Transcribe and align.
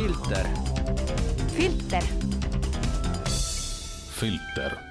filter. 0.00 0.46
filter. 1.52 2.04
filter 4.16 4.89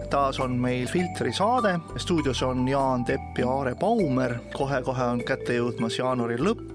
kuulajad, 0.00 0.10
taas 0.10 0.40
on 0.40 0.52
meil 0.52 0.86
Filtri 0.86 1.32
saade. 1.32 1.80
stuudios 1.96 2.42
on 2.42 2.68
Jaan 2.68 3.04
Tepp 3.04 3.38
ja 3.38 3.48
Aare 3.48 3.74
Baumer. 3.74 4.34
kohe-kohe 4.52 5.04
on 5.04 5.24
kätte 5.24 5.52
jõudmas 5.52 5.98
jaanuari 5.98 6.36
lõpp. 6.36 6.69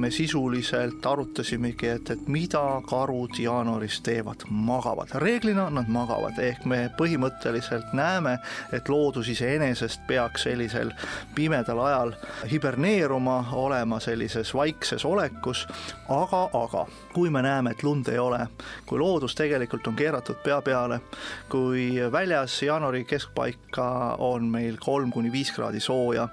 Me 0.00 0.10
sisuliselt 0.10 1.06
arutasimegi, 1.06 1.88
et, 1.88 2.10
et 2.10 2.28
mida 2.28 2.62
karud 2.88 3.36
jaanuaris 3.38 4.00
teevad, 4.00 4.46
magavad. 4.50 5.12
reeglina 5.20 5.68
nad 5.70 5.88
magavad, 5.92 6.38
ehk 6.40 6.64
me 6.64 6.78
põhimõtteliselt 6.96 7.92
näeme, 7.96 8.38
et 8.72 8.88
loodus 8.88 9.28
iseenesest 9.28 10.06
peaks 10.08 10.46
sellisel 10.48 10.92
pimedal 11.34 11.82
ajal 11.84 12.14
hiberneeruma, 12.50 13.36
olema 13.52 14.00
sellises 14.00 14.54
vaikses 14.54 15.04
olekus. 15.04 15.66
aga, 16.08 16.48
aga 16.52 16.86
kui 17.12 17.30
me 17.30 17.42
näeme, 17.42 17.70
et 17.70 17.82
lund 17.82 18.08
ei 18.08 18.18
ole, 18.18 18.40
kui 18.86 18.98
loodus 18.98 19.34
tegelikult 19.34 19.86
on 19.86 19.96
keeratud 19.96 20.40
pea 20.44 20.60
peale, 20.62 21.00
kui 21.48 21.92
väljas 22.12 22.62
jaanuari 22.62 23.04
keskpaika 23.04 24.16
on 24.18 24.48
meil 24.48 24.80
kolm 24.80 25.10
kuni 25.12 25.32
viis 25.32 25.52
kraadi 25.52 25.80
sooja 25.80 26.28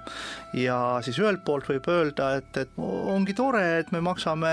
ja 0.56 0.78
siis 1.04 1.18
ühelt 1.20 1.44
poolt 1.44 1.68
võib 1.68 1.88
öelda, 1.92 2.30
et, 2.38 2.56
et 2.56 2.78
ongi 2.78 3.34
tore, 3.36 3.57
et 3.58 3.92
me 3.92 4.00
maksame 4.04 4.50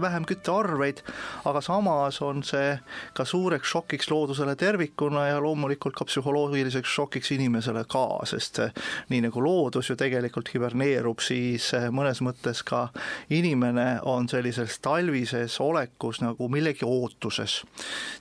vähem 0.00 0.26
küttearveid, 0.28 1.02
aga 1.48 1.62
samas 1.64 2.20
on 2.22 2.42
see 2.46 2.76
ka 3.16 3.26
suureks 3.28 3.72
šokiks 3.72 4.10
loodusele 4.10 4.54
tervikuna 4.58 5.26
ja 5.28 5.40
loomulikult 5.42 5.96
ka 5.98 6.06
psühholoogiliseks 6.08 6.94
šokiks 6.96 7.32
inimesele 7.36 7.84
ka, 7.90 8.04
sest 8.28 8.60
nii 9.12 9.22
nagu 9.26 9.42
loodus 9.44 9.90
ju 9.90 9.96
tegelikult 9.98 10.52
hiberneerub, 10.54 11.22
siis 11.24 11.70
mõnes 11.94 12.22
mõttes 12.24 12.62
ka 12.66 12.86
inimene 13.32 14.00
on 14.08 14.28
sellises 14.30 14.78
talvises 14.82 15.58
olekus 15.60 16.22
nagu 16.22 16.48
millegi 16.52 16.86
ootuses. 16.86 17.62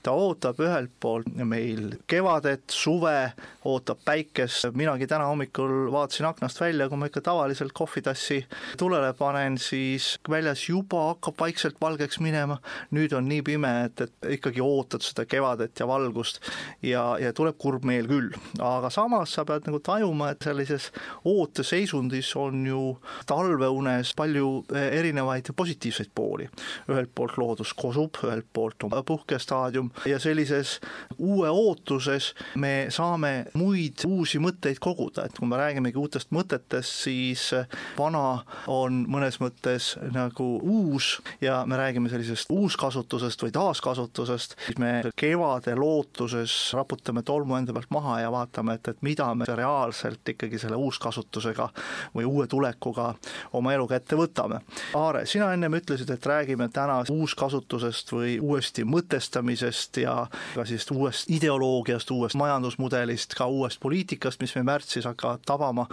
ta 0.04 0.12
ootab 0.12 0.60
ühelt 0.60 0.92
poolt 1.00 1.28
meil 1.36 1.98
kevadet, 2.08 2.64
suve, 2.72 3.32
ootab 3.66 4.02
päikest, 4.06 4.72
minagi 4.78 5.08
täna 5.08 5.28
hommikul 5.30 5.92
vaatasin 5.94 6.26
aknast 6.30 6.62
välja, 6.62 6.90
kui 6.90 6.98
ma 6.98 7.10
ikka 7.10 7.22
tavaliselt 7.26 7.74
kohvitassi 7.78 8.42
tulele 8.78 9.14
panen, 9.18 9.58
siis 9.58 9.91
väljas 10.30 10.68
juba 10.70 11.08
hakkab 11.12 11.40
vaikselt 11.42 11.80
valgeks 11.82 12.20
minema, 12.24 12.60
nüüd 12.96 13.14
on 13.18 13.28
nii 13.30 13.42
pime, 13.46 13.72
et, 13.88 14.06
et 14.06 14.30
ikkagi 14.38 14.62
ootad 14.64 15.04
seda 15.06 15.26
kevadet 15.30 15.80
ja 15.80 15.88
valgust 15.90 16.42
ja, 16.86 17.04
ja 17.22 17.34
tuleb 17.36 17.58
kurb 17.62 17.86
meel 17.88 18.08
küll, 18.10 18.32
aga 18.60 18.92
samas 18.94 19.36
sa 19.38 19.46
pead 19.48 19.68
nagu 19.70 19.82
tajuma, 19.84 20.32
et 20.34 20.46
sellises 20.46 20.90
ooteseisundis 21.28 22.32
on 22.40 22.66
ju 22.68 22.82
talveunes 23.30 24.14
palju 24.18 24.52
eh, 24.76 24.90
erinevaid 25.00 25.52
positiivseid 25.56 26.12
pooli. 26.16 26.50
ühelt 26.90 27.12
poolt 27.16 27.38
loodus 27.38 27.74
kosub, 27.78 28.18
ühelt 28.26 28.48
poolt 28.54 28.84
on 28.84 28.96
puhkestaadium 29.06 29.92
ja 30.06 30.20
sellises 30.20 30.80
uue 31.18 31.50
ootuses 31.50 32.34
me 32.56 32.88
saame 32.90 33.46
muid 33.58 34.04
uusi 34.08 34.40
mõtteid 34.42 34.80
koguda, 34.82 35.26
et 35.26 35.38
kui 35.38 35.48
me 35.48 35.60
räägimegi 35.60 36.00
uutest 36.00 36.32
mõtetest, 36.36 37.04
siis 37.06 37.50
vana 37.98 38.44
on 38.72 39.04
mõnes 39.12 39.40
mõttes 39.42 39.71
nagu 40.12 40.48
uus 40.62 41.22
ja 41.42 41.62
me 41.66 41.78
räägime 41.78 42.10
sellisest 42.10 42.52
uuskasutusest 42.52 43.44
või 43.44 43.54
taaskasutusest, 43.56 44.56
siis 44.66 44.80
me 44.82 44.92
kevade 45.16 45.76
lootuses 45.76 46.54
raputame 46.78 47.24
tolmu 47.24 47.56
enda 47.58 47.74
pealt 47.74 47.92
maha 47.94 48.20
ja 48.22 48.32
vaatame, 48.32 48.78
et, 48.80 48.88
et 48.88 49.02
mida 49.02 49.30
me 49.36 49.46
reaalselt 49.48 50.34
ikkagi 50.34 50.60
selle 50.62 50.80
uuskasutusega 50.80 51.70
või 52.16 52.26
uue 52.26 52.48
tulekuga 52.48 53.14
oma 53.54 53.74
elu 53.74 53.88
kätte 53.88 54.20
võtame. 54.20 54.62
Aare, 54.98 55.26
sina 55.26 55.52
ennem 55.54 55.78
ütlesid, 55.80 56.10
et 56.12 56.26
räägime 56.26 56.70
täna 56.74 57.02
uuskasutusest 57.10 58.12
või 58.16 58.38
uuesti 58.40 58.86
mõtestamisest 58.88 60.02
ja 60.04 60.16
ka 60.56 60.66
siis 60.66 60.88
uuest 60.92 61.30
ideoloogiast, 61.32 62.12
uuest 62.12 62.36
majandusmudelist, 62.40 63.36
ka 63.38 63.48
uuest 63.48 63.80
poliitikast, 63.84 64.42
mis 64.42 64.56
me 64.56 64.64
märtsis 64.68 65.08
hakkavad 65.10 65.46
tabama, 65.46 65.88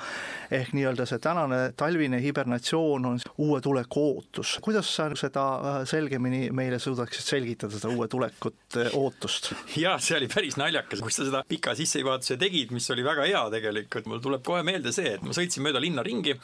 ehk 0.51 0.75
nii-öelda 0.77 1.07
see 1.09 1.19
tänane 1.23 1.61
talvine 1.77 2.21
hibernatsioon 2.23 3.07
on 3.07 3.21
uue 3.39 3.61
tuleku 3.69 4.05
ootus. 4.15 4.57
kuidas 4.65 4.89
sa 4.97 5.09
seda 5.19 5.45
äh, 5.57 5.79
selgemini 5.89 6.49
meile 6.55 6.79
suudaksid 6.83 7.27
selgitada, 7.27 7.77
seda 7.77 7.93
uue 7.93 8.09
tulekut, 8.09 8.59
äh, 8.81 8.91
ootust? 8.97 9.53
jaa, 9.85 9.97
see 10.03 10.17
oli 10.19 10.29
päris 10.33 10.57
naljakas, 10.61 11.03
kui 11.05 11.15
sa 11.15 11.27
seda 11.29 11.43
pika 11.49 11.75
sissejuhatuse 11.79 12.39
tegid, 12.41 12.73
mis 12.75 12.89
oli 12.95 13.05
väga 13.07 13.27
hea 13.29 13.45
tegelikult, 13.53 14.09
mul 14.11 14.23
tuleb 14.25 14.45
kohe 14.47 14.65
meelde 14.67 14.93
see, 14.95 15.17
et 15.19 15.25
ma 15.27 15.37
sõitsin 15.37 15.65
mööda 15.67 15.83
linna 15.83 16.05
ringi 16.07 16.37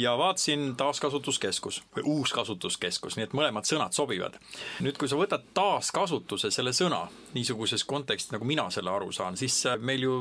ja 0.00 0.16
vaatasin 0.20 0.74
taaskasutuskeskus 0.80 1.82
või 1.96 2.06
uuskasutuskeskus, 2.16 3.18
nii 3.18 3.28
et 3.28 3.36
mõlemad 3.36 3.68
sõnad 3.68 3.96
sobivad. 3.96 4.38
nüüd, 4.80 4.96
kui 5.00 5.10
sa 5.10 5.18
võtad 5.20 5.44
taaskasutuse 5.56 6.52
selle 6.54 6.72
sõna 6.76 7.04
niisuguses 7.34 7.84
kontekstis, 7.88 8.32
nagu 8.34 8.46
mina 8.48 8.66
selle 8.74 8.92
aru 8.92 9.12
saan, 9.14 9.38
siis 9.40 9.56
meil 9.80 10.06
ju, 10.06 10.16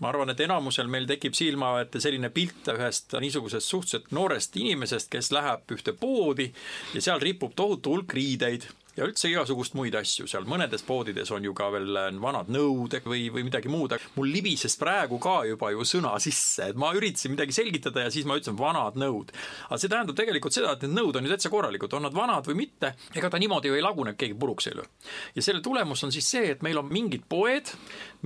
ma 0.00 0.10
arvan, 0.12 0.32
et 0.32 0.40
enamusel 0.46 0.90
meil 0.92 1.08
tekib 1.08 1.36
silma 1.36 1.74
ette 1.82 2.00
selline 2.02 2.30
pilt 2.34 2.72
ühest 2.74 3.16
niisugusest 3.20 3.68
suhteliselt 3.72 4.10
noorest 4.16 4.56
inimesest, 4.60 5.10
kes 5.12 5.32
läheb 5.34 5.76
ühte 5.76 5.96
poodi 5.96 6.50
ja 6.94 7.04
seal 7.04 7.22
ripub 7.22 7.54
tohutu 7.56 7.96
hulk 7.96 8.16
riideid 8.16 8.68
ja 8.96 9.06
üldse 9.06 9.28
igasugust 9.30 9.76
muid 9.76 9.94
asju 9.98 10.26
seal, 10.30 10.46
mõnedes 10.48 10.84
poodides 10.86 11.30
on 11.34 11.44
ju 11.44 11.52
ka 11.56 11.68
veel 11.74 11.98
äh, 12.00 12.08
vanad 12.22 12.50
nõud 12.52 12.96
või, 13.04 13.26
või 13.32 13.44
midagi 13.46 13.70
muud, 13.72 13.94
mul 14.16 14.30
libises 14.32 14.76
praegu 14.80 15.18
ka 15.22 15.38
juba 15.48 15.70
ju 15.74 15.84
sõna 15.88 16.14
sisse, 16.22 16.70
et 16.72 16.80
ma 16.80 16.92
üritasin 16.96 17.34
midagi 17.34 17.54
selgitada 17.56 18.06
ja 18.06 18.12
siis 18.14 18.26
ma 18.28 18.38
ütlesin 18.38 18.58
vanad 18.58 18.96
nõud. 19.00 19.32
aga 19.68 19.80
see 19.80 19.92
tähendab 19.92 20.16
tegelikult 20.18 20.56
seda, 20.56 20.72
et 20.74 20.86
need 20.86 20.96
nõud 20.96 21.18
on 21.18 21.26
ju 21.26 21.34
täitsa 21.34 21.52
korralikud, 21.52 21.92
on 21.98 22.06
nad 22.08 22.16
vanad 22.16 22.48
või 22.48 22.62
mitte, 22.64 22.94
ega 23.14 23.30
ta 23.30 23.40
niimoodi 23.42 23.72
ju 23.72 23.76
ei 23.76 23.84
lagune, 23.84 24.16
keegi 24.16 24.38
puruks 24.38 24.70
ei 24.70 24.78
löö. 24.78 24.88
ja 25.36 25.44
selle 25.44 25.62
tulemus 25.64 26.04
on 26.06 26.14
siis 26.14 26.30
see, 26.30 26.50
et 26.54 26.64
meil 26.64 26.80
on 26.80 26.88
mingid 26.90 27.26
poed, 27.28 27.72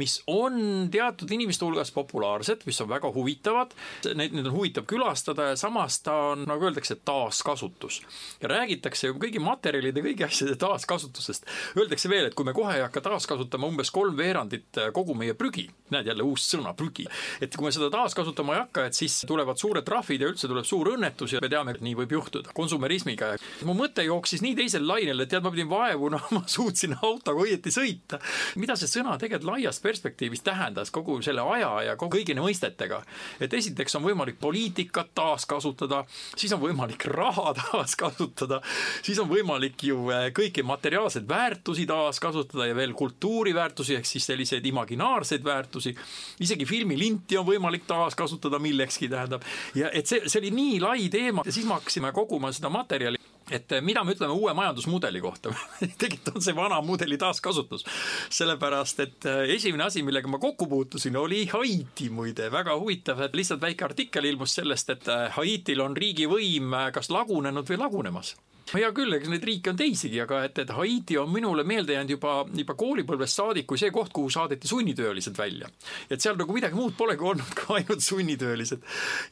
mis 0.01 0.21
on 0.31 0.89
teatud 0.93 1.31
inimeste 1.35 1.67
hulgas 1.67 1.91
populaarsed, 1.95 2.63
mis 2.69 2.81
on 2.81 2.91
väga 2.91 3.11
huvitavad, 3.15 3.75
neid, 4.15 4.37
neid 4.37 4.47
on 4.47 4.55
huvitav 4.55 4.87
külastada 4.91 5.51
ja 5.51 5.59
samas 5.59 5.99
ta 6.05 6.15
on, 6.33 6.47
nagu 6.49 6.69
öeldakse, 6.69 7.01
taaskasutus. 7.05 8.01
ja 8.41 8.53
räägitakse 8.55 9.11
ju 9.11 9.19
kõigi 9.19 9.43
materjalide, 9.43 10.05
kõigi 10.05 10.27
asjade 10.29 10.60
taaskasutusest. 10.61 11.47
Öeldakse 11.79 12.11
veel, 12.13 12.29
et 12.29 12.37
kui 12.39 12.47
me 12.47 12.55
kohe 12.57 12.77
ei 12.77 12.85
hakka 12.85 13.03
taaskasutama 13.05 13.71
umbes 13.71 13.91
kolm 13.95 14.17
veerandit 14.19 14.81
äh, 14.81 14.91
kogu 14.95 15.15
meie 15.19 15.35
prügi, 15.39 15.67
näed 15.95 16.11
jälle 16.11 16.27
uus 16.27 16.47
sõna, 16.53 16.75
prügi, 16.77 17.07
et 17.41 17.55
kui 17.57 17.69
me 17.69 17.73
seda 17.75 17.91
taaskasutama 17.93 18.57
ei 18.57 18.63
hakka, 18.65 18.87
et 18.89 18.99
siis 18.99 19.21
tulevad 19.29 19.61
suured 19.61 19.87
trahvid 19.87 20.25
ja 20.25 20.31
üldse 20.31 20.51
tuleb 20.51 20.67
suur 20.69 20.93
õnnetus 20.95 21.37
ja 21.37 21.43
me 21.43 21.51
teame, 21.53 21.75
et 21.77 21.85
nii 21.85 21.97
võib 22.03 22.15
juhtuda 22.19 22.55
konsumerismiga. 22.57 23.33
mu 23.69 23.75
mõte 23.79 24.05
jooksis 24.07 24.45
nii 24.45 24.57
teisel 24.59 24.87
lainel, 24.87 25.25
et 25.25 25.31
tead, 25.33 25.45
ma 25.45 25.53
pidin 25.55 25.71
vaevu, 25.71 26.11
noh, 26.13 26.27
ma 26.37 26.45
suutsin 26.47 26.97
autoga 27.01 27.45
õieti 27.47 27.73
sõita. 27.75 28.21
mida 28.57 28.77
see 28.77 28.91
sõna 28.91 29.17
tegelikult 29.19 29.51
laias 29.51 29.81
perspektiivis 29.81 30.45
tähendas 30.47 30.91
kogu 30.91 31.21
selle 31.23 31.45
aja 31.57 31.71
ja 31.91 31.97
kogu 31.97 32.19
kõigine 32.19 32.45
mõistetega? 32.45 33.03
et 33.41 33.55
esiteks 33.55 33.97
on 33.97 34.05
võimalik 34.05 34.39
poliitikat 34.41 35.15
taaskasutada, 35.15 36.05
siis 36.37 36.53
on 36.53 36.63
võimalik 36.63 37.07
raha 37.11 37.55
taaskasutada, 37.61 38.61
siis 39.03 39.19
on 39.23 39.31
võimalik 39.31 39.85
ju 39.87 40.11
äh, 40.13 40.29
kõik 40.37 40.50
kõiki 40.51 40.67
materiaalseid 40.67 41.29
väärtusi 41.29 41.87
taaskasutada 41.87 42.67
ja 42.67 42.75
veel 42.75 42.93
kultuuriväärtusi 42.95 43.97
ehk 43.97 44.07
siis 44.07 44.27
selliseid 44.27 44.67
imaginaarseid 44.67 45.45
väärtusi. 45.45 45.95
isegi 46.41 46.67
filmilinti 46.67 47.39
on 47.39 47.47
võimalik 47.47 47.87
taaskasutada 47.87 48.59
millekski, 48.59 49.09
tähendab. 49.09 49.43
ja 49.75 49.91
et 49.93 50.07
see, 50.07 50.23
see 50.27 50.41
oli 50.41 50.51
nii 50.51 50.81
lai 50.81 51.09
teema 51.09 51.43
ja 51.47 51.53
siis 51.53 51.67
me 51.67 51.75
hakkasime 51.79 52.13
koguma 52.13 52.53
seda 52.53 52.69
materjali 52.69 53.17
et 53.51 53.73
mida 53.83 54.05
me 54.05 54.13
ütleme 54.15 54.33
uue 54.33 54.55
majandusmudeli 54.55 55.21
kohta 55.21 55.55
tegelikult 55.99 56.37
on 56.37 56.43
see 56.43 56.57
vana 56.57 56.81
mudeli 56.83 57.19
taaskasutus. 57.19 57.85
sellepärast, 58.31 59.01
et 59.01 59.27
äh, 59.27 59.55
esimene 59.55 59.85
asi, 59.85 60.03
millega 60.03 60.29
ma 60.29 60.39
kokku 60.39 60.67
puutusin, 60.67 61.17
oli 61.17 61.47
Haiti 61.47 62.11
muide, 62.11 62.51
väga 62.53 62.77
huvitav, 62.79 63.21
et 63.21 63.35
lihtsalt 63.35 63.61
väike 63.61 63.85
artikkel 63.85 64.25
ilmus 64.25 64.55
sellest, 64.55 64.91
et 64.91 65.09
äh, 65.09 65.31
Haitil 65.37 65.81
on 65.81 65.97
riigivõim 65.97 66.75
äh, 66.75 66.93
kas 66.93 67.11
lagunenud 67.11 67.67
või 67.71 67.83
lagunemas 67.87 68.37
hea 68.75 68.91
küll, 68.97 69.15
eks 69.17 69.31
neid 69.31 69.45
riike 69.47 69.73
on 69.73 69.79
teisigi, 69.79 70.21
aga 70.23 70.45
et, 70.47 70.59
et 70.63 70.71
Haiti 70.75 71.19
on 71.21 71.31
minule 71.33 71.65
meelde 71.67 71.95
jäänud 71.97 72.15
juba, 72.17 72.35
juba 72.57 72.77
koolipõlvest 72.79 73.41
saadik 73.41 73.69
kui 73.71 73.81
see 73.81 73.93
koht, 73.95 74.13
kuhu 74.15 74.31
saadeti 74.33 74.69
sunnitöölised 74.71 75.39
välja. 75.39 75.69
et 76.11 76.21
seal 76.21 76.39
nagu 76.39 76.55
midagi 76.55 76.79
muud 76.79 76.97
polegi 76.99 77.27
olnud 77.27 77.55
kui 77.59 77.81
ainult 77.81 78.05
sunnitöölised. 78.05 78.85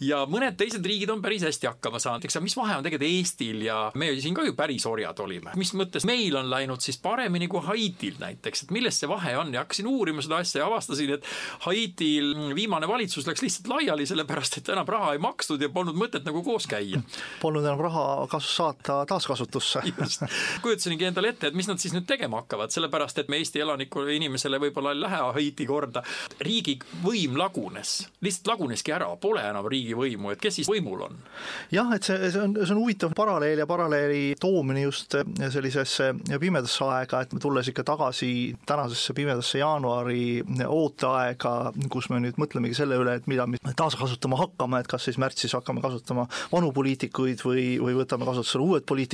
ja 0.05 0.25
mõned 0.31 0.59
teised 0.59 0.85
riigid 0.85 1.11
on 1.15 1.23
päris 1.23 1.47
hästi 1.47 1.71
hakkama 1.71 2.01
saanud, 2.03 2.25
eks 2.25 2.41
mis 2.45 2.57
vahe 2.59 2.79
on 2.79 2.87
tegelikult 2.87 3.09
Eestil 3.09 3.63
ja 3.65 3.79
me 3.99 4.11
siin 4.21 4.35
ka 4.37 4.45
ju 4.45 4.55
päris 4.59 4.87
orjad 4.87 5.19
olime. 5.25 5.55
mis 5.57 5.73
mõttes 5.79 6.07
meil 6.09 6.37
on 6.39 6.51
läinud 6.51 6.83
siis 6.85 6.99
paremini 7.03 7.49
kui 7.49 7.63
Haitil 7.65 8.19
näiteks, 8.21 8.67
et 8.67 8.75
milles 8.75 8.99
see 9.01 9.11
vahe 9.11 9.37
on 9.39 9.53
ja 9.55 9.65
hakkasin 9.65 9.89
uurima 9.91 10.25
seda 10.25 10.43
asja 10.43 10.63
ja 10.63 10.69
avastasin, 10.71 11.15
et 11.19 11.27
Haitil 11.67 12.35
viimane 12.57 12.89
valitsus 12.89 13.27
läks 13.29 13.43
lihtsalt 13.45 13.71
laiali, 13.73 14.07
sellepärast 14.09 14.61
et 14.61 14.73
enam 14.75 14.89
raha 14.89 15.15
ei 15.15 15.23
makstud 15.23 15.63
ja 15.63 15.71
polnud 15.73 15.97
mõtet 15.99 16.27
nagu 16.27 16.43
koos 16.47 16.67
käia. 16.71 17.01
Polnud 17.43 17.65
enam 17.65 17.83
raha 17.89 18.05
kasu 18.31 18.53
saata 18.59 19.01
taaskasutusse. 19.19 19.81
kujutasingi 20.63 21.09
endale 21.09 21.33
ette, 21.33 21.51
et 21.51 21.57
mis 21.59 21.69
nad 21.69 21.81
siis 21.83 21.95
nüüd 21.95 22.07
tegema 22.09 22.43
hakkavad, 22.43 22.73
sellepärast 22.75 23.19
et 23.23 23.31
me 23.31 23.41
Eesti 23.43 23.63
elanikule, 23.63 24.15
inimesele 24.17 24.61
võib-olla 24.63 24.95
ei 24.95 25.03
lähe 25.03 25.21
Haiti 25.39 25.67
korda. 25.67 26.03
riigi 26.41 26.79
võim 27.03 27.37
lagunes, 27.39 28.09
lihtsalt 28.25 28.53
laguneski 28.55 28.95
ära, 28.95 29.11
pole 29.21 29.43
enam 29.45 29.67
riigivõimu, 29.71 30.33
et 30.33 30.43
kes 30.43 30.61
siis 30.61 30.71
võimul 30.71 31.05
on? 31.09 31.19
jah, 31.75 31.91
et 31.95 32.07
see, 32.07 32.31
see 32.33 32.43
on, 32.43 32.55
see 32.63 32.75
on 32.75 32.83
huvitav 32.83 33.15
paralleel 33.17 33.63
ja 33.63 33.67
paralleeli 33.69 34.23
toomine 34.41 34.85
just 34.87 35.17
sellisesse 35.51 36.13
pimedasse 36.41 36.85
aega, 36.87 37.23
et 37.25 37.35
tulles 37.43 37.71
ikka 37.73 37.85
tagasi 37.93 38.31
tänasesse 38.69 39.15
pimedasse 39.17 39.63
jaanuari 39.63 40.45
ooteaega, 40.67 41.55
kus 41.93 42.11
me 42.13 42.23
nüüd 42.23 42.39
mõtlemegi 42.41 42.79
selle 42.79 42.99
üle, 43.01 43.19
et 43.19 43.29
mida 43.31 43.47
me 43.51 43.59
taaskasutama 43.77 44.39
hakkame, 44.45 44.83
et 44.83 44.91
kas 44.91 45.09
siis 45.09 45.19
märtsis 45.21 45.55
hakkame 45.57 45.83
kasutama 45.85 46.29
vanu 46.53 46.71
poliitikuid 46.77 47.43
või, 47.45 47.67
või 47.83 47.97
võtame 47.99 48.29
kasutusele 48.29 48.65
uued 48.65 48.87
poliitikud 48.89 49.08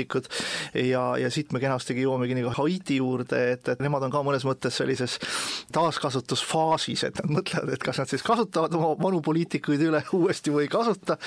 ja, 0.75 1.03
ja 1.21 1.31
siit 1.33 1.53
me 1.53 1.61
kenastigi 1.63 2.05
jõuamegi 2.05 2.37
nagu 2.39 2.53
Haiti 2.59 2.99
juurde, 3.01 3.41
et, 3.55 3.69
et 3.69 3.83
nemad 3.85 4.05
on 4.07 4.13
ka 4.13 4.23
mõnes 4.27 4.45
mõttes 4.47 4.79
sellises 4.81 5.19
taaskasutusfaasis, 5.75 7.05
et 7.09 7.21
nad 7.23 7.33
mõtlevad, 7.39 7.75
et 7.75 7.85
kas 7.85 8.01
nad 8.03 8.11
siis 8.11 8.25
kasutavad 8.27 8.75
oma 8.79 8.95
vanu 9.01 9.21
poliitikuid 9.25 9.83
üle 9.89 10.03
uuesti 10.19 10.53
või 10.55 10.67
ei 10.67 10.73
kasuta, 10.73 11.19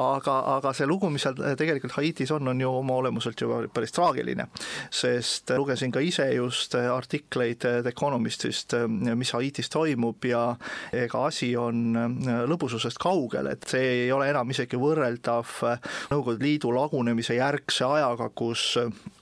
aga, 0.00 0.36
aga 0.56 0.72
see 0.76 0.88
lugu, 0.88 1.10
mis 1.12 1.26
seal 1.26 1.38
tegelikult 1.58 1.96
Haitis 1.96 2.32
on, 2.34 2.48
on 2.52 2.60
ju 2.60 2.72
oma 2.82 2.98
olemuselt 3.00 3.40
ju 3.40 3.60
päris 3.74 3.94
traagiline, 3.96 4.48
sest 4.90 5.52
lugesin 5.56 5.94
ka 5.94 6.02
ise 6.04 6.28
just 6.34 6.74
artikleid 6.76 7.62
The 7.64 7.92
Economistist, 7.92 8.76
mis 8.88 9.32
Haitis 9.36 9.70
toimub 9.72 10.24
ja 10.28 10.48
ega 10.96 11.26
asi 11.28 11.52
on 11.58 11.96
lõbususest 12.50 13.00
kaugel, 13.02 13.50
et 13.52 13.66
see 13.70 14.06
ei 14.06 14.12
ole 14.12 14.30
enam 14.30 14.50
isegi 14.52 14.78
võrreldav 14.80 15.54
Nõukogude 16.10 16.44
Liidu 16.44 16.72
lagunemise 16.74 17.36
järgse 17.38 17.86
ajaga, 18.06 18.28
kus, 18.34 18.64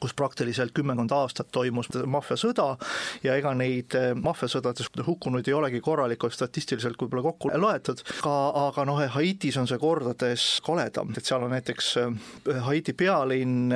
kus 0.02 0.14
praktiliselt 0.16 0.74
kümmekond 0.76 1.12
aastat 1.16 1.50
toimus 1.54 1.90
maffiasõda 1.90 2.66
ja 3.24 3.36
ega 3.38 3.54
neid 3.56 3.96
maffiasõdades 4.20 4.90
hukkunuid 5.06 5.48
ei 5.48 5.56
olegi 5.56 5.80
korralikult 5.84 6.36
statistiliselt 6.36 7.00
võib-olla 7.00 7.24
kokku 7.30 7.52
loetud, 7.60 8.02
aga, 8.20 8.36
aga 8.68 8.86
noh, 8.88 9.02
Haitis 9.14 9.58
on 9.60 9.68
see 9.70 9.80
kordades 9.80 10.46
koledam, 10.64 11.12
et 11.16 11.24
seal 11.26 11.44
on 11.44 11.52
näiteks 11.54 11.90
Haiti 12.68 12.94
pealinn, 12.98 13.72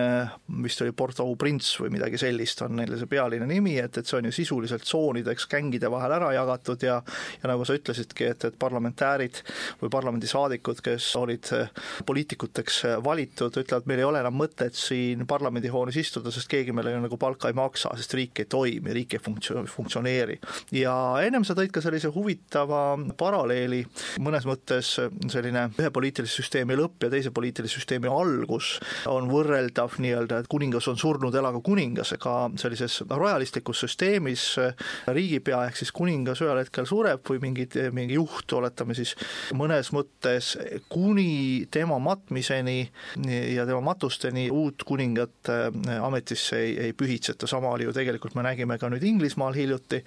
vist 0.62 0.82
oli 0.84 0.94
Port-au-Prince 0.96 1.82
või 1.82 1.94
midagi 1.99 2.20
sellist 2.20 2.62
on 2.66 2.78
neil 2.78 2.96
see 2.99 3.10
pealinna 3.10 3.49
nimi, 3.49 3.76
et, 3.82 4.00
et 4.00 4.06
see 4.06 4.19
on 4.20 4.28
ju 4.28 4.34
sisuliselt 4.34 4.87
tsoonideks 4.87 5.49
gängide 5.50 5.90
vahel 5.93 6.19
ära 6.19 6.32
jagatud 6.37 6.84
ja 6.87 6.99
ja 7.43 7.50
nagu 7.50 7.64
sa 7.66 7.76
ütlesidki, 7.78 8.28
et, 8.32 8.44
et 8.49 8.58
parlamentäärid 8.58 9.43
või 9.82 9.93
parlamendisaadikud, 9.93 10.82
kes 10.84 11.08
olid 11.19 11.50
poliitikuteks 12.06 12.82
valitud, 13.05 13.60
ütlevad, 13.62 13.88
meil 13.90 14.02
ei 14.02 14.08
ole 14.08 14.22
enam 14.22 14.37
mõtet 14.38 14.78
siin 14.78 14.97
parlamendihoones 15.28 15.96
istuda, 16.00 16.32
sest 16.34 16.50
keegi 16.50 16.74
meile 16.76 16.94
nagu 17.02 17.18
palka 17.20 17.50
ei 17.50 17.56
maksa, 17.56 17.92
sest 17.98 18.14
riik 18.18 18.42
ei 18.42 18.48
toimi, 18.50 18.94
riik 18.96 19.16
ei 19.16 19.22
funktsioon, 19.22 19.68
funktsioneeri. 19.70 20.38
ja 20.76 20.94
ennem 21.24 21.44
sa 21.46 21.56
tõid 21.58 21.72
ka 21.74 21.82
sellise 21.84 22.10
huvitava 22.14 22.82
paralleeli, 23.18 23.82
mõnes 24.24 24.46
mõttes 24.48 24.94
selline 25.32 25.68
ühe 25.78 25.90
poliitilise 25.94 26.40
süsteemi 26.40 26.76
lõpp 26.78 27.06
ja 27.06 27.12
teise 27.12 27.32
poliitilise 27.34 27.78
süsteemi 27.80 28.10
algus 28.12 28.76
on 29.10 29.28
võrreldav 29.30 29.98
nii-öelda, 30.02 30.42
et 30.42 30.50
kuningas 30.50 30.88
on 30.90 30.98
surnud, 31.00 31.34
elagu 31.34 31.62
kuningas, 31.64 32.12
ega 32.16 32.36
sellises 32.60 33.00
royalistlikus 33.10 33.84
süsteemis 33.84 34.46
riigipea 35.14 35.64
ehk 35.68 35.80
siis 35.80 35.92
kuningas 35.94 36.42
ühel 36.44 36.62
hetkel 36.62 36.88
sureb 36.88 37.24
või 37.28 37.42
mingid, 37.42 37.76
mingi 37.94 38.18
juht, 38.18 38.52
oletame 38.56 38.96
siis, 38.98 39.14
mõnes 39.56 39.92
mõttes 39.94 40.54
kuni 40.92 41.66
tema 41.70 41.98
matmiseni 42.02 42.80
ja 43.54 43.66
tema 43.68 43.80
matusteni 43.90 44.48
uut 44.54 44.84
kuningat 44.88 45.50
ametisse 46.02 46.58
ei, 46.58 46.75
ei 46.88 46.93
pühitseta, 46.96 47.46
sama 47.50 47.70
oli 47.75 47.87
ju 47.88 47.93
tegelikult, 47.96 48.35
me 48.38 48.44
nägime 48.46 48.79
ka 48.81 48.90
nüüd 48.93 49.05
Inglismaal 49.05 49.56
hiljuti. 49.56 50.00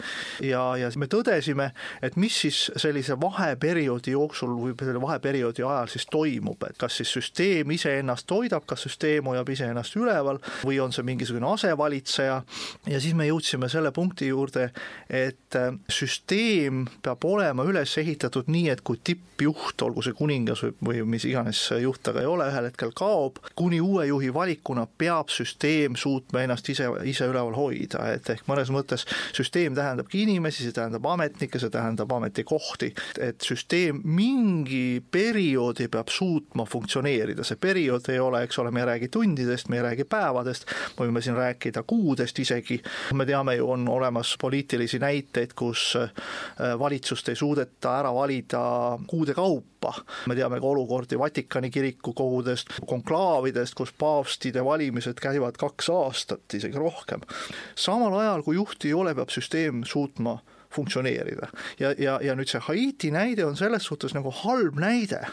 Ja, 0.45 0.63
ja 0.80 0.89
me 1.00 1.07
tõdesime, 1.12 1.72
et 2.04 2.18
mis 2.19 2.36
siis 2.44 2.63
sellise 2.81 3.18
vaheperioodi 3.22 4.16
jooksul 4.16 4.56
või 4.57 4.75
selle 4.80 5.01
vaheperioodi 5.04 5.66
ajal 5.66 5.92
siis 5.92 6.07
toimub, 6.12 6.63
et 6.68 6.80
kas 6.81 6.98
siis 7.00 7.12
süsteem 7.13 7.72
iseennast 7.75 8.28
toidab, 8.30 8.66
kas 8.69 8.86
süsteem 8.88 9.30
hoiab 9.31 9.50
iseennast 9.54 9.95
üleval 10.00 10.42
või 10.66 10.80
on 10.84 10.94
see 10.95 11.06
mingisugune 11.07 11.48
asevalitseja. 11.54 12.42
Ja 12.89 13.01
siis 13.01 13.16
me 13.18 13.27
jõudsime 13.30 13.69
selle 13.72 13.92
punkti 13.95 14.31
juurde, 14.31 14.69
et 15.10 15.57
süsteem 15.92 16.86
peab 17.04 17.25
olema 17.27 17.66
üles 17.68 17.94
ehitatud 18.01 18.50
nii, 18.51 18.69
et 18.74 18.84
kui 18.88 19.00
tippjuht, 19.04 19.81
olgu 19.86 20.04
see 20.06 20.16
kuningas 20.18 20.63
või, 20.66 20.75
või 20.88 21.06
mis 21.16 21.25
iganes 21.30 21.63
juht 21.81 22.01
ta 22.04 22.16
ka 22.16 22.24
ei 22.24 22.30
ole, 22.30 22.48
ühel 22.51 22.69
hetkel 22.69 22.94
kaob, 22.98 23.42
kuni 23.57 23.81
uue 23.84 24.07
juhi 24.10 24.31
valikuna 24.71 24.88
peab 24.97 25.29
süsteem 25.29 25.95
suutma 25.95 26.41
ennast 26.41 26.69
ise, 26.69 26.88
ise 27.06 27.27
üleval 27.27 27.56
hoida, 27.56 28.06
et 28.15 28.29
ehk 28.29 28.47
mõnes 28.47 28.71
mõttes 28.71 29.06
süsteem 29.35 29.75
tähendabki 29.75 30.23
inimesi, 30.23 30.63
see 30.63 30.75
tähendab 30.75 31.06
ametnikke, 31.06 31.59
see 31.59 31.69
tähendab 31.69 32.12
ametikohti, 32.12 32.94
et 33.19 33.41
süsteem 33.41 34.01
mingi 34.03 35.01
perioodi 35.12 35.89
peab 35.91 36.09
suutma 36.09 36.65
funktsioneerida, 36.65 37.44
see 37.44 37.59
periood 37.59 38.07
ei 38.09 38.19
ole, 38.19 38.44
eks 38.45 38.59
ole, 38.62 38.71
me 38.71 38.81
ei 38.81 38.89
räägi 38.94 39.12
tundidest, 39.12 39.69
me 39.69 39.77
ei 39.77 39.85
räägi 39.89 40.06
päevadest, 40.06 40.65
me 40.97 41.07
võime 41.07 41.21
siin 41.21 41.35
rääkida 41.35 41.83
kuudest 41.83 42.39
isegi, 42.39 42.81
me 43.13 43.25
teame 43.25 43.57
ju, 43.57 43.69
on 43.71 43.88
olemas 43.89 44.35
poliitilisi 44.41 45.00
näiteid, 45.01 45.56
kus 45.56 45.91
valitsust 46.79 47.29
ei 47.29 47.39
suudeta 47.39 47.97
ära 48.00 48.13
valida 48.15 48.62
kuude 49.07 49.35
kaupa, 49.35 49.94
me 50.29 50.35
teame 50.38 50.59
ka 50.62 50.71
olukordi 50.71 51.19
Vatikani 51.19 51.71
kiriku 51.74 52.13
kogudest, 52.17 52.71
konklaavidest, 52.88 53.75
kus 53.77 53.91
paavstide 54.62 54.66
valimised 54.66 55.19
käivad 55.19 55.58
kaks 55.58 55.90
aastat, 55.90 56.54
isegi 56.54 56.78
rohkem. 56.78 57.22
samal 57.75 58.13
ajal, 58.19 58.44
kui 58.44 58.56
juhti 58.56 58.90
ei 58.90 58.94
ole, 58.94 59.16
peab 59.16 59.30
süsteem 59.30 59.84
suutma 59.84 60.39
funktsioneerida. 60.72 61.48
ja, 61.80 61.94
ja, 61.98 62.20
ja 62.22 62.36
nüüd 62.36 62.48
see 62.48 62.62
Haiti 62.62 63.12
näide 63.12 63.46
on 63.46 63.58
selles 63.58 63.84
suhtes 63.84 64.13
nagu 64.13 64.32
halb 64.32 64.80
näide 64.80 65.25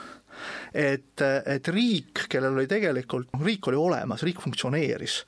et, 0.73 1.21
et 1.47 1.69
riik, 1.69 2.29
kellel 2.31 2.55
oli 2.55 2.69
tegelikult, 2.71 3.29
riik 3.43 3.67
oli 3.69 3.77
olemas, 3.77 4.23
riik 4.23 4.41
funktsioneeris, 4.41 5.25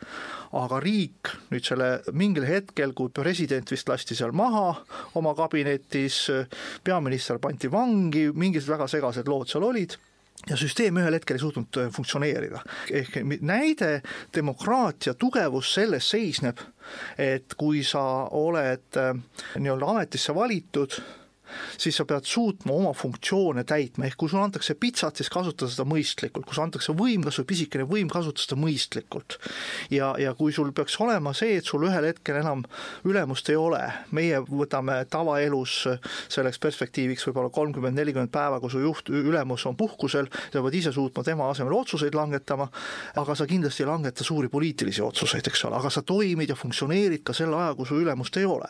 aga 0.55 0.79
riik 0.81 1.33
nüüd 1.51 1.67
selle 1.67 1.89
mingil 2.13 2.47
hetkel, 2.47 2.93
kui 2.95 3.11
president 3.11 3.71
vist 3.71 3.89
lasti 3.89 4.15
seal 4.15 4.33
maha 4.33 4.85
oma 5.19 5.35
kabinetis, 5.35 6.29
peaminister 6.85 7.43
pandi 7.43 7.71
vangi, 7.71 8.31
mingid 8.35 8.67
väga 8.69 8.87
segased 8.87 9.29
lood 9.29 9.51
seal 9.51 9.67
olid 9.67 9.99
ja 10.49 10.57
süsteem 10.57 10.97
ühel 10.97 11.15
hetkel 11.19 11.37
ei 11.37 11.43
suutnud 11.43 11.79
funktsioneerida. 11.93 12.63
ehk 12.91 13.17
näide 13.41 14.03
demokraatia 14.35 15.15
tugevus 15.15 15.75
selles 15.75 16.11
seisneb, 16.11 16.59
et 17.19 17.55
kui 17.57 17.85
sa 17.85 18.03
oled 18.31 19.01
nii-öelda 19.59 19.91
ametisse 19.95 20.35
valitud, 20.35 20.97
siis 21.79 21.97
sa 21.97 22.07
pead 22.09 22.29
suutma 22.29 22.75
oma 22.77 22.93
funktsioone 22.97 23.65
täitma, 23.69 24.07
ehk 24.09 24.19
kui 24.21 24.31
sulle 24.31 24.45
antakse 24.47 24.75
pitsat, 24.75 25.21
siis 25.21 25.31
kasuta 25.33 25.69
seda 25.71 25.87
mõistlikult, 25.89 26.47
kui 26.47 26.57
sulle 26.57 26.69
antakse 26.69 26.95
võim, 26.97 27.25
kas 27.27 27.41
või 27.41 27.49
pisikene 27.53 27.87
võim, 27.89 28.11
kasuta 28.13 28.45
seda 28.45 28.59
mõistlikult. 28.61 29.39
ja, 29.91 30.15
ja 30.19 30.35
kui 30.39 30.53
sul 30.53 30.73
peaks 30.77 30.99
olema 31.01 31.35
see, 31.37 31.57
et 31.61 31.67
sul 31.67 31.87
ühel 31.89 32.11
hetkel 32.11 32.41
enam 32.41 32.65
ülemust 33.05 33.49
ei 33.51 33.59
ole, 33.59 33.83
meie 34.17 34.41
võtame 34.47 35.01
tavaelus 35.11 35.87
selleks 36.29 36.61
perspektiiviks 36.63 37.27
võib-olla 37.29 37.51
kolmkümmend, 37.55 37.97
nelikümmend 37.99 38.33
päeva, 38.35 38.61
kui 38.61 38.73
su 38.73 38.83
juht, 38.83 39.11
ülemus 39.11 39.67
on 39.69 39.77
puhkusel, 39.79 40.29
sa 40.53 40.63
pead 40.63 40.79
ise 40.81 40.93
suutma 40.95 41.25
tema 41.27 41.49
asemel 41.51 41.75
otsuseid 41.77 42.15
langetama, 42.17 42.69
aga 43.21 43.37
sa 43.39 43.47
kindlasti 43.51 43.85
ei 43.85 43.91
langeta 43.91 44.25
suuri 44.27 44.51
poliitilisi 44.53 45.03
otsuseid, 45.05 45.47
eks 45.51 45.65
ole, 45.69 45.79
aga 45.81 45.93
sa 45.93 46.03
toimid 46.07 46.53
ja 46.53 46.59
funktsioneerid 46.59 47.25
ka 47.27 47.37
selle 47.37 47.59
aja, 47.59 47.75
kui 47.79 47.89
su 47.89 47.99
ülemust 48.01 48.37
ei 48.41 48.47
ole. 48.49 48.69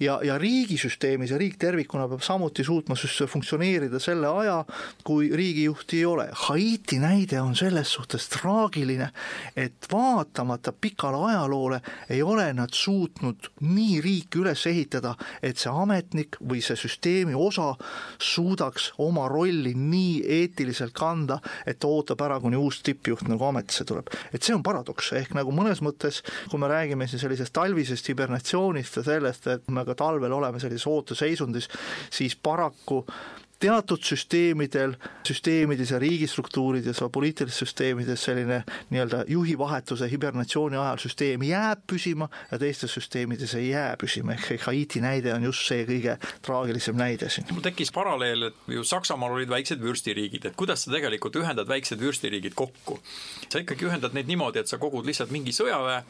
ja, 0.00 0.18
ja 0.24 0.38
riigisüsteemis 0.40 1.34
ja 1.34 1.38
riik 1.40 1.58
tervikuna 1.60 1.99
kodanikuna 2.00 2.08
peab 2.08 2.22
samuti 2.22 2.64
suutma 2.64 2.96
siis 2.96 3.30
funktsioneerida 3.30 3.98
selle 4.00 4.28
aja, 4.28 4.64
kui 5.04 5.30
riigijuhti 5.36 5.98
ei 5.98 6.04
ole. 6.04 6.28
Haiti 6.32 6.98
näide 6.98 7.40
on 7.40 7.56
selles 7.56 7.92
suhtes 7.92 8.28
traagiline, 8.28 9.10
et 9.56 9.86
vaatamata 9.92 10.72
pikale 10.72 11.32
ajaloole 11.32 11.80
ei 12.10 12.22
ole 12.22 12.52
nad 12.52 12.72
suutnud 12.72 13.50
nii 13.60 14.00
riiki 14.00 14.40
üles 14.40 14.66
ehitada, 14.66 15.14
et 15.42 15.58
see 15.58 15.72
ametnik 15.72 16.36
või 16.40 16.62
see 16.62 16.76
süsteemi 16.76 17.34
osa 17.34 17.74
suudaks 18.18 18.92
oma 18.98 19.28
rolli 19.28 19.74
nii 19.74 20.22
eetiliselt 20.40 20.94
kanda, 20.94 21.40
et 21.66 21.78
ta 21.78 21.88
ootab 21.88 22.20
ära, 22.20 22.40
kuni 22.40 22.56
uus 22.56 22.80
tippjuht 22.82 23.28
nagu 23.28 23.44
ametisse 23.44 23.84
tuleb. 23.84 24.08
et 24.32 24.42
see 24.42 24.54
on 24.54 24.62
paradoks, 24.62 25.12
ehk 25.12 25.34
nagu 25.34 25.52
mõnes 25.52 25.82
mõttes, 25.82 26.22
kui 26.50 26.58
me 26.60 26.68
räägime 26.68 27.08
siin 27.08 27.20
sellisest 27.20 27.52
talvisest 27.52 28.08
hibernatsioonist 28.08 28.96
ja 28.96 29.02
sellest, 29.02 29.46
et 29.46 29.68
me 29.68 29.84
ka 29.84 29.94
talvel 29.94 30.32
oleme 30.32 30.60
sellises 30.60 30.86
ooteseisundis, 30.86 31.68
siis 32.10 32.36
paraku 32.36 33.04
teatud 33.60 34.00
süsteemidel, 34.02 34.94
süsteemides 35.26 35.90
ja 35.90 35.98
riigistruktuurides 36.00 37.02
poliitilistes 37.12 37.58
süsteemides 37.60 38.24
selline 38.24 38.62
nii-öelda 38.90 39.24
juhivahetuse 39.28 40.08
hibernatsiooni 40.10 40.78
ajal 40.80 41.00
süsteem 41.02 41.44
jääb 41.44 41.82
püsima 41.90 42.30
ja 42.50 42.58
teistes 42.58 42.94
süsteemides 42.96 43.54
ei 43.58 43.68
jää 43.70 43.96
püsima, 44.00 44.32
ehk 44.32 44.64
Haiti 44.64 45.02
näide 45.04 45.34
on 45.34 45.44
just 45.44 45.66
see 45.68 45.84
kõige 45.88 46.16
traagilisem 46.46 46.96
näide 46.96 47.28
siin. 47.28 47.46
mul 47.52 47.64
tekkis 47.64 47.92
paralleel, 47.92 48.48
et 48.48 48.72
ju 48.76 48.84
Saksamaal 48.84 49.36
olid 49.36 49.52
väiksed 49.52 49.82
vürstiriigid, 49.82 50.46
et 50.48 50.56
kuidas 50.56 50.86
sa 50.86 50.94
tegelikult 50.94 51.36
ühendad 51.36 51.68
väiksed 51.68 52.00
vürstiriigid 52.00 52.56
kokku. 52.56 53.00
sa 53.48 53.60
ikkagi 53.60 53.90
ühendad 53.90 54.16
neid 54.16 54.30
niimoodi, 54.30 54.64
et 54.64 54.72
sa 54.72 54.78
kogud 54.80 55.06
lihtsalt 55.06 55.30
mingi 55.30 55.52
sõjaväe 55.52 56.00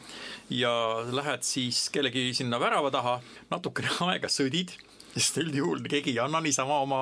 ja 0.55 0.71
lähed 1.11 1.43
siis 1.43 1.89
kellegi 1.91 2.31
sinna 2.33 2.59
värava 2.59 2.91
taha, 2.91 3.19
natukene 3.51 3.91
aega 4.07 4.31
sõdid 4.31 4.77
sest 5.15 5.41
üldjuhul 5.41 5.83
keegi 5.91 6.13
ei 6.15 6.19
anna 6.23 6.41
niisama 6.43 6.79
oma 6.83 7.01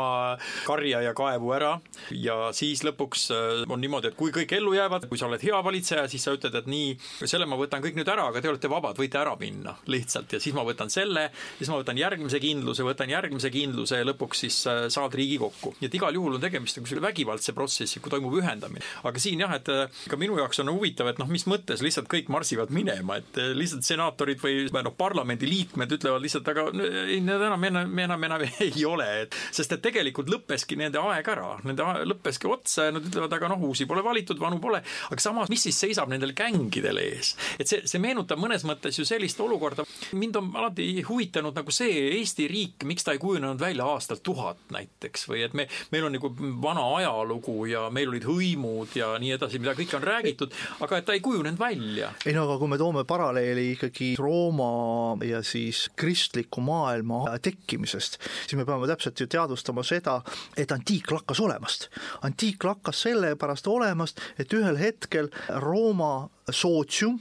karja 0.66 1.01
ja 1.04 1.13
kaevu 1.18 1.51
ära 1.56 1.75
ja 2.16 2.50
siis 2.56 2.82
lõpuks 2.86 3.28
äh, 3.36 3.63
on 3.70 3.82
niimoodi, 3.82 4.12
et 4.12 4.18
kui 4.20 4.34
kõik 4.36 4.54
ellu 4.58 4.74
jäävad, 4.75 5.08
kui 5.10 5.20
sa 5.20 5.28
oled 5.30 5.44
hea 5.44 5.60
valitseja, 5.66 6.08
siis 6.12 6.25
sa 6.25 6.34
ütled, 6.36 6.56
et 6.56 6.70
nii, 6.70 6.96
selle 7.24 7.48
ma 7.50 7.60
võtan 7.60 7.84
kõik 7.84 7.98
nüüd 8.00 8.10
ära, 8.10 8.30
aga 8.32 8.42
te 8.42 8.51
olete 8.51 8.72
vabad, 8.72 8.98
võite 9.00 9.20
ära 9.22 9.36
minna 9.39 9.75
lihtsalt 9.89 10.36
ja 10.36 10.42
siis 10.42 10.56
ma 10.58 10.66
võtan 10.68 10.92
selle, 10.94 11.28
siis 11.58 11.70
ma 11.72 11.80
võtan 11.82 12.00
järgmise 12.00 12.42
kindluse, 12.44 12.86
võtan 12.88 13.13
järgmise 13.13 13.51
kindluse 13.54 14.01
ja 14.01 14.08
lõpuks 14.10 14.46
siis 14.46 14.60
äh, 14.70 14.82
saad 14.94 15.16
riigi 15.18 15.39
kokku. 15.42 15.75
nii 15.80 15.89
et 15.89 16.00
igal 16.00 16.18
juhul 16.18 16.39
on 16.39 16.44
tegemist 16.44 16.80
nagu 16.80 16.89
selle 16.89 17.06
vägivaldse 17.06 17.56
protsessi, 17.58 18.01
kui 18.01 18.13
toimub 18.13 18.38
ühendamine. 18.42 18.86
aga 19.04 19.22
siin 19.22 19.46
jah, 19.46 19.54
et 19.60 19.70
äh, 19.74 20.01
ka 20.10 20.20
minu 20.20 20.39
jaoks 20.42 20.63
on 20.63 20.74
huvitav, 20.74 21.12
et 21.12 21.22
noh, 21.22 21.30
mis 21.30 21.46
mõttes 21.50 21.84
lihtsalt 21.86 22.10
kõik 22.12 22.32
marsivad 22.34 22.74
minema, 22.74 23.20
et 23.22 23.42
lihtsalt 23.56 23.86
senaatorid 23.88 24.42
või 24.42 24.68
noh, 24.72 24.96
parlamendiliikmed 24.98 25.98
ütlevad 26.00 26.24
lihtsalt, 26.24 26.50
aga 26.51 26.70
ei, 27.06 27.20
need 27.24 27.48
enam, 27.50 27.63
enam 27.70 27.99
me 28.00 28.08
enam, 28.08 28.24
enam 28.29 28.46
ei 28.68 28.86
ole, 28.88 29.08
et 29.25 29.38
sest 29.51 29.75
et 29.75 29.84
tegelikult 29.84 30.32
lõppeski 30.32 30.77
nende 30.79 31.01
aeg 31.01 31.27
ära, 31.34 31.51
nende 31.68 31.88
lõppeski 32.10 32.50
otsa 32.50 32.88
ja 32.88 32.96
nad 32.96 33.06
ütlevad, 33.06 33.36
aga 33.36 33.51
noh, 33.51 33.68
uusi 33.70 33.88
pole 33.89 34.03
valitud, 34.06 34.39
vanu 34.41 34.60
pole, 34.63 34.82
aga 35.10 35.24
samas, 35.24 35.51
mis 35.51 35.68
siis 35.68 35.79
seisab 35.86 36.12
nendel 36.12 36.34
gängidel 36.38 37.01
ees? 37.03 37.36
et 37.60 37.70
see, 37.70 37.84
see 37.89 38.01
meenutab 38.01 38.39
mõnes 38.41 38.65
mõttes 38.68 39.00
ju 39.00 39.06
sellist 39.08 39.39
olukorda, 39.44 39.86
mind 40.18 40.39
on 40.39 40.51
alati 40.60 40.88
huvitanud 41.08 41.58
nagu 41.58 41.74
see 41.74 42.08
Eesti 42.20 42.48
riik, 42.50 42.86
miks 42.88 43.06
ta 43.06 43.13
ei 43.15 43.22
kujunenud 43.22 43.60
välja 43.62 43.88
aastal 43.89 44.22
tuhat 44.24 44.62
näiteks 44.74 45.27
või 45.29 45.44
et 45.48 45.56
me, 45.58 45.68
meil 45.94 46.08
on 46.08 46.15
nagu 46.15 46.32
vana 46.63 46.86
ajalugu 47.00 47.58
ja 47.70 47.88
meil 47.94 48.12
olid 48.12 48.27
hõimud 48.27 48.96
ja 49.00 49.13
nii 49.22 49.36
edasi, 49.38 49.62
mida 49.62 49.75
kõike 49.77 49.98
on 50.00 50.06
räägitud, 50.06 50.56
aga 50.86 51.00
et 51.00 51.08
ta 51.08 51.15
ei 51.15 51.24
kujunenud 51.25 51.60
välja. 51.60 52.13
ei 52.25 52.36
no 52.38 52.46
aga 52.48 52.60
kui 52.62 52.72
me 52.72 52.79
toome 52.82 53.06
paralleeli 53.10 53.70
ikkagi 53.75 54.13
Rooma 54.20 55.18
ja 55.25 55.41
siis 55.46 55.88
kristliku 56.00 56.62
maailma 56.63 57.38
tekkimise 57.44 57.88
tegemisest, 57.89 58.19
siis 58.46 58.58
me 58.58 58.65
peame 58.65 58.88
täpselt 58.88 59.19
ju 59.19 59.27
teadvustama 59.27 59.84
seda, 59.84 60.19
et 60.58 60.72
antiik 60.72 61.12
lakkas 61.12 61.39
olemast. 61.39 61.89
antiik 62.22 62.63
lakkas 62.63 63.01
sellepärast 63.01 63.67
olemast, 63.67 64.19
et 64.38 64.53
ühel 64.53 64.77
hetkel 64.77 65.29
Rooma 65.50 66.29
sootsium 66.51 67.19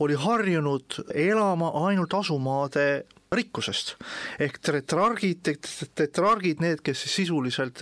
oli 0.00 0.14
harjunud 0.14 1.04
elama 1.14 1.70
ainult 1.86 2.14
asumaade 2.14 3.04
rikkusest. 3.32 3.96
ehk 4.40 4.58
tetrargid, 4.58 5.42
tetrargid, 5.94 6.60
need, 6.60 6.80
kes 6.80 7.02
siis 7.02 7.16
sisuliselt 7.22 7.80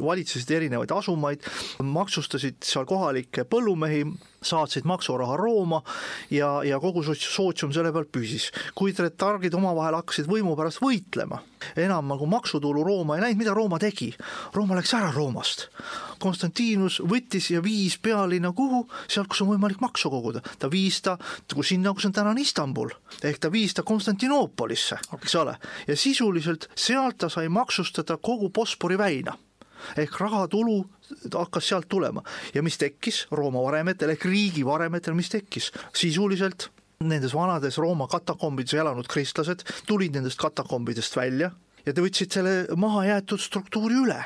valitsesid 0.00 0.50
erinevaid 0.50 0.90
asumaid, 0.92 1.40
maksustasid 1.80 2.60
seal 2.62 2.84
kohalikke 2.84 3.44
põllumehi, 3.44 4.04
saatsid 4.42 4.86
maksuraha 4.88 5.36
Rooma 5.36 5.82
ja, 6.30 6.62
ja 6.66 6.80
kogu 6.80 7.02
sootsium 7.02 7.72
selle 7.72 7.92
peal 7.92 8.06
püsis. 8.10 8.50
kui 8.74 8.92
tetrargid 8.92 9.54
omavahel 9.54 9.98
hakkasid 10.00 10.28
võimu 10.30 10.56
pärast 10.58 10.82
võitlema, 10.82 11.42
enam 11.76 12.08
nagu 12.10 12.26
maksutulu 12.26 12.84
Rooma 12.84 13.16
ei 13.16 13.26
läinud, 13.26 13.40
mida 13.42 13.54
Rooma 13.54 13.78
tegi? 13.82 14.12
Rooma 14.54 14.78
läks 14.78 14.94
ära 14.98 15.12
Roomast. 15.14 15.68
Konstantinus 16.22 17.00
võttis 17.02 17.50
ja 17.50 17.62
viis 17.62 17.96
pealinna 17.98 18.52
kuhu, 18.54 18.84
sealt, 19.08 19.30
kus 19.30 19.42
on 19.42 19.52
võimalik 19.52 19.80
maksu 19.82 20.10
koguda. 20.10 20.42
ta 20.58 20.70
viis 20.70 21.00
ta 21.02 21.18
sinna, 21.62 21.92
kus 21.94 22.06
on 22.06 22.12
tänane 22.12 22.40
Istanbul, 22.40 22.90
ehk 23.22 23.38
ta 23.38 23.50
viis 23.52 23.74
ta 23.74 23.82
Konstantinoopolisse, 23.82 24.98
eks 25.18 25.34
ole, 25.34 25.56
ja 25.86 25.96
sisuliselt 25.96 26.68
sealt 26.76 27.18
ta 27.18 27.28
sai 27.28 27.48
maksustada 27.48 28.16
kogu 28.16 28.50
Bospori 28.50 28.98
väina 28.98 29.36
ehk 29.96 30.20
rahatulu 30.20 30.78
hakkas 31.34 31.68
sealt 31.68 31.88
tulema. 31.88 32.22
Ja 32.54 32.62
mis 32.62 32.78
tekkis? 32.80 33.26
Rooma 33.30 33.62
varemetel 33.64 34.14
ehk 34.14 34.24
riigi 34.28 34.64
varemetel, 34.66 35.14
mis 35.18 35.32
tekkis? 35.32 35.70
Sisuliselt 35.96 36.70
nendes 37.02 37.34
vanades 37.34 37.78
Rooma 37.82 38.06
katakombides 38.10 38.76
elanud 38.78 39.08
kristlased 39.10 39.64
tulid 39.88 40.14
nendest 40.14 40.40
katakombidest 40.40 41.16
välja 41.16 41.50
ja 41.86 41.92
te 41.92 42.04
võtsid 42.04 42.34
selle 42.36 42.54
mahajäetud 42.78 43.42
struktuuri 43.42 43.98
üle 44.04 44.20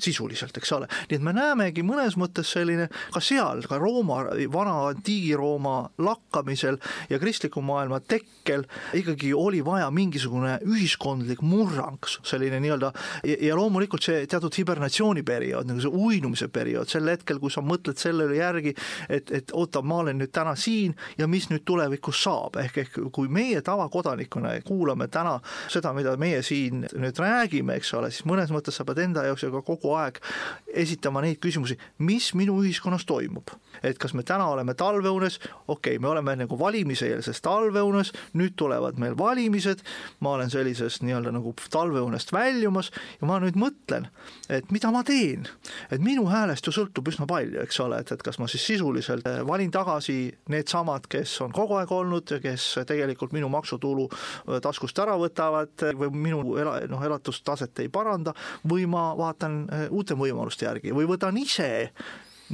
sisuliselt, 0.00 0.56
eks 0.56 0.72
ole. 0.72 0.88
nii 1.10 1.18
et 1.18 1.24
me 1.24 1.32
näemegi 1.34 1.82
mõnes 1.86 2.16
mõttes 2.20 2.52
selline 2.54 2.88
ka 3.14 3.22
seal, 3.24 3.62
ka 3.68 3.78
Rooma, 3.80 4.20
vana 4.52 4.76
antiigi-Rooma 4.92 5.76
lakkamisel 6.04 6.78
ja 7.10 7.18
kristliku 7.18 7.62
maailma 7.64 8.00
tekkel 8.00 8.64
ikkagi 8.94 9.32
oli 9.34 9.64
vaja 9.64 9.90
mingisugune 9.90 10.58
ühiskondlik 10.66 11.42
murrang, 11.42 11.98
selline 12.22 12.60
nii-öelda 12.62 12.92
ja 13.24 13.56
loomulikult 13.58 14.06
see 14.06 14.26
teatud 14.30 14.54
hibernatsiooniperiood, 14.60 15.68
nagu 15.68 15.82
see 15.82 15.92
uinumise 15.92 16.48
periood, 16.52 16.90
sel 16.90 17.08
hetkel, 17.10 17.40
kui 17.42 17.52
sa 17.52 17.62
mõtled 17.64 17.98
selle 17.98 18.28
üle 18.28 18.38
järgi, 18.38 18.74
et, 19.08 19.32
et 19.34 19.54
oota, 19.56 19.82
ma 19.82 20.02
olen 20.04 20.20
nüüd 20.22 20.32
täna 20.34 20.54
siin 20.58 20.94
ja 21.18 21.26
mis 21.30 21.48
nüüd 21.50 21.66
tulevikus 21.68 22.22
saab, 22.22 22.58
ehk, 22.62 22.78
ehk 22.84 23.00
kui 23.14 23.30
meie 23.32 23.60
tavakodanikuna 23.66 24.54
kuulame 24.66 25.08
täna 25.12 25.38
seda, 25.70 25.92
mida 25.96 26.14
meie 26.20 26.42
siin 26.46 26.86
nüüd 26.94 27.18
räägime, 27.18 27.78
eks 27.78 27.92
ole, 27.98 28.12
siis 28.14 28.26
mõnes 28.28 28.52
mõttes 28.54 28.78
sa 28.78 28.86
pead 28.88 29.02
enda 29.02 29.26
jaoks 29.26 29.46
ja 29.46 29.52
ka 29.52 29.62
kogu 29.66 29.87
kogu 29.88 29.96
aeg 29.96 30.20
esitama 30.68 31.22
neid 31.24 31.40
küsimusi, 31.40 31.78
mis 32.04 32.32
minu 32.36 32.58
ühiskonnas 32.62 33.06
toimub. 33.08 33.48
et 33.82 33.98
kas 33.98 34.10
me 34.14 34.24
täna 34.26 34.48
oleme 34.50 34.74
talveunes, 34.74 35.38
okei 35.68 35.96
okay,, 35.96 35.98
me 36.02 36.08
oleme 36.08 36.34
nagu 36.36 36.56
valimiseelses 36.58 37.40
talveunes, 37.40 38.10
nüüd 38.34 38.56
tulevad 38.58 38.98
meil 38.98 39.14
valimised, 39.18 39.84
ma 40.20 40.32
olen 40.34 40.50
sellisest 40.50 41.04
nii-öelda 41.06 41.30
nagu 41.32 41.52
talveunest 41.70 42.32
väljumas 42.34 42.90
ja 43.20 43.28
ma 43.30 43.36
nüüd 43.38 43.54
mõtlen, 43.54 44.08
et 44.50 44.72
mida 44.74 44.90
ma 44.90 45.04
teen. 45.06 45.46
et 45.90 46.02
minu 46.02 46.26
häälest 46.26 46.66
ju 46.66 46.74
sõltub 46.74 47.08
üsna 47.08 47.26
palju, 47.26 47.60
eks 47.62 47.80
ole, 47.80 48.00
et, 48.02 48.12
et 48.12 48.22
kas 48.22 48.40
ma 48.42 48.48
siis 48.50 48.66
sisuliselt 48.66 49.26
eh, 49.30 49.40
valin 49.46 49.70
tagasi 49.70 50.18
needsamad, 50.50 51.06
kes 51.08 51.36
on 51.46 51.54
kogu 51.54 51.78
aeg 51.78 51.92
olnud 51.94 52.34
ja 52.34 52.40
kes 52.42 52.80
tegelikult 52.86 53.32
minu 53.32 53.48
maksutulu 53.52 54.08
eh, 54.10 54.58
taskust 54.64 54.98
ära 54.98 55.14
võtavad 55.20 55.86
või 55.94 56.10
minu 56.26 56.42
ela-, 56.58 56.80
noh, 56.90 57.04
elatustaset 57.06 57.84
ei 57.84 57.92
paranda, 57.92 58.34
või 58.66 58.88
ma 58.90 59.12
vaatan 59.18 59.60
eh, 59.70 59.77
uute 59.90 60.16
võimaluste 60.18 60.66
järgi. 60.66 60.94
Või 60.96 61.08
võtan 61.08 61.36
ise 61.40 61.68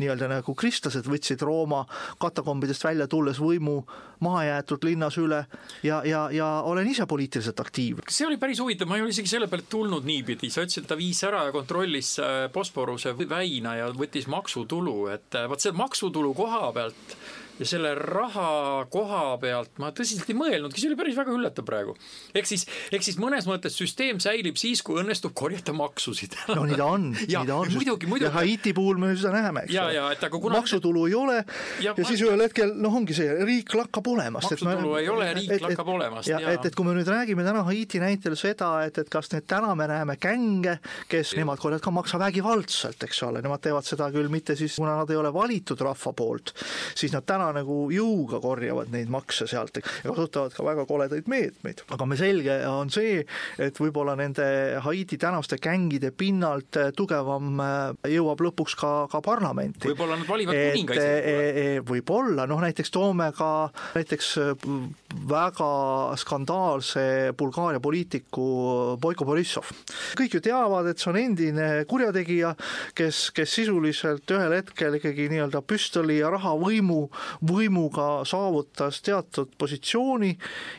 nii-öelda 0.00 0.28
nagu 0.30 0.54
kristlased 0.58 1.06
võtsid 1.06 1.42
Rooma 1.46 1.84
katakombidest 2.22 2.84
välja 2.84 3.06
tulles 3.10 3.38
võimu 3.42 3.76
mahajäetud 4.24 4.86
linnas 4.88 5.18
üle 5.22 5.44
ja, 5.86 6.00
ja, 6.06 6.26
ja 6.34 6.48
olen 6.66 6.88
ise 6.90 7.06
poliitiliselt 7.06 7.60
aktiivne. 7.62 8.10
see 8.10 8.26
oli 8.26 8.38
päris 8.40 8.62
huvitav, 8.62 8.90
ma 8.90 8.98
ei 8.98 9.04
ole 9.04 9.14
isegi 9.14 9.30
selle 9.30 9.48
peale 9.50 9.66
tulnud 9.70 10.06
niipidi, 10.08 10.50
sa 10.50 10.64
ütlesid, 10.64 10.86
et 10.86 10.90
ta 10.90 10.98
viis 10.98 11.22
ära 11.26 11.46
ja 11.48 11.54
kontrollis 11.54 12.16
äh, 12.22 12.34
Bosporuse 12.54 13.14
väina 13.14 13.78
ja 13.78 13.88
võttis 13.94 14.26
maksutulu, 14.30 14.98
et 15.14 15.38
äh, 15.38 15.48
vot 15.50 15.62
selle 15.62 15.78
maksutulu 15.78 16.34
koha 16.34 16.72
pealt 16.74 17.16
ja 17.58 17.66
selle 17.68 17.94
raha 17.98 18.84
koha 18.90 19.22
pealt 19.42 19.78
ma 19.82 19.90
tõsiselt 19.94 20.30
ei 20.30 20.36
mõelnudki, 20.38 20.80
see 20.80 20.90
oli 20.90 20.98
päris 20.98 21.18
väga 21.18 21.34
üllatav 21.34 21.66
praegu. 21.68 21.94
ehk 22.34 22.48
siis, 22.50 22.66
ehk 22.90 23.04
siis 23.06 23.18
mõnes 23.20 23.46
mõttes 23.46 23.76
süsteem 23.78 24.18
säilib 24.22 24.58
siis, 24.60 24.82
kui 24.82 24.98
õnnestub 25.02 25.34
korjata 25.38 25.74
maksusid 25.76 26.34
no 26.50 26.64
nii 26.66 26.78
ta 26.80 26.88
on, 26.96 27.10
nii 27.14 27.46
ta 27.46 27.58
on. 27.60 27.70
muidugi, 27.76 28.10
muidugi. 28.10 28.28
ja 28.30 28.34
Haiti 28.34 28.74
puhul 28.76 28.98
me 29.02 29.12
seda 29.14 29.34
näeme, 29.36 29.66
eks 29.68 29.78
ole. 29.78 30.40
Kuna... 30.44 30.58
maksutulu 30.58 31.06
ei 31.06 31.14
ole 31.18 31.36
ja, 31.84 31.94
ja 31.94 32.06
siis 32.08 32.24
ühel 32.26 32.42
hetkel 32.42 32.74
noh, 32.74 32.94
ongi 32.98 33.14
see, 33.16 33.30
riik 33.46 33.74
lakkab 33.78 34.10
olemast. 34.10 34.50
maksutulu 34.50 34.96
me... 34.96 35.02
ei 35.04 35.08
ole, 35.12 35.30
riik 35.38 35.54
et, 35.56 35.64
lakkab 35.68 35.92
olemast. 35.94 36.30
ja 36.30 36.42
et, 36.52 36.66
et 36.66 36.74
kui 36.74 36.86
me 36.86 36.96
nüüd 36.98 37.10
räägime 37.10 37.46
täna 37.46 37.62
Haiti 37.68 38.02
näitel 38.02 38.34
seda, 38.40 38.72
et, 38.88 38.98
et 38.98 39.12
kas 39.12 39.30
nüüd 39.34 39.46
täna 39.50 39.74
me 39.78 39.86
näeme 39.90 40.18
gänge, 40.18 40.78
kes, 41.10 41.36
nemad 41.38 41.62
korjavad 41.62 41.84
ka 41.84 41.94
maksa 41.94 42.18
vägivaldselt, 42.22 43.06
eks 43.06 43.22
ole, 43.28 43.44
nemad 43.44 43.62
teevad 43.62 43.86
seda 43.86 44.10
küll 44.14 44.32
mitte 44.32 44.58
siis, 44.58 44.74
kuna 44.80 44.98
nad 44.98 45.14
ei 45.14 45.20
ole 45.20 45.30
valitud 45.34 45.80
rahva 45.86 46.14
poolt, 46.16 46.54
siis 46.98 47.14
nad 47.14 47.26
täna 47.28 47.43
täna 47.44 47.60
nagu 47.60 47.88
jõuga 47.92 48.40
korjavad 48.42 48.90
neid 48.92 49.10
makse 49.12 49.46
sealt 49.50 49.76
ja 49.76 49.84
kasutavad 49.84 50.54
ka 50.54 50.64
väga 50.64 50.86
koledaid 50.88 51.28
meetmeid. 51.30 51.82
aga 51.92 52.06
me 52.06 52.16
selge 52.16 52.56
on 52.68 52.90
see, 52.90 53.24
et 53.58 53.78
võib-olla 53.80 54.16
nende 54.16 54.46
Haiti 54.84 55.18
tänaste 55.20 55.58
gängide 55.62 56.12
pinnalt 56.16 56.76
tugevam 56.96 57.60
jõuab 58.08 58.44
lõpuks 58.48 58.76
ka, 58.80 58.92
ka 59.10 59.20
parlamenti. 59.24 59.90
võib-olla 59.90 60.18
nad 60.20 60.28
valivad 60.28 60.56
kuninga 60.56 60.96
isegi. 60.96 61.30
E, 61.34 61.64
e, 61.64 61.80
võib-olla, 61.84 62.46
noh 62.50 62.62
näiteks 62.64 62.92
toome 62.94 63.30
ka 63.36 63.50
näiteks 63.94 64.34
väga 65.28 65.70
skandaalse 66.20 67.34
Bulgaaria 67.38 67.80
poliitiku 67.80 68.96
Boiko 69.00 69.26
Borissov. 69.28 69.70
kõik 70.18 70.38
ju 70.38 70.42
teavad, 70.44 70.88
et 70.88 70.98
see 70.98 71.10
on 71.12 71.20
endine 71.20 71.68
kurjategija, 71.90 72.54
kes, 72.96 73.28
kes 73.34 73.58
sisuliselt 73.60 74.30
ühel 74.30 74.56
hetkel 74.58 74.98
ikkagi 74.98 75.28
nii-öelda 75.32 75.62
püstoli 75.66 76.20
ja 76.20 76.30
rahavõimu, 76.34 77.00
võimuga 77.42 78.24
saavutas 78.28 79.00
teatud 79.04 79.54
positsiooni 79.58 80.32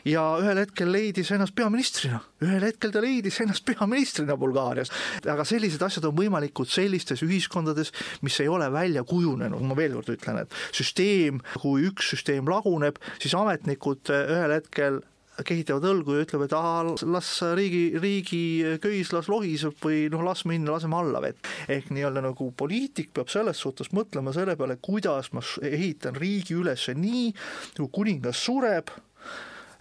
ja 0.08 0.24
ühel 0.42 0.62
hetkel 0.62 0.92
leidis 0.92 1.30
ennast 1.34 1.54
peaministrina. 1.56 2.20
ühel 2.42 2.66
hetkel 2.68 2.92
ta 2.92 3.02
leidis 3.04 3.40
ennast 3.40 3.64
peaministrina 3.64 4.36
Bulgaarias. 4.36 4.90
aga 5.24 5.44
sellised 5.44 5.82
asjad 5.82 6.04
on 6.04 6.16
võimalikud 6.16 6.70
sellistes 6.70 7.22
ühiskondades, 7.22 7.92
mis 8.22 8.40
ei 8.40 8.48
ole 8.48 8.70
välja 8.72 9.04
kujunenud, 9.04 9.62
ma 9.62 9.76
veel 9.76 9.98
kord 9.98 10.14
ütlen, 10.16 10.42
et 10.44 10.54
süsteem, 10.72 11.40
kui 11.60 11.86
üks 11.88 12.12
süsteem 12.14 12.48
laguneb, 12.48 12.98
siis 13.18 13.34
ametnikud 13.34 14.12
ühel 14.12 14.56
hetkel 14.58 15.02
kehitavad 15.44 15.84
õlgu 15.90 16.16
ja 16.16 16.24
ütlevad, 16.24 16.52
et 16.52 17.04
las 17.10 17.30
riigi, 17.58 17.82
riigi 18.00 18.42
köis 18.82 19.12
las 19.12 19.28
lohiseb 19.32 19.76
või 19.82 20.06
noh, 20.12 20.24
las 20.24 20.44
minna, 20.48 20.72
laseme 20.76 20.96
alla 20.96 21.20
vett. 21.24 21.50
ehk 21.68 21.90
nii-öelda 21.92 22.22
nagu 22.24 22.50
poliitik 22.56 23.12
peab 23.16 23.28
selles 23.32 23.60
suhtes 23.60 23.92
mõtlema 23.92 24.32
selle 24.36 24.56
peale, 24.56 24.78
kuidas 24.80 25.32
ma 25.36 25.42
ehitan 25.62 26.16
riigi 26.16 26.56
üles 26.56 26.88
nii, 26.94 27.32
kui 27.76 27.90
kuningas 27.92 28.40
sureb, 28.46 28.92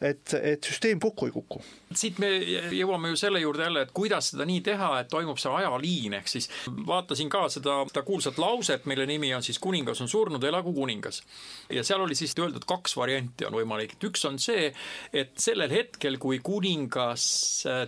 et, 0.09 0.33
et 0.41 0.63
süsteem 0.63 0.99
kokku 0.99 1.29
ei 1.29 1.33
kuku. 1.33 1.61
siit 1.95 2.17
me 2.19 2.29
jõuame 2.75 3.11
ju 3.13 3.19
selle 3.19 3.39
juurde 3.39 3.63
jälle, 3.63 3.85
et 3.85 3.93
kuidas 3.95 4.31
seda 4.33 4.45
nii 4.47 4.61
teha, 4.65 4.89
et 4.99 5.09
toimub 5.11 5.39
see 5.41 5.51
ajaliin, 5.61 6.17
ehk 6.19 6.31
siis 6.31 6.49
vaatasin 6.87 7.29
ka 7.31 7.45
seda, 7.53 7.77
seda 7.89 8.03
kuulsat 8.07 8.39
lauset, 8.41 8.85
mille 8.89 9.05
nimi 9.09 9.33
on 9.35 9.43
siis 9.45 9.59
Kuningas 9.63 10.01
on 10.03 10.11
surnud, 10.11 10.43
elagu 10.43 10.73
kuningas. 10.73 11.21
ja 11.69 11.83
seal 11.83 12.03
oli 12.03 12.15
siis 12.15 12.35
öeldud 12.39 12.65
kaks 12.67 12.97
varianti 12.97 13.47
on 13.47 13.55
võimalik, 13.59 13.95
et 13.95 14.09
üks 14.09 14.25
on 14.27 14.39
see, 14.39 14.71
et 15.13 15.33
sellel 15.39 15.71
hetkel, 15.71 16.19
kui 16.21 16.39
kuningas, 16.43 17.25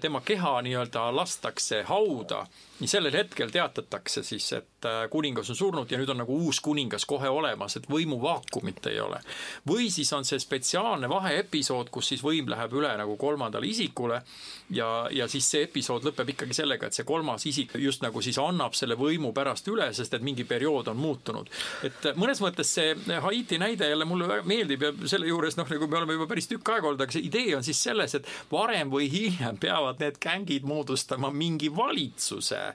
tema 0.01 0.21
keha 0.21 0.61
nii-öelda 0.65 1.09
lastakse 1.15 1.83
hauda, 1.87 2.45
nii 2.79 2.89
sellel 2.89 3.15
hetkel 3.17 3.49
teatatakse 3.53 4.21
siis, 4.23 4.51
et 4.53 4.85
äh, 4.85 5.07
kuningas 5.09 5.49
on 5.49 5.57
surnud 5.57 5.91
ja 5.91 5.97
nüüd 5.97 6.11
on 6.13 6.21
nagu 6.21 6.35
uus 6.45 6.59
kuningas 6.61 7.07
kohe 7.09 7.29
olemas, 7.29 7.77
et 7.79 7.87
võimuvaakumit 7.89 8.85
ei 8.91 8.99
ole. 9.01 9.19
või 9.67 9.89
siis 9.93 10.11
on 10.13 10.25
see 10.25 10.39
spetsiaalne 10.39 11.09
vaheepisood, 11.09 11.89
kus 11.93 12.13
siis 12.13 12.23
võim 12.23 12.49
läheb 12.49 12.73
üle 12.77 12.91
nagu 12.99 13.17
kolmandale 13.17 13.67
isikule 13.67 14.21
ja, 14.69 15.07
ja 15.11 15.27
siis 15.27 15.49
see 15.49 15.63
episood 15.65 16.05
lõpeb 16.05 16.33
ikkagi 16.35 16.53
sellega, 16.53 16.87
et 16.87 16.97
see 16.97 17.07
kolmas 17.07 17.45
isik 17.49 17.73
just 17.81 18.05
nagu 18.05 18.21
siis 18.21 18.37
annab 18.41 18.77
selle 18.77 18.97
võimu 18.99 19.33
pärast 19.33 19.67
üle, 19.73 19.89
sest 19.97 20.13
et 20.13 20.25
mingi 20.25 20.45
periood 20.45 20.91
on 20.93 21.01
muutunud. 21.01 21.49
et 21.87 22.11
mõnes 22.15 22.41
mõttes 22.43 22.75
see 22.77 22.93
Haiti 23.23 23.57
näide 23.57 23.89
jälle 23.89 24.05
mulle 24.05 24.27
väga 24.29 24.45
meeldib 24.45 24.85
ja 24.85 24.93
selle 25.05 25.27
juures 25.27 25.57
noh, 25.57 25.69
nagu 25.69 25.87
me 25.87 25.97
oleme 25.97 26.19
juba 26.19 26.29
päris 26.29 26.49
tükk 26.51 26.75
aega 26.75 26.91
olnud, 26.91 27.01
aga 27.01 27.17
see 27.17 27.25
idee 27.25 27.55
on 27.57 27.65
siis 27.65 27.81
selles, 27.89 28.13
et 28.15 28.29
varem 28.51 28.93
või 28.93 29.09
hiljem 29.11 29.57
peavad 29.57 30.01
need 30.03 30.21
gängid 30.21 30.67
moodustama 30.67 31.31
mingi 31.33 31.73
valitsuse 31.73 32.66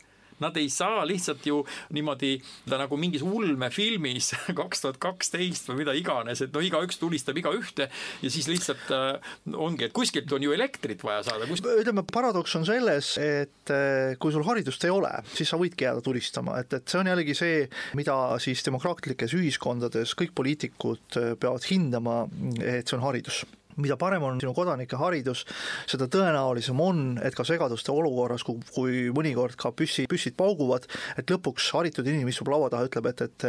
Nad 0.42 0.56
ei 0.60 0.68
saa 0.72 1.04
lihtsalt 1.08 1.46
ju 1.46 1.62
niimoodi 1.94 2.34
nagu 2.70 2.98
mingis 3.00 3.24
ulmefilmis 3.26 4.32
kaks 4.60 4.84
tuhat 4.84 5.00
kaksteist 5.02 5.70
või 5.70 5.82
mida 5.82 5.94
iganes, 5.96 6.42
et 6.44 6.54
no 6.54 6.62
igaüks 6.64 7.00
tulistab 7.00 7.38
igaühte 7.38 7.88
ja 8.22 8.32
siis 8.32 8.48
lihtsalt 8.50 8.92
äh, 8.94 9.32
ongi, 9.54 9.88
et 9.88 9.96
kuskilt 9.96 10.32
on 10.32 10.44
ju 10.44 10.54
elektrit 10.54 11.02
vaja 11.04 11.22
saada 11.26 11.48
kus.... 11.50 11.62
ütleme, 11.62 12.04
paradoks 12.12 12.56
on 12.58 12.66
selles, 12.68 13.14
et 13.22 13.72
äh, 13.72 14.14
kui 14.22 14.34
sul 14.34 14.46
haridust 14.46 14.84
ei 14.88 14.92
ole, 14.94 15.12
siis 15.32 15.52
sa 15.52 15.60
võidki 15.60 15.88
jääda 15.88 16.04
tulistama, 16.04 16.58
et, 16.62 16.78
et 16.78 16.86
see 16.88 17.00
on 17.02 17.12
jällegi 17.12 17.36
see, 17.38 17.64
mida 17.98 18.18
siis 18.42 18.64
demokraatlikes 18.66 19.36
ühiskondades 19.38 20.16
kõik 20.18 20.36
poliitikud 20.38 21.20
äh, 21.20 21.32
peavad 21.40 21.66
hindama, 21.70 22.22
et 22.60 22.86
see 22.86 22.98
on 22.98 23.06
haridus 23.06 23.42
mida 23.76 23.96
parem 24.00 24.24
on 24.26 24.40
sinu 24.42 24.54
kodanike 24.56 24.98
haridus, 25.00 25.44
seda 25.90 26.08
tõenäolisem 26.12 26.80
on, 26.82 27.04
et 27.22 27.36
ka 27.36 27.46
segaduste 27.48 27.92
olukorras, 27.94 28.44
kui 28.44 29.08
mõnikord 29.14 29.56
ka 29.60 29.72
püssi, 29.76 30.08
püssid 30.10 30.36
pauguvad, 30.38 30.88
et 31.16 31.30
lõpuks 31.32 31.72
haritud 31.76 32.06
inimene 32.06 32.34
istub 32.34 32.52
laua 32.52 32.70
taha, 32.72 32.90
ütleb, 32.90 33.10
et, 33.12 33.26
et 33.28 33.48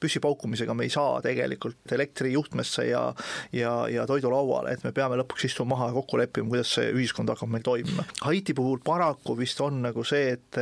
püssipaukumisega 0.00 0.74
me 0.76 0.86
ei 0.86 0.92
saa 0.92 1.20
tegelikult 1.24 1.94
elektrijuhtmesse 1.96 2.86
ja 2.88 3.02
ja, 3.52 3.72
ja 3.90 4.06
toidulauale, 4.06 4.74
et 4.74 4.84
me 4.84 4.92
peame 4.96 5.18
lõpuks 5.20 5.48
istuma 5.50 5.74
maha 5.74 5.90
ja 5.90 5.96
kokku 5.96 6.20
leppima, 6.20 6.48
kuidas 6.50 6.74
see 6.76 6.90
ühiskond 6.94 7.30
hakkab 7.32 7.50
meil 7.52 7.64
toimima. 7.66 8.04
Haiti 8.26 8.54
puhul 8.56 8.80
paraku 8.84 9.36
vist 9.38 9.60
on 9.64 9.82
nagu 9.84 10.04
see, 10.06 10.34
et 10.36 10.60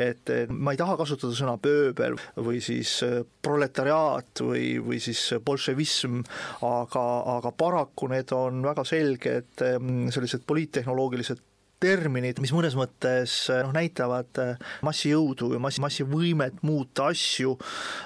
et 0.00 0.34
ma 0.50 0.74
ei 0.74 0.80
taha 0.80 0.96
kasutada 1.00 1.36
sõna 1.36 1.56
pööbel 1.62 2.18
või 2.36 2.60
siis 2.64 2.96
proletariaat 3.44 4.44
või, 4.44 4.76
või 4.82 5.00
siis 5.02 5.20
bolševism, 5.44 6.20
aga, 6.66 7.06
aga 7.38 7.52
paraku 7.56 8.10
need 8.12 8.32
on 8.36 8.62
väga 8.64 8.86
selged 8.88 9.64
mm, 9.64 10.12
sellised 10.14 10.46
poliittehnoloogilised 10.46 11.42
terminid, 11.84 12.40
mis 12.42 12.52
mõnes 12.54 12.76
mõttes 12.78 13.36
noh, 13.52 13.72
näitavad 13.76 14.40
äh, 14.42 14.54
massijõudu 14.86 15.52
ja 15.54 15.60
massi, 15.62 15.82
massivõimet 15.84 16.62
muuta 16.66 17.10
asju 17.12 17.56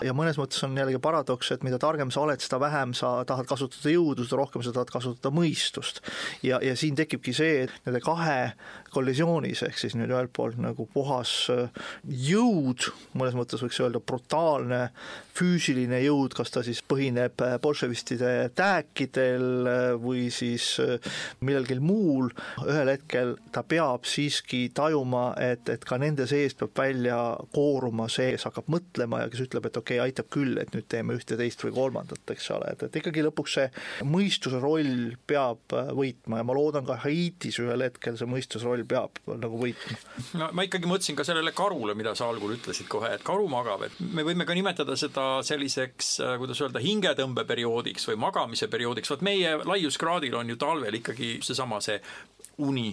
ja 0.05 0.15
mõnes 0.17 0.39
mõttes 0.41 0.65
on 0.67 0.77
jällegi 0.79 1.01
paradoks, 1.03 1.53
et 1.55 1.67
mida 1.67 1.81
targem 1.83 2.13
sa 2.15 2.25
oled, 2.25 2.43
seda 2.43 2.61
vähem 2.63 2.95
sa 2.99 3.19
tahad 3.29 3.49
kasutada 3.51 3.95
jõudu, 3.95 4.27
seda 4.27 4.41
rohkem 4.43 4.65
sa 4.67 4.75
tahad 4.77 4.93
kasutada 4.93 5.33
mõistust. 5.35 6.03
ja, 6.43 6.61
ja 6.65 6.75
siin 6.79 6.99
tekibki 6.99 7.35
see, 7.37 7.65
et 7.67 7.87
nende 7.87 8.03
kahe 8.05 8.53
kollisioonis, 8.95 9.63
ehk 9.69 9.81
siis 9.81 9.97
nüüd 9.99 10.13
ühelt 10.13 10.33
poolt 10.37 10.59
nagu 10.63 10.89
puhas 10.93 11.33
äh, 11.55 11.69
jõud, 12.29 12.89
mõnes 13.19 13.37
mõttes 13.39 13.63
võiks 13.65 13.81
öelda 13.83 14.01
brutaalne 14.01 14.89
füüsiline 15.39 16.01
jõud, 16.03 16.35
kas 16.35 16.53
ta 16.55 16.65
siis 16.67 16.83
põhineb 16.83 17.39
äh, 17.45 17.57
bolševistide 17.63 18.51
tääkidel 18.59 19.47
või 20.03 20.29
siis 20.35 20.77
millelgi 21.45 21.79
muul, 21.83 22.31
ühel 22.67 22.91
hetkel 22.93 23.37
ta 23.55 23.63
peab 23.67 24.07
siiski 24.09 24.69
tajuma, 24.75 25.33
et, 25.43 25.69
et 25.71 25.85
ka 25.87 25.99
nende 26.01 26.27
seest 26.31 26.59
peab 26.61 26.75
välja 26.79 27.19
kooruma 27.55 28.09
see, 28.13 28.33
kes 28.35 28.49
hakkab 28.49 28.71
mõtlema 28.73 29.23
ja 29.23 29.31
kes 29.33 29.45
ütleb, 29.47 29.69
et 29.69 29.79
okei 29.81 29.99
okay,, 29.99 30.09
aitab 30.09 30.31
küll, 30.35 30.59
et 30.61 30.73
nüüd 30.75 30.89
teeme 30.91 31.17
ühte, 31.19 31.39
teist 31.39 31.63
või 31.65 31.75
kolmandat, 31.77 32.23
eks 32.35 32.51
ole, 32.55 32.73
et, 32.75 32.85
et 32.89 32.99
ikkagi 33.01 33.25
lõpuks 33.27 33.57
see 33.59 33.69
mõistuse 34.09 34.61
roll 34.63 35.15
peab 35.29 35.77
äh, 35.77 35.93
võitma 35.97 36.41
ja 36.41 36.47
ma 36.49 36.57
loodan 36.57 36.87
ka 36.89 36.99
Haitis 37.05 37.61
ühel 37.63 37.85
hetkel 37.87 38.19
see 38.19 38.29
mõistuse 38.31 38.67
roll 38.67 38.78
peab 38.89 39.19
nagu 39.27 39.61
võitma. 39.61 39.99
no 40.41 40.51
ma 40.57 40.65
ikkagi 40.67 40.91
mõtlesin 40.91 41.19
ka 41.19 41.27
sellele 41.27 41.53
karule, 41.57 41.95
mida 41.99 42.15
sa 42.19 42.29
algul 42.29 42.55
ütlesid 42.57 42.89
kohe, 42.91 43.11
et 43.17 43.25
karu 43.27 43.49
magab, 43.51 43.87
et 43.89 44.01
me 44.01 44.25
võime 44.27 44.47
ka 44.49 44.57
nimetada 44.57 44.97
seda 44.99 45.29
selliseks, 45.47 46.15
äh, 46.25 46.35
kuidas 46.41 46.63
öelda, 46.65 46.83
hingetõmbeperioodiks 46.85 48.09
või 48.11 48.21
magamise 48.29 48.71
perioodiks, 48.71 49.13
vot 49.15 49.25
meie 49.27 49.57
laiuskraadil 49.63 50.37
on 50.39 50.55
ju 50.55 50.59
talvel 50.61 51.01
ikkagi 51.01 51.39
seesama 51.45 51.81
see 51.85 52.01
uni 52.59 52.93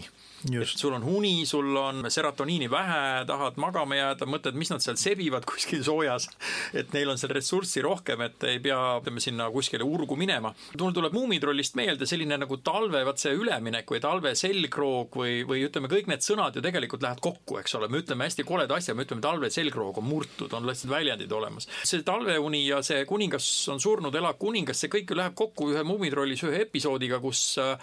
et 0.53 0.77
sul 0.77 0.93
on 0.93 1.03
uni, 1.03 1.45
sul 1.45 1.75
on 1.79 2.05
serotoniini 2.11 2.67
vähe, 2.71 3.25
tahad 3.27 3.57
magama 3.61 3.97
jääda, 3.97 4.27
mõtled, 4.29 4.57
mis 4.59 4.69
nad 4.69 4.83
seal 4.83 4.97
sebivad 4.99 5.45
kuskil 5.49 5.83
soojas. 5.85 6.29
et 6.73 6.93
neil 6.93 7.09
on 7.09 7.19
seal 7.19 7.33
ressurssi 7.35 7.81
rohkem, 7.85 8.21
et 8.25 8.43
ei 8.49 8.59
pea, 8.63 8.77
ütleme 8.99 9.23
sinna 9.23 9.49
kuskile 9.53 9.85
urgu 9.87 10.17
minema. 10.19 10.53
mul 10.79 10.93
tuleb 10.93 11.15
Muumitrollist 11.15 11.75
meelde 11.79 12.05
selline 12.09 12.37
nagu 12.37 12.57
talve, 12.57 13.03
vaat 13.07 13.21
see 13.21 13.33
üleminek 13.35 13.89
või 13.89 14.01
talve 14.03 14.35
selgroog 14.37 15.17
või, 15.17 15.39
või 15.47 15.65
ütleme, 15.67 15.89
kõik 15.91 16.09
need 16.11 16.25
sõnad 16.25 16.55
ju 16.55 16.63
tegelikult 16.65 17.03
lähevad 17.05 17.23
kokku, 17.23 17.59
eks 17.61 17.75
ole, 17.79 17.89
me 17.89 18.03
ütleme 18.03 18.27
hästi 18.27 18.45
koleda 18.47 18.77
asja, 18.77 18.95
me 18.95 19.05
ütleme 19.07 19.23
talve 19.23 19.49
selgroog 19.53 19.99
on 20.01 20.07
murtud, 20.07 20.53
on 20.53 20.67
lihtsalt 20.67 20.93
väljendid 20.93 21.31
olemas. 21.31 21.69
see 21.83 22.03
talveuni 22.05 22.65
ja 22.67 22.81
see 22.85 23.05
kuningas 23.09 23.47
on 23.73 23.81
surnud, 23.81 24.15
elab 24.15 24.37
kuningas, 24.41 24.83
see 24.83 24.91
kõik 24.93 25.09
ju 25.09 25.19
läheb 25.19 25.35
kokku 25.37 25.71
ühe 25.73 25.83
Muumitrollis 25.87 26.43
ühe 26.45 26.61
episoodiga, 26.65 27.19
kus 27.23 27.57
äh, 27.61 27.75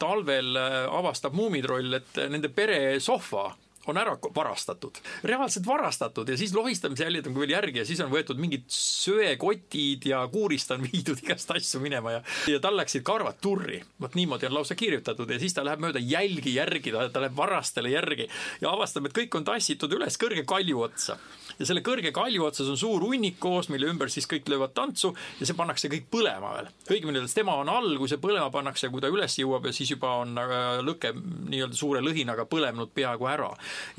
talvel 0.00 0.56
äh, 0.58 0.78
avastab 0.90 1.36
Muumitroll, 1.36 1.99
et 2.00 2.22
nende 2.32 2.48
pere 2.54 2.98
sohva 3.00 3.50
on 3.86 3.96
ära 3.96 4.16
varastatud, 4.34 4.98
reaalselt 5.24 5.66
varastatud 5.66 6.28
ja 6.28 6.36
siis 6.36 6.52
lohistamise 6.54 7.04
jäljed 7.06 7.30
on 7.30 7.36
veel 7.40 7.54
järgi 7.54 7.80
ja 7.80 7.86
siis 7.88 8.00
on 8.04 8.10
võetud 8.12 8.40
mingid 8.40 8.66
söekotid 8.74 10.04
ja 10.10 10.20
kuurist 10.32 10.70
on 10.74 10.84
viidud 10.88 11.22
igast 11.24 11.50
asju 11.54 11.80
minema 11.82 12.18
ja, 12.18 12.22
ja 12.52 12.60
tal 12.60 12.76
läksid 12.76 13.04
karvad 13.06 13.40
turri. 13.40 13.80
vot 14.00 14.14
niimoodi 14.14 14.50
on 14.50 14.58
lausa 14.58 14.76
kirjutatud 14.76 15.30
ja 15.30 15.40
siis 15.40 15.56
ta 15.56 15.64
läheb 15.64 15.80
mööda 15.80 16.02
jälgi 16.02 16.54
järgi, 16.58 16.92
ta, 16.92 17.08
ta 17.08 17.24
läheb 17.24 17.36
varastele 17.36 17.92
järgi 17.94 18.28
ja 18.60 18.72
avastab, 18.72 19.08
et 19.08 19.16
kõik 19.16 19.40
on 19.40 19.48
tassitud 19.48 19.96
üles 19.96 20.20
kõrge 20.20 20.44
kalju 20.44 20.84
otsa 20.84 21.16
ja 21.60 21.68
selle 21.68 21.82
kõrge 21.84 22.12
kalju 22.16 22.46
otsas 22.46 22.70
on 22.72 22.78
suur 22.80 23.04
hunnik 23.04 23.38
koos, 23.42 23.68
mille 23.72 23.88
ümber 23.90 24.10
siis 24.12 24.26
kõik 24.30 24.48
löövad 24.50 24.72
tantsu 24.76 25.12
ja 25.38 25.48
see 25.48 25.56
pannakse 25.58 25.90
kõik 25.92 26.08
põlema 26.12 26.54
veel. 26.56 26.70
õigemini 26.88 27.20
öeldes 27.20 27.36
tema 27.36 27.56
on 27.60 27.68
all, 27.72 27.92
kui 28.00 28.10
see 28.10 28.20
põlema 28.22 28.48
pannakse, 28.52 28.88
kui 28.92 29.02
ta 29.04 29.10
üles 29.12 29.36
jõuab 29.38 29.68
ja 29.68 29.74
siis 29.76 29.92
juba 29.94 30.14
on 30.22 30.36
äh, 30.40 30.80
lõke 30.84 31.12
nii-öelda 31.14 31.76
suure 31.76 32.02
lõhinaga 32.04 32.46
põlenud 32.50 32.92
peaaegu 32.96 33.28
ära. 33.30 33.50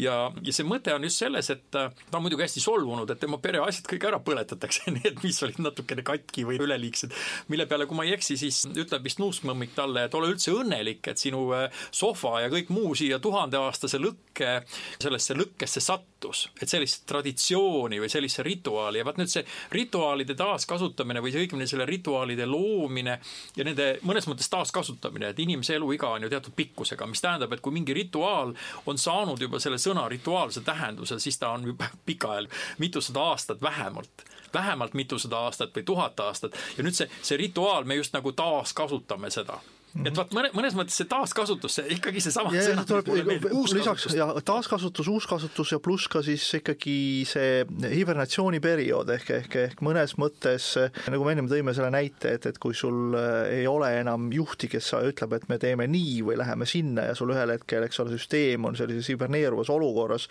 ja, 0.02 0.18
ja 0.42 0.56
see 0.56 0.68
mõte 0.68 0.96
on 0.96 1.06
just 1.06 1.22
selles, 1.22 1.52
et 1.54 1.64
ta 1.72 1.90
on 2.18 2.26
muidugi 2.26 2.46
hästi 2.48 2.64
solvunud, 2.64 3.10
et 3.10 3.22
tema 3.22 3.40
pereasjad 3.42 3.90
kõik 3.92 4.08
ära 4.10 4.22
põletatakse, 4.26 4.92
need, 4.98 5.22
mis 5.24 5.42
olid 5.46 5.62
natukene 5.62 6.06
katki 6.08 6.46
või 6.48 6.60
üleliigsed, 6.62 7.14
mille 7.54 7.68
peale, 7.70 7.88
kui 7.90 8.00
ma 8.00 8.08
ei 8.08 8.16
eksi, 8.18 8.40
siis 8.42 8.64
ütleb 8.72 9.06
vist 9.06 9.22
nuuskmõmmik 9.22 9.76
talle, 9.78 10.08
et 10.08 10.18
ole 10.18 10.34
üldse 10.34 10.56
õnnelik, 10.56 11.06
et 11.12 11.22
sinu 11.22 11.46
äh, 11.58 11.84
sohva 11.94 12.40
ja 12.46 12.52
kõik 12.54 12.74
muu 12.74 12.96
siia 12.98 13.22
tuhandeaastase 13.22 14.02
lõkke, 14.02 14.62
sellesse 15.02 15.38
lõkkesse 15.38 15.84
sattus, 16.22 16.50
et 16.62 16.70
sellist 16.70 17.06
traditsiooni 17.08 18.00
või 18.00 18.10
sellise 18.10 18.44
rituaali. 18.44 19.00
Ja 19.00 19.06
vaat 19.06 19.18
nüüd 19.18 19.30
see 19.32 19.44
rituaalide 19.72 20.36
taaskasutamine 20.36 21.22
või 21.22 21.34
õigemini 21.34 21.68
selle 21.68 21.86
rituaalide 21.86 22.46
loomine 22.46 23.20
ja 23.56 23.64
nende 23.66 24.00
mõnes 24.04 24.28
mõttes 24.28 24.50
taaskasutamine, 24.50 25.32
et 25.32 25.40
inimese 25.40 25.76
eluiga 25.76 26.10
on 26.10 26.24
ju 26.24 26.30
teatud 26.30 26.54
pikkusega, 26.56 27.08
mis 27.08 27.22
tähendab, 27.22 27.54
et 27.54 27.62
kui 27.62 27.74
mingi 27.74 27.94
rituaal 27.94 28.54
on 28.86 28.98
saanud 28.98 29.42
juba 29.42 29.60
selle 29.60 29.78
sõna 29.82 30.08
rituaalse 30.10 30.62
tähenduse, 30.62 31.20
siis 31.20 31.40
ta 31.40 31.52
on 31.56 31.66
juba 31.66 31.90
pikaajal 32.08 32.48
mitusada 32.80 33.28
aastat 33.32 33.62
vähemalt. 33.62 34.28
Vähemalt 34.54 34.94
mitusada 34.94 35.46
aastat 35.48 35.76
või 35.76 35.86
tuhat 35.88 36.20
aastat. 36.20 36.58
Ja 36.78 36.84
nüüd 36.84 36.98
see, 36.98 37.08
see 37.22 37.38
rituaal, 37.40 37.86
me 37.88 37.96
just 37.96 38.14
nagu 38.14 38.34
taaskasutame 38.36 39.32
seda. 39.32 39.62
Et 39.92 40.16
vaat 40.16 40.32
mõne, 40.36 40.50
mõnes 40.56 40.76
mõttes 40.78 40.96
see 41.00 41.08
taaskasutus, 41.10 41.76
see 41.78 41.96
ikkagi 41.98 42.22
seesama 42.24 42.54
ja, 42.56 42.64
sõna, 42.64 42.86
tuleb, 42.88 43.48
lisaks 43.76 44.08
ja 44.16 44.28
taaskasutus, 44.48 45.10
uuskasutus 45.12 45.74
ja 45.74 45.80
pluss 45.84 46.08
ka 46.12 46.22
siis 46.24 46.46
ikkagi 46.62 46.96
see 47.28 47.66
hibernatsiooniperiood 47.92 49.12
ehk, 49.18 49.32
ehk, 49.42 49.58
ehk 49.66 49.84
mõnes 49.84 50.16
mõttes 50.22 50.70
nagu 51.12 51.28
me 51.28 51.36
ennem 51.36 51.50
tõime 51.52 51.76
selle 51.76 51.92
näite, 51.94 52.36
et, 52.38 52.48
et 52.48 52.60
kui 52.62 52.76
sul 52.78 53.18
äh, 53.20 53.60
ei 53.60 53.68
ole 53.68 53.90
enam 54.00 54.30
juhti, 54.34 54.70
kes 54.72 54.94
ütleb, 55.02 55.36
et 55.36 55.50
me 55.52 55.60
teeme 55.62 55.88
nii 55.92 56.22
või 56.30 56.40
läheme 56.40 56.68
sinna 56.70 57.10
ja 57.10 57.18
sul 57.18 57.34
ühel 57.36 57.52
hetkel, 57.58 57.84
eks 57.88 58.00
ole, 58.04 58.16
süsteem 58.16 58.70
on 58.70 58.80
sellises 58.80 59.12
hiberneeruvas 59.12 59.72
olukorras 59.74 60.30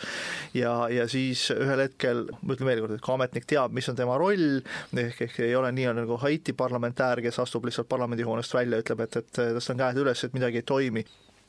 ja, 0.56 0.72
ja 0.92 1.06
siis 1.10 1.46
ühel 1.52 1.84
hetkel, 1.84 2.26
ma 2.40 2.56
ütlen 2.56 2.72
veel 2.72 2.84
kord, 2.86 2.96
et 2.96 3.04
kui 3.04 3.16
ametnik 3.18 3.48
teab, 3.50 3.76
mis 3.76 3.88
on 3.92 3.98
tema 3.98 4.16
roll, 4.20 4.62
ehk, 4.96 5.24
ehk 5.28 5.40
ei 5.44 5.54
ole 5.58 5.72
nii 5.76 5.92
nagu 6.00 6.16
Haiti 6.24 6.56
parlamentäär, 6.56 7.20
kes 7.24 7.42
astub 7.44 7.68
lihtsalt 7.68 7.88
parlamendihoonest 7.92 8.56
välja, 8.56 8.80
ütleb, 8.80 9.04
et, 9.04 9.20
et 9.20 9.42
tõstan 9.56 9.80
käed 9.80 9.98
üles, 10.02 10.24
et 10.24 10.36
midagi 10.36 10.60
ei 10.60 10.66
toimi 10.66 11.04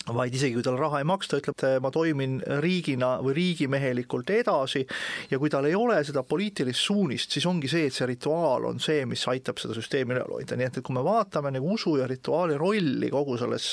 vaid 0.10 0.34
isegi 0.34 0.56
kui 0.56 0.64
talle 0.66 0.82
raha 0.82 1.02
ei 1.02 1.06
maksta, 1.08 1.38
ütleb 1.42 1.58
ta, 1.60 1.72
ma 1.84 1.92
toimin 1.94 2.40
riigina 2.64 3.14
või 3.22 3.36
riigimehelikult 3.38 4.32
edasi 4.34 4.82
ja 5.30 5.40
kui 5.40 5.52
tal 5.54 5.68
ei 5.70 5.76
ole 5.78 6.00
seda 6.06 6.24
poliitilist 6.26 6.88
suunist, 6.88 7.36
siis 7.36 7.46
ongi 7.50 7.70
see, 7.70 7.86
et 7.90 7.96
see 7.96 8.08
rituaal 8.10 8.66
on 8.72 8.82
see, 8.82 9.04
mis 9.10 9.24
aitab 9.30 9.62
seda 9.62 9.76
süsteemi 9.78 10.16
üleval 10.16 10.40
hoida, 10.40 10.58
nii 10.58 10.68
et, 10.68 10.80
et 10.82 10.86
kui 10.86 10.96
me 10.98 11.04
vaatame 11.06 11.54
nagu 11.54 11.70
usu 11.76 11.96
ja 12.00 12.08
rituaali 12.10 12.58
rolli 12.60 13.12
kogu 13.14 13.38
selles 13.42 13.68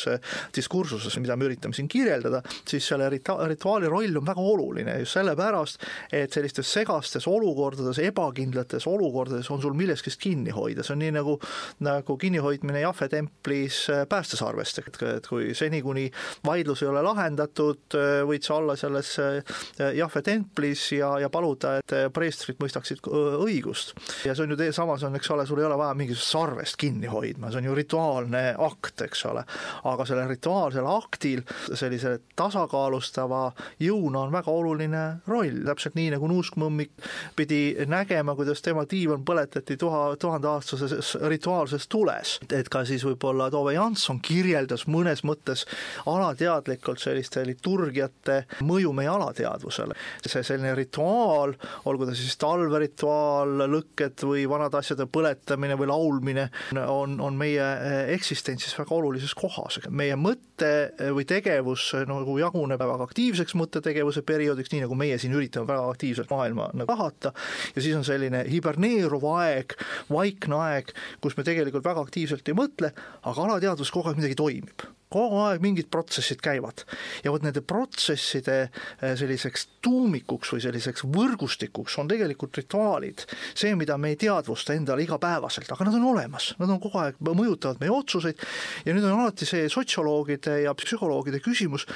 diskursuses, 0.55 1.17
mida 1.23 1.37
me 1.37 1.49
üritame 1.49 1.77
siin 1.77 1.89
kirjeldada, 1.89 2.43
siis 2.69 2.87
selle 2.93 3.09
rita-, 3.13 3.39
rituaali 3.49 3.89
roll 3.89 4.21
on 4.21 4.29
väga 4.29 4.45
oluline 4.53 4.99
just 5.01 5.17
sellepärast, 5.17 5.89
et 6.13 6.37
sellistes 6.37 6.69
segastes 6.77 7.29
olukordades, 7.31 8.03
ebakindlates 8.05 8.87
olukordades 8.91 9.49
on 9.55 9.65
sul 9.65 9.77
millestki 9.79 10.13
kinni 10.21 10.53
hoida, 10.55 10.85
see 10.85 10.95
on 10.97 11.03
nii 11.07 11.17
nagu, 11.19 11.39
nagu 11.85 12.17
kinnihoidmine 12.21 12.85
Jahve 12.85 13.09
templis 13.13 13.87
päästesarvest, 14.09 14.85
et, 14.85 15.03
et 15.17 15.27
kui 15.29 15.55
seni, 15.57 15.81
kuni 15.85 16.09
vaidlus 16.47 16.83
ei 16.83 16.91
ole 16.91 17.03
lahendatud, 17.03 17.97
võid 18.29 18.47
sa 18.47 18.59
olla 18.59 18.77
selles 18.79 19.15
äh, 19.23 19.93
Jahve 19.97 20.23
templis 20.23 20.93
ja, 20.93 21.13
ja 21.23 21.31
paluda, 21.33 21.79
et 21.81 21.95
äh, 21.95 22.07
preestrid 22.15 22.59
mõistaksid 22.63 23.05
õigust. 23.09 23.95
ja 24.27 24.35
see 24.35 24.47
on 24.47 24.55
ju 24.55 24.73
samas 24.75 25.05
on, 25.07 25.17
eks 25.19 25.31
ole, 25.35 25.47
sul 25.47 25.63
ei 25.63 25.69
ole 25.69 25.79
vaja 25.79 25.97
mingisugust 25.99 26.35
sarvest 26.35 26.79
kinni 26.81 27.11
hoidma, 27.11 27.51
see 27.51 27.63
on 27.63 27.69
ju 27.71 27.77
rituaalne 27.79 28.43
akt, 28.69 29.05
eks 29.07 29.25
ole. 29.31 29.45
aga 29.89 30.07
sellel 30.09 30.29
rituaalsel 30.31 30.89
aktil 30.91 31.45
sellise 31.75 32.19
tasakaalustava 32.39 33.53
jõuna 33.83 34.25
on 34.27 34.35
väga 34.35 34.53
oluline 34.53 35.05
roll, 35.29 35.63
täpselt 35.67 35.97
nii 35.99 36.13
nagu 36.17 36.31
nuuskmõmmik 36.31 36.93
pidi 37.39 37.63
nägema, 37.89 38.35
kuidas 38.39 38.63
tema 38.65 38.85
diivan 38.89 39.25
põletati 39.27 39.79
tuha, 39.81 40.17
tuhandeaastases 40.21 41.15
rituaalses 41.29 41.89
tules. 41.89 42.39
et 42.53 42.69
ka 42.69 42.85
siis 42.89 43.05
võib-olla 43.07 43.51
Tove 43.51 43.75
Jansson 43.75 44.21
kirjeldas 44.25 44.87
mõnes 44.91 45.25
mõttes 45.25 45.65
alateadlikult 46.09 47.01
selliste 47.03 47.45
liturgiate 47.47 48.41
mõju 48.67 48.93
meie 48.97 49.11
alateadvusele. 49.13 49.97
see 50.25 50.43
selline 50.45 50.75
rituaal, 50.77 51.55
olgu 51.89 52.07
ta 52.09 52.15
siis 52.17 52.37
talverituaal, 52.41 53.65
lõkked 53.71 54.25
või 54.29 54.45
vanade 54.51 54.79
asjade 54.81 55.07
põletamine 55.07 55.79
või 55.79 55.91
laulmine, 55.91 56.49
on, 56.87 57.19
on 57.21 57.39
meie 57.39 57.67
eksistentsis 58.15 58.77
väga 58.79 58.95
olulises 58.95 59.35
kohas. 59.35 59.81
meie 59.89 60.17
mõte 60.17 60.73
või 61.15 61.25
tegevus 61.29 61.93
nagu 62.09 62.39
jaguneb 62.39 62.81
väga 62.81 63.09
aktiivseks 63.09 63.57
mõttetegevuse 63.59 64.23
perioodiks, 64.27 64.73
nii 64.73 64.85
nagu 64.87 64.99
meie 64.99 65.19
siin 65.19 65.35
üritame 65.37 65.69
väga 65.69 65.89
aktiivselt 65.93 66.31
maailma 66.31 66.71
nagu 66.75 66.93
lahata, 66.93 67.33
ja 67.75 67.83
siis 67.83 67.97
on 67.97 68.07
selline 68.07 68.45
hiberneeruv 68.49 69.25
aeg, 69.39 69.75
vaikne 70.11 70.61
aeg, 70.63 70.93
kus 71.23 71.37
me 71.39 71.47
tegelikult 71.47 71.87
väga 71.87 72.05
aktiivselt 72.07 72.49
ei 72.49 72.59
mõtle, 72.59 72.93
aga 73.23 73.49
alateadvus 73.49 73.93
kogu 73.95 74.11
aeg 74.11 74.23
midagi 74.23 74.39
toimib 74.39 74.89
kogu 75.13 75.41
aeg 75.47 75.63
mingid 75.65 75.89
protsessid 75.93 76.43
käivad. 76.45 76.85
Ja 77.25 77.33
vot 77.35 77.45
nende 77.45 77.63
protsesside 77.65 78.59
äh, 78.67 79.15
selliseks 79.19 79.69
tuumikuks 79.85 80.53
või 80.55 80.65
selliseks 80.65 81.07
võrgustikuks 81.09 81.99
on 82.03 82.11
tegelikult 82.11 82.59
rituaalid, 82.61 83.25
see, 83.59 83.75
mida 83.79 83.99
me 84.01 84.13
ei 84.13 84.19
teadvusta 84.21 84.77
endale 84.77 85.05
igapäevaselt, 85.07 85.71
aga 85.73 85.89
nad 85.89 85.99
on 85.99 86.09
olemas, 86.13 86.53
nad 86.61 86.73
on 86.75 86.81
kogu 86.83 87.01
aeg, 87.03 87.21
mõjutavad 87.25 87.81
meie 87.83 87.95
otsuseid. 87.95 88.43
Ja 88.87 88.95
nüüd 88.97 89.07
on 89.07 89.23
alati 89.23 89.49
see 89.49 89.69
sotsioloogide 89.73 90.61
ja 90.65 90.75
psühholoogide 90.79 91.41
küsimus, 91.45 91.87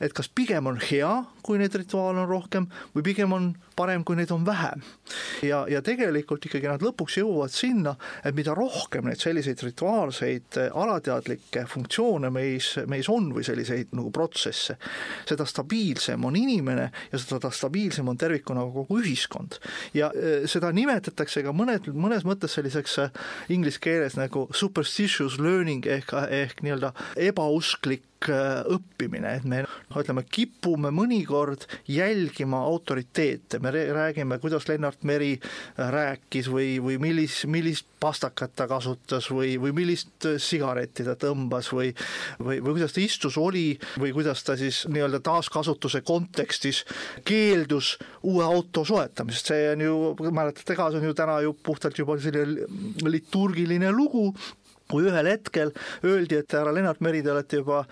et 0.00 0.14
kas 0.16 0.30
pigem 0.32 0.70
on 0.70 0.80
hea, 0.90 1.10
kui 1.42 1.60
neid 1.60 1.74
rituaale 1.74 2.24
on 2.24 2.30
rohkem 2.30 2.70
või 2.94 3.06
pigem 3.10 3.34
on 3.36 3.52
parem, 3.80 4.04
kui 4.04 4.18
neid 4.18 4.32
on 4.34 4.44
vähem. 4.46 4.84
ja, 5.46 5.64
ja 5.70 5.80
tegelikult 5.84 6.44
ikkagi 6.46 6.68
nad 6.68 6.84
lõpuks 6.84 7.18
jõuavad 7.20 7.54
sinna, 7.54 7.96
et 8.24 8.36
mida 8.36 8.54
rohkem 8.56 9.08
neid 9.08 9.20
selliseid 9.22 9.62
rituaalseid 9.64 10.60
äh, 10.60 10.70
alateadlikke 10.76 11.64
funktsioone 11.70 12.30
meis 12.34 12.74
meis, 12.90 13.08
on 13.12 13.30
või 13.34 13.44
selliseid 13.46 13.94
nagu 13.96 14.10
protsesse, 14.14 14.76
seda 15.28 15.46
stabiilsem 15.48 16.24
on 16.24 16.36
inimene 16.38 16.90
ja 17.12 17.20
seda 17.20 17.50
stabiilsem 17.54 18.08
on 18.10 18.18
tervikuna 18.20 18.64
kogu 18.74 19.00
ühiskond. 19.00 19.60
ja 19.94 20.10
äh, 20.14 20.46
seda 20.50 20.72
nimetatakse 20.76 21.44
ka 21.46 21.54
mõned, 21.56 21.90
mõnes 21.94 22.26
mõttes 22.28 22.54
selliseks 22.58 22.98
äh, 23.06 23.10
inglise 23.48 23.80
keeles 23.82 24.18
nagu 24.18 24.46
superstitious 24.54 25.38
learning 25.40 25.86
ehk, 25.86 26.14
ehk 26.30 26.62
nii-öelda 26.64 26.94
ebausklik 27.30 28.04
õppimine, 28.28 29.36
et 29.38 29.46
me 29.48 29.62
noh, 29.64 30.00
ütleme, 30.02 30.24
kipume 30.28 30.90
mõnikord 30.92 31.64
jälgima 31.88 32.60
autoriteete, 32.68 33.60
me 33.64 33.72
räägime, 33.72 34.38
kuidas 34.42 34.68
Lennart 34.68 35.06
Meri 35.08 35.36
äh, 35.38 35.86
rääkis 35.94 36.50
või, 36.52 36.74
või 36.82 36.98
millis, 37.00 37.44
millist 37.48 37.88
pastakat 38.00 38.54
ta 38.56 38.66
kasutas 38.68 39.30
või, 39.32 39.54
või 39.60 39.72
millist 39.76 40.28
sigaretti 40.40 41.04
ta 41.04 41.16
tõmbas 41.20 41.68
või 41.72 41.90
või, 42.38 42.60
või 42.60 42.74
kuidas 42.74 42.94
ta 42.94 43.02
istus, 43.02 43.36
oli 43.38 43.78
või 44.00 44.12
kuidas 44.14 44.42
ta 44.44 44.56
siis 44.58 44.82
nii-öelda 44.90 45.20
taaskasutuse 45.24 46.02
kontekstis 46.06 46.84
keeldus 47.24 47.96
uue 48.26 48.44
auto 48.44 48.84
soetamisest, 48.84 49.52
see 49.52 49.68
on 49.74 49.84
ju, 49.84 49.98
mäletate 50.30 50.76
ka, 50.78 50.90
see 50.90 51.02
on 51.02 51.10
ju 51.10 51.16
täna 51.16 51.40
ju 51.44 51.54
puhtalt 51.66 51.98
juba 51.98 52.18
selline 52.20 52.66
liturgiline 53.08 53.92
lugu, 53.94 54.30
kui 54.90 55.06
ühel 55.10 55.30
hetkel 55.30 55.72
öeldi, 56.04 56.40
et 56.42 56.58
härra 56.58 56.74
Lennart 56.74 57.00
Meri, 57.04 57.22
te 57.24 57.32
olete 57.32 57.62
juba 57.62 57.84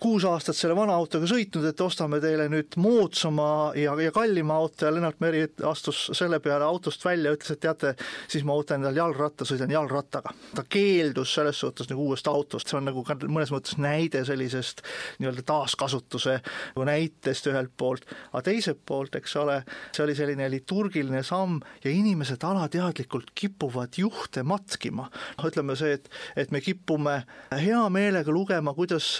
kuus 0.00 0.24
aastat 0.28 0.56
selle 0.56 0.74
vana 0.76 0.94
autoga 0.98 1.26
sõitnud, 1.28 1.64
et 1.68 1.80
ostame 1.80 2.18
teile 2.20 2.46
nüüd 2.52 2.76
moodsama 2.80 3.46
ja, 3.78 3.94
ja 4.02 4.12
kallima 4.14 4.56
auto 4.60 4.86
ja 4.86 4.92
Lennart 4.92 5.20
Meri 5.22 5.44
astus 5.68 6.10
selle 6.16 6.40
peale 6.44 6.66
autost 6.66 7.04
välja, 7.04 7.32
ütles, 7.34 7.54
et 7.54 7.62
teate, 7.62 7.94
siis 8.30 8.44
ma 8.46 8.56
võtan 8.58 8.82
endale 8.82 9.00
jalgratta, 9.00 9.46
sõidan 9.48 9.72
jalgrattaga. 9.72 10.34
ta 10.54 10.64
keeldus 10.68 11.34
selles 11.38 11.60
suhtes 11.60 11.88
nagu 11.90 12.08
uuest 12.08 12.28
autost, 12.28 12.68
see 12.68 12.78
on 12.78 12.88
nagu 12.90 13.04
ka 13.06 13.16
mõnes 13.24 13.52
mõttes 13.54 13.78
näide 13.80 14.24
sellisest 14.28 14.82
nii-öelda 15.22 15.46
taaskasutuse 15.48 16.36
nagu 16.42 16.88
näitest 16.88 17.48
ühelt 17.52 17.72
poolt, 17.76 18.04
aga 18.32 18.44
teiselt 18.50 18.82
poolt, 18.86 19.16
eks 19.20 19.36
ole, 19.40 19.60
see 19.94 20.04
oli 20.04 20.18
selline 20.18 20.50
liturgiline 20.52 21.22
samm 21.24 21.60
ja 21.84 21.92
inimesed 21.94 22.44
alateadlikult 22.44 23.32
kipuvad 23.34 23.96
juhte 23.98 24.42
matkima. 24.42 25.08
ütleme 25.44 25.76
see, 25.78 25.96
et, 25.96 26.10
et 26.36 26.52
me 26.52 26.60
kipume 26.60 27.20
hea 27.54 27.82
meelega 27.92 28.32
lugema, 28.32 28.74
kuidas 28.74 29.14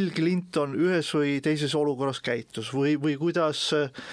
Bill 0.00 0.14
Clinton 0.16 0.72
ühes 0.80 1.10
või 1.12 1.34
teises 1.44 1.74
olukorras 1.76 2.22
käitus 2.24 2.70
või, 2.72 2.94
või 2.96 3.18
kuidas 3.20 3.66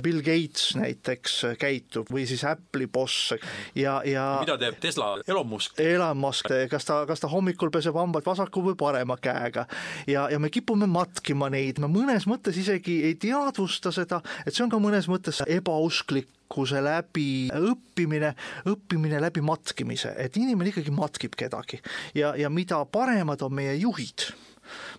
Bill 0.04 0.19
Gates 0.26 0.73
näiteks 0.76 1.36
käitub 1.62 2.10
või 2.12 2.26
siis 2.28 2.43
Apple'i 2.43 2.89
boss 2.91 3.32
ja, 3.78 4.02
ja 4.04 4.26
mida 4.41 4.58
teeb 4.60 4.82
Tesla, 4.84 5.13
Elon 5.23 5.47
Musk? 5.47 5.80
Elon 5.80 6.19
Musk, 6.19 6.52
kas 6.67 6.88
ta, 6.89 6.97
kas 7.08 7.23
ta 7.23 7.30
hommikul 7.32 7.71
peseb 7.71 7.95
hambad 7.95 8.28
vasaku 8.28 8.65
või 8.65 8.76
parema 8.80 9.15
käega? 9.21 9.63
Ja, 10.12 10.26
ja 10.28 10.41
me 10.43 10.52
kipume 10.52 10.89
matkima 10.91 11.47
neid, 11.54 11.80
me 11.80 11.88
mõnes 11.91 12.28
mõttes 12.28 12.60
isegi 12.60 12.97
ei 13.08 13.15
teadvusta 13.21 13.93
seda, 13.95 14.19
et 14.43 14.52
see 14.52 14.65
on 14.65 14.73
ka 14.73 14.82
mõnes 14.84 15.08
mõttes 15.08 15.39
ebausklik 15.47 16.28
tarkuse 16.47 16.80
läbi 16.80 17.47
õppimine, 17.52 18.34
õppimine 18.71 19.19
läbi 19.19 19.41
matkimise, 19.43 20.13
et 20.17 20.38
inimene 20.39 20.71
ikkagi 20.71 20.91
matkib 20.95 21.36
kedagi. 21.36 21.82
Ja, 22.15 22.36
ja 22.39 22.50
mida 22.50 22.80
paremad 22.86 23.41
on 23.43 23.54
meie 23.54 23.76
juhid 23.76 24.30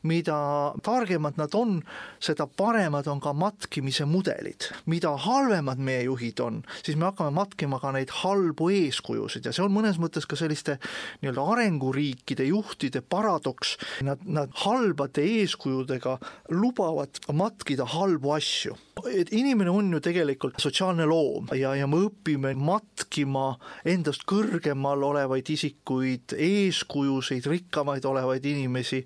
mida 0.02 0.38
targemad 0.82 1.38
nad 1.38 1.54
on, 1.54 1.78
seda 2.20 2.46
paremad 2.46 3.06
on 3.08 3.20
ka 3.20 3.32
matkimise 3.32 4.04
mudelid. 4.04 4.68
mida 4.86 5.16
halvemad 5.16 5.78
meie 5.78 6.02
juhid 6.02 6.40
on, 6.40 6.62
siis 6.82 6.96
me 6.96 7.08
hakkame 7.08 7.30
matkima 7.34 7.80
ka 7.80 7.92
neid 7.92 8.10
halbu 8.22 8.70
eeskujusid 8.70 9.46
ja 9.46 9.52
see 9.52 9.64
on 9.64 9.74
mõnes 9.74 9.98
mõttes 10.00 10.26
ka 10.28 10.36
selliste 10.36 10.78
nii-öelda 11.22 11.44
arenguriikide 11.52 12.48
juhtide 12.48 13.02
paradoks, 13.02 13.76
nad, 14.06 14.22
nad 14.24 14.52
halbade 14.64 15.24
eeskujudega 15.24 16.18
lubavad 16.50 17.20
matkida 17.32 17.86
halbu 17.88 18.32
asju. 18.36 18.76
et 19.14 19.32
inimene 19.32 19.70
on 19.70 19.92
ju 19.92 20.00
tegelikult 20.02 20.58
sotsiaalne 20.58 21.06
loom 21.06 21.48
ja, 21.54 21.74
ja 21.78 21.86
me 21.86 22.00
õpime 22.08 22.54
matkima 22.58 23.52
endast 23.86 24.24
kõrgemal 24.28 25.04
olevaid 25.06 25.50
isikuid, 25.54 26.34
eeskujusid, 26.34 27.46
rikkamaid 27.46 28.04
olevaid 28.04 28.44
inimesi 28.44 29.04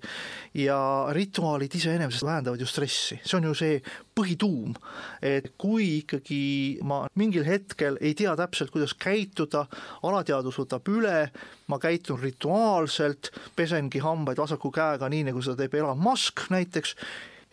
ja 0.57 0.79
rituaalid 1.15 1.75
iseenesest 1.75 2.25
vähendavad 2.25 2.61
ju 2.61 2.67
stressi, 2.69 3.19
see 3.23 3.37
on 3.37 3.49
ju 3.49 3.55
see 3.57 3.79
põhituum, 4.15 4.75
et 5.23 5.51
kui 5.59 5.99
ikkagi 6.01 6.43
ma 6.85 7.03
mingil 7.19 7.45
hetkel 7.47 7.97
ei 8.01 8.13
tea 8.17 8.35
täpselt, 8.39 8.71
kuidas 8.73 8.95
käituda, 8.99 9.65
alateadvus 10.05 10.61
võtab 10.63 10.89
üle, 10.93 11.27
ma 11.71 11.79
käitun 11.81 12.21
rituaalselt, 12.21 13.31
pesengi 13.55 14.03
hambaid 14.03 14.41
vasaku 14.41 14.71
käega, 14.73 15.09
nii 15.09 15.29
nagu 15.31 15.43
seda 15.43 15.63
teeb 15.63 15.79
Elon 15.81 16.01
Musk 16.01 16.47
näiteks, 16.53 16.95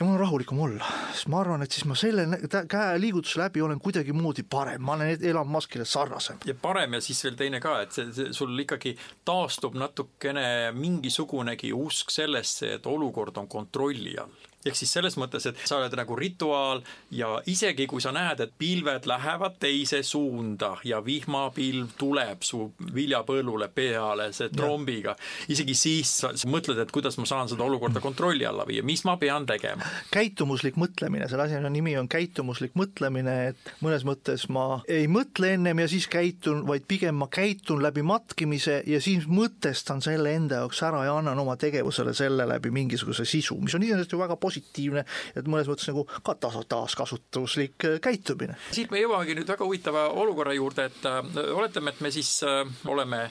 ja 0.00 0.06
mul 0.06 0.14
on 0.14 0.20
rahulikum 0.20 0.60
olla, 0.64 0.86
sest 1.12 1.28
ma 1.28 1.42
arvan, 1.42 1.62
et 1.62 1.74
siis 1.74 1.84
ma 1.84 1.94
selle 1.98 2.24
käeliigutuse 2.68 3.40
läbi 3.42 3.60
olen 3.60 3.80
kuidagimoodi 3.84 4.46
parem, 4.48 4.82
ma 4.82 4.96
olen 4.96 5.24
Elon 5.28 5.48
Muskile 5.48 5.84
sarnasem. 5.84 6.38
ja 6.48 6.54
parem 6.54 6.96
ja 6.96 7.00
siis 7.04 7.24
veel 7.24 7.36
teine 7.36 7.60
ka, 7.60 7.80
et 7.84 7.92
see, 7.92 8.08
see 8.16 8.32
sul 8.36 8.64
ikkagi 8.64 8.94
taastub 9.28 9.76
natukene 9.76 10.72
mingisugunegi 10.72 11.74
usk 11.76 12.10
sellesse, 12.10 12.78
et 12.78 12.86
olukord 12.86 13.36
on 13.36 13.48
kontrolli 13.48 14.16
all 14.18 14.49
ehk 14.66 14.76
siis 14.76 14.92
selles 14.92 15.16
mõttes, 15.16 15.46
et 15.48 15.60
sa 15.64 15.78
oled 15.78 15.94
nagu 15.96 16.16
rituaal 16.18 16.82
ja 17.16 17.30
isegi 17.48 17.86
kui 17.88 18.02
sa 18.04 18.12
näed, 18.12 18.42
et 18.44 18.52
pilved 18.60 19.06
lähevad 19.08 19.56
teise 19.62 20.02
suunda 20.04 20.74
ja 20.84 21.00
vihmapilv 21.04 21.94
tuleb 22.00 22.44
su 22.44 22.66
viljapõllule 22.94 23.70
peale, 23.72 24.30
see 24.36 24.50
trombiga, 24.52 25.14
isegi 25.48 25.76
siis 25.78 26.12
sa 26.20 26.32
mõtled, 26.50 26.80
et 26.82 26.92
kuidas 26.92 27.16
ma 27.20 27.28
saan 27.28 27.48
seda 27.48 27.64
olukorda 27.64 28.02
kontrolli 28.04 28.44
alla 28.48 28.66
viia, 28.68 28.84
mis 28.84 29.04
ma 29.08 29.16
pean 29.20 29.46
tegema. 29.48 29.86
käitumuslik 30.12 30.76
mõtlemine, 30.80 31.28
selle 31.30 31.48
asja 31.48 31.62
nimi 31.70 31.96
on 31.96 32.08
käitumuslik 32.10 32.76
mõtlemine, 32.76 33.36
et 33.54 33.72
mõnes 33.80 34.04
mõttes 34.04 34.44
ma 34.52 34.82
ei 34.88 35.08
mõtle 35.08 35.54
ennem 35.56 35.84
ja 35.84 35.88
siis 35.88 36.08
käitun, 36.10 36.66
vaid 36.68 36.84
pigem 36.88 37.16
ma 37.16 37.30
käitun 37.32 37.80
läbi 37.80 38.04
matkimise 38.04 38.82
ja 38.86 39.00
siis 39.00 39.24
mõtestan 39.24 40.04
selle 40.04 40.36
enda 40.36 40.60
jaoks 40.60 40.84
ära 40.84 41.06
ja 41.08 41.16
annan 41.16 41.40
oma 41.40 41.56
tegevusele 41.56 42.12
selle 42.16 42.44
läbi 42.48 42.72
mingisuguse 42.74 43.24
sisu, 43.24 43.56
mis 43.64 43.74
on 43.78 43.88
iseenesest 43.88 44.12
ju 44.12 44.20
väga 44.20 44.36
positiivne 44.36 44.49
positiivne, 44.50 45.04
et 45.36 45.48
mõnes 45.50 45.70
mõttes 45.70 45.88
nagu 45.90 46.06
ka 46.26 46.34
taas, 46.40 46.58
taaskasutuslik 46.70 47.86
äh, 47.86 47.96
käitumine. 48.02 48.58
siit 48.74 48.90
me 48.92 49.02
jõuamegi 49.02 49.38
nüüd 49.38 49.50
väga 49.50 49.66
huvitava 49.66 50.08
olukorra 50.22 50.54
juurde, 50.56 50.90
et 50.90 51.08
äh, 51.08 51.22
oletame, 51.54 51.94
et 51.94 52.04
me 52.04 52.12
siis 52.14 52.40
äh, 52.46 52.64
oleme 52.90 53.28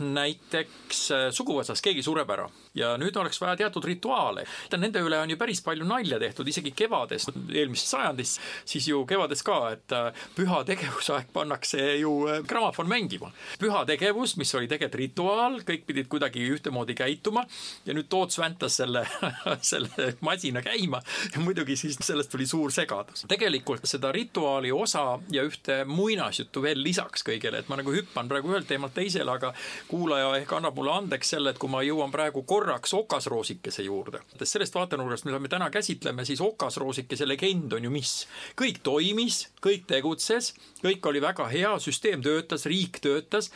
näiteks 0.00 1.00
suguvõsas 1.36 1.82
keegi 1.84 2.00
sureb 2.00 2.30
ära 2.32 2.46
ja 2.74 2.94
nüüd 3.00 3.16
oleks 3.16 3.40
vaja 3.40 3.56
teatud 3.64 3.84
rituaale. 3.84 4.44
Nende 4.80 5.02
üle 5.04 5.18
on 5.20 5.30
ju 5.30 5.36
päris 5.40 5.60
palju 5.64 5.84
nalja 5.88 6.18
tehtud, 6.22 6.48
isegi 6.48 6.72
kevades, 6.76 7.26
eelmises 7.52 7.90
sajandis, 7.90 8.36
siis 8.68 8.88
ju 8.88 9.02
kevades 9.08 9.42
ka, 9.46 9.58
et 9.74 9.94
äh, 9.96 10.10
püha 10.36 10.62
tegevusaeg 10.68 11.32
pannakse 11.34 11.80
ju 12.00 12.14
äh, 12.28 12.40
grammofon 12.46 12.88
mängima. 12.90 13.32
püha 13.60 13.84
tegevus, 13.86 14.36
mis 14.40 14.54
oli 14.54 14.68
tegelikult 14.70 15.00
rituaal, 15.00 15.58
kõik 15.66 15.84
pidid 15.88 16.08
kuidagi 16.10 16.42
ühtemoodi 16.54 16.94
käituma 16.98 17.44
ja 17.86 17.94
nüüd 17.96 18.08
Toots 18.10 18.38
väntas 18.40 18.78
selle 18.80 19.04
selle 19.70 20.14
masina 20.24 20.62
käima 20.62 21.00
ja 21.34 21.42
muidugi 21.42 21.76
siis 21.78 21.98
sellest 22.02 22.30
tuli 22.32 22.46
suur 22.46 22.72
segadus. 22.74 23.24
tegelikult 23.28 23.86
seda 23.88 24.12
rituaali 24.12 24.72
osa 24.72 25.18
ja 25.30 25.44
ühte 25.46 25.82
muinasjuttu 25.86 26.62
veel 26.62 26.82
lisaks 26.82 27.24
kõigele, 27.26 27.60
et 27.60 27.68
ma 27.70 27.78
nagu 27.80 27.92
hüppan 27.94 28.28
praegu 28.30 28.52
ühelt 28.52 28.68
teemalt 28.70 28.94
teisele, 28.96 29.30
aga 29.30 29.52
kuulaja 29.88 30.34
ehk 30.40 30.52
annab 30.58 30.76
mulle 30.76 30.96
andeks 30.96 31.34
selle, 31.34 31.54
et 31.54 31.60
kui 31.60 31.70
ma 31.72 31.82
jõuan 31.86 32.12
praegu 32.12 32.42
korraks 32.60 32.94
okasroosikese 32.94 33.82
juurde. 33.82 34.20
sellest 34.42 34.74
vaatenurgast, 34.74 35.24
mida 35.24 35.38
me 35.38 35.48
täna 35.48 35.70
käsitleme, 35.70 36.24
siis 36.24 36.40
okasroosikese 36.40 37.28
legend 37.28 37.72
on 37.72 37.84
ju 37.84 37.90
mis? 37.90 38.26
kõik 38.60 38.82
toimis, 38.82 39.46
kõik 39.64 39.86
tegutses, 39.88 40.52
kõik 40.84 41.06
oli 41.08 41.22
väga 41.24 41.46
hea, 41.48 41.70
süsteem 41.80 42.20
töötas, 42.22 42.66
riik 42.68 42.98
töötas 43.00 43.48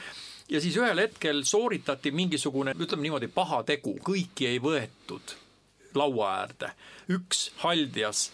ja 0.48 0.60
siis 0.60 0.76
ühel 0.80 1.02
hetkel 1.04 1.42
sooritati 1.44 2.14
mingisugune, 2.16 2.72
ütleme 2.80 3.04
niimoodi, 3.04 3.28
paha 3.28 3.60
tegu, 3.68 3.92
kõiki 4.08 4.48
ei 4.48 4.62
võetud 4.62 5.34
laua 5.94 6.30
äärde. 6.38 6.70
üks 7.12 7.50
haldjas 7.60 8.30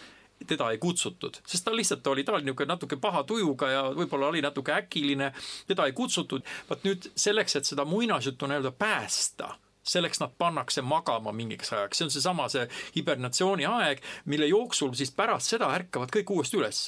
teda 0.47 0.69
ei 0.71 0.77
kutsutud, 0.77 1.35
sest 1.45 1.65
ta 1.67 1.73
lihtsalt 1.75 2.07
oli, 2.07 2.23
ta 2.23 2.37
oli 2.37 2.47
niisugune 2.47 2.71
natuke 2.71 2.95
paha 2.95 3.25
tujuga 3.27 3.67
ja 3.69 3.83
võib-olla 3.91 4.31
oli 4.31 4.41
natuke 4.41 4.71
äkiline, 4.71 5.33
teda 5.67 5.85
ei 5.85 5.91
kutsutud. 5.91 6.47
vot 6.69 6.87
nüüd 6.87 7.11
selleks, 7.15 7.55
et 7.59 7.67
seda 7.67 7.85
muinasjuttu 7.85 8.47
nii-öelda 8.47 8.71
päästa 8.71 9.51
selleks 9.83 10.21
nad 10.21 10.33
pannakse 10.37 10.81
magama 10.85 11.33
mingiks 11.35 11.73
ajaks, 11.73 11.97
see 11.97 12.07
on 12.07 12.13
seesama 12.13 12.49
see 12.53 12.67
hibernatsiooni 12.95 13.65
aeg, 13.69 14.01
mille 14.25 14.49
jooksul 14.51 14.93
siis 14.97 15.13
pärast 15.15 15.53
seda 15.53 15.71
ärkavad 15.75 16.13
kõik 16.13 16.35
uuesti 16.35 16.59
üles 16.61 16.83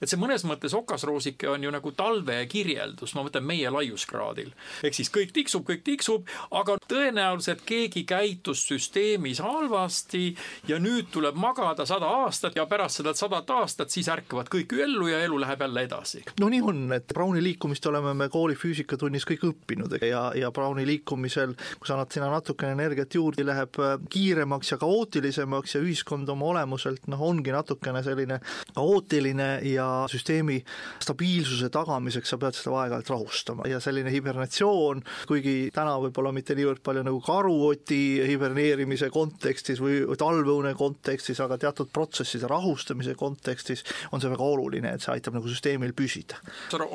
et 0.00 0.08
see 0.08 0.20
mõnes 0.20 0.44
mõttes 0.48 0.74
okasroosike 0.76 1.48
on 1.50 1.64
ju 1.64 1.72
nagu 1.74 1.92
talve 1.96 2.38
kirjeldus, 2.50 3.14
ma 3.16 3.24
mõtlen 3.26 3.44
meie 3.46 3.70
laiuskraadil. 3.70 4.52
ehk 4.82 4.94
siis 4.94 5.10
kõik 5.12 5.32
tiksub, 5.32 5.66
kõik 5.68 5.84
tiksub, 5.84 6.28
aga 6.50 6.76
tõenäoliselt 6.88 7.64
keegi 7.66 8.04
käitus 8.08 8.64
süsteemis 8.68 9.42
halvasti 9.42 10.34
ja 10.68 10.78
nüüd 10.82 11.10
tuleb 11.12 11.36
magada 11.38 11.86
sada 11.86 12.08
aastat 12.22 12.56
ja 12.56 12.66
pärast 12.66 13.00
seda 13.00 13.14
sadat 13.14 13.50
aastat 13.50 13.90
siis 13.90 14.08
ärkavad 14.12 14.50
kõik 14.52 14.74
ellu 14.82 15.08
ja 15.10 15.22
elu 15.26 15.40
läheb 15.40 15.60
jälle 15.66 15.86
edasi. 15.88 16.24
no 16.40 16.48
nii 16.52 16.62
on, 16.62 16.82
et 16.96 17.12
Browni 17.14 17.42
liikumist 17.42 17.86
oleme 17.86 18.14
me 18.14 18.28
kooli 18.32 18.56
füüsikatunnis 18.58 19.26
kõik 19.28 19.46
õppinud 19.50 19.98
ja, 20.02 20.24
ja 20.38 20.50
Browni 20.54 20.86
liikumisel, 20.86 21.54
kui 21.78 21.88
sa 21.88 21.96
annad 21.96 22.14
sinna 22.14 22.30
natukene 22.32 22.76
energiat 22.76 23.14
juurde, 23.14 23.44
läheb 23.46 23.78
äh, 23.82 23.96
kiiremaks 24.12 24.74
ja 24.74 24.78
kaootilisemaks 24.82 25.76
ja 25.76 25.82
ühiskond 25.82 26.28
oma 26.32 26.50
olemuselt 26.52 27.08
noh, 27.10 27.22
ongi 27.22 27.54
natukene 27.54 28.02
selline 28.06 28.40
kaootiline 28.74 29.48
ja 29.68 29.81
süsteemi 30.10 30.58
stabiilsuse 31.02 31.70
tagamiseks 31.72 32.32
sa 32.32 32.38
pead 32.40 32.56
seda 32.56 32.76
aeg-ajalt 32.82 33.10
rahustama 33.12 33.68
ja 33.70 33.80
selline 33.82 34.12
hibernatsioon, 34.12 35.02
kuigi 35.28 35.70
täna 35.74 35.94
võib-olla 36.02 36.32
mitte 36.34 36.56
niivõrd 36.58 36.82
palju 36.84 37.04
nagu 37.06 37.20
karuoti 37.24 38.02
hiberneerimise 38.28 39.10
kontekstis 39.14 39.80
või 39.82 40.02
talveune 40.18 40.74
kontekstis, 40.78 41.40
aga 41.44 41.58
teatud 41.60 41.90
protsesside 41.92 42.50
rahustamise 42.50 43.16
kontekstis 43.18 43.84
on 44.12 44.22
see 44.22 44.32
väga 44.32 44.46
oluline, 44.46 44.94
et 44.94 45.04
see 45.04 45.14
aitab 45.14 45.38
nagu 45.38 45.50
süsteemil 45.50 45.94
püsida. 45.96 46.38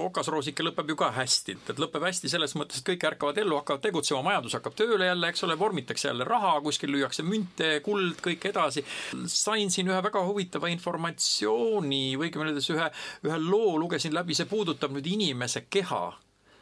okasroosike 0.07 0.65
lõpeb 0.65 0.93
ju 0.93 0.99
ka 0.99 1.11
hästi, 1.15 1.57
et 1.73 1.81
lõpeb 1.81 2.05
hästi 2.07 2.31
selles 2.31 2.55
mõttes, 2.59 2.81
et 2.81 2.91
kõik 2.91 3.07
ärkavad 3.11 3.41
ellu, 3.41 3.57
hakkavad 3.61 3.83
tegutsema, 3.83 4.23
majandus 4.25 4.57
hakkab 4.57 4.77
tööle 4.77 5.09
jälle, 5.09 5.31
eks 5.31 5.43
ole, 5.47 5.57
vormitakse 5.59 6.09
jälle 6.09 6.27
raha, 6.27 6.57
kuskil 6.65 6.91
lüüakse 6.93 7.25
münte, 7.25 7.79
kuld, 7.85 8.19
kõik 8.23 8.49
edasi. 8.51 8.85
sain 9.27 9.71
siin 9.73 9.89
ühe 9.89 9.99
väga 10.03 10.23
huvitava 10.25 10.69
informatsiooni 10.71 12.15
või 12.17 12.27
õigemini 12.27 12.53
öeldes 12.53 12.69
ühe, 12.73 12.76
ühe 13.25 13.41
loo 13.41 13.77
lugesin 13.81 14.15
läbi, 14.15 14.35
see 14.37 14.49
puudutab 14.49 14.93
nüüd 14.95 15.07
inimese 15.09 15.65
keha 15.69 16.05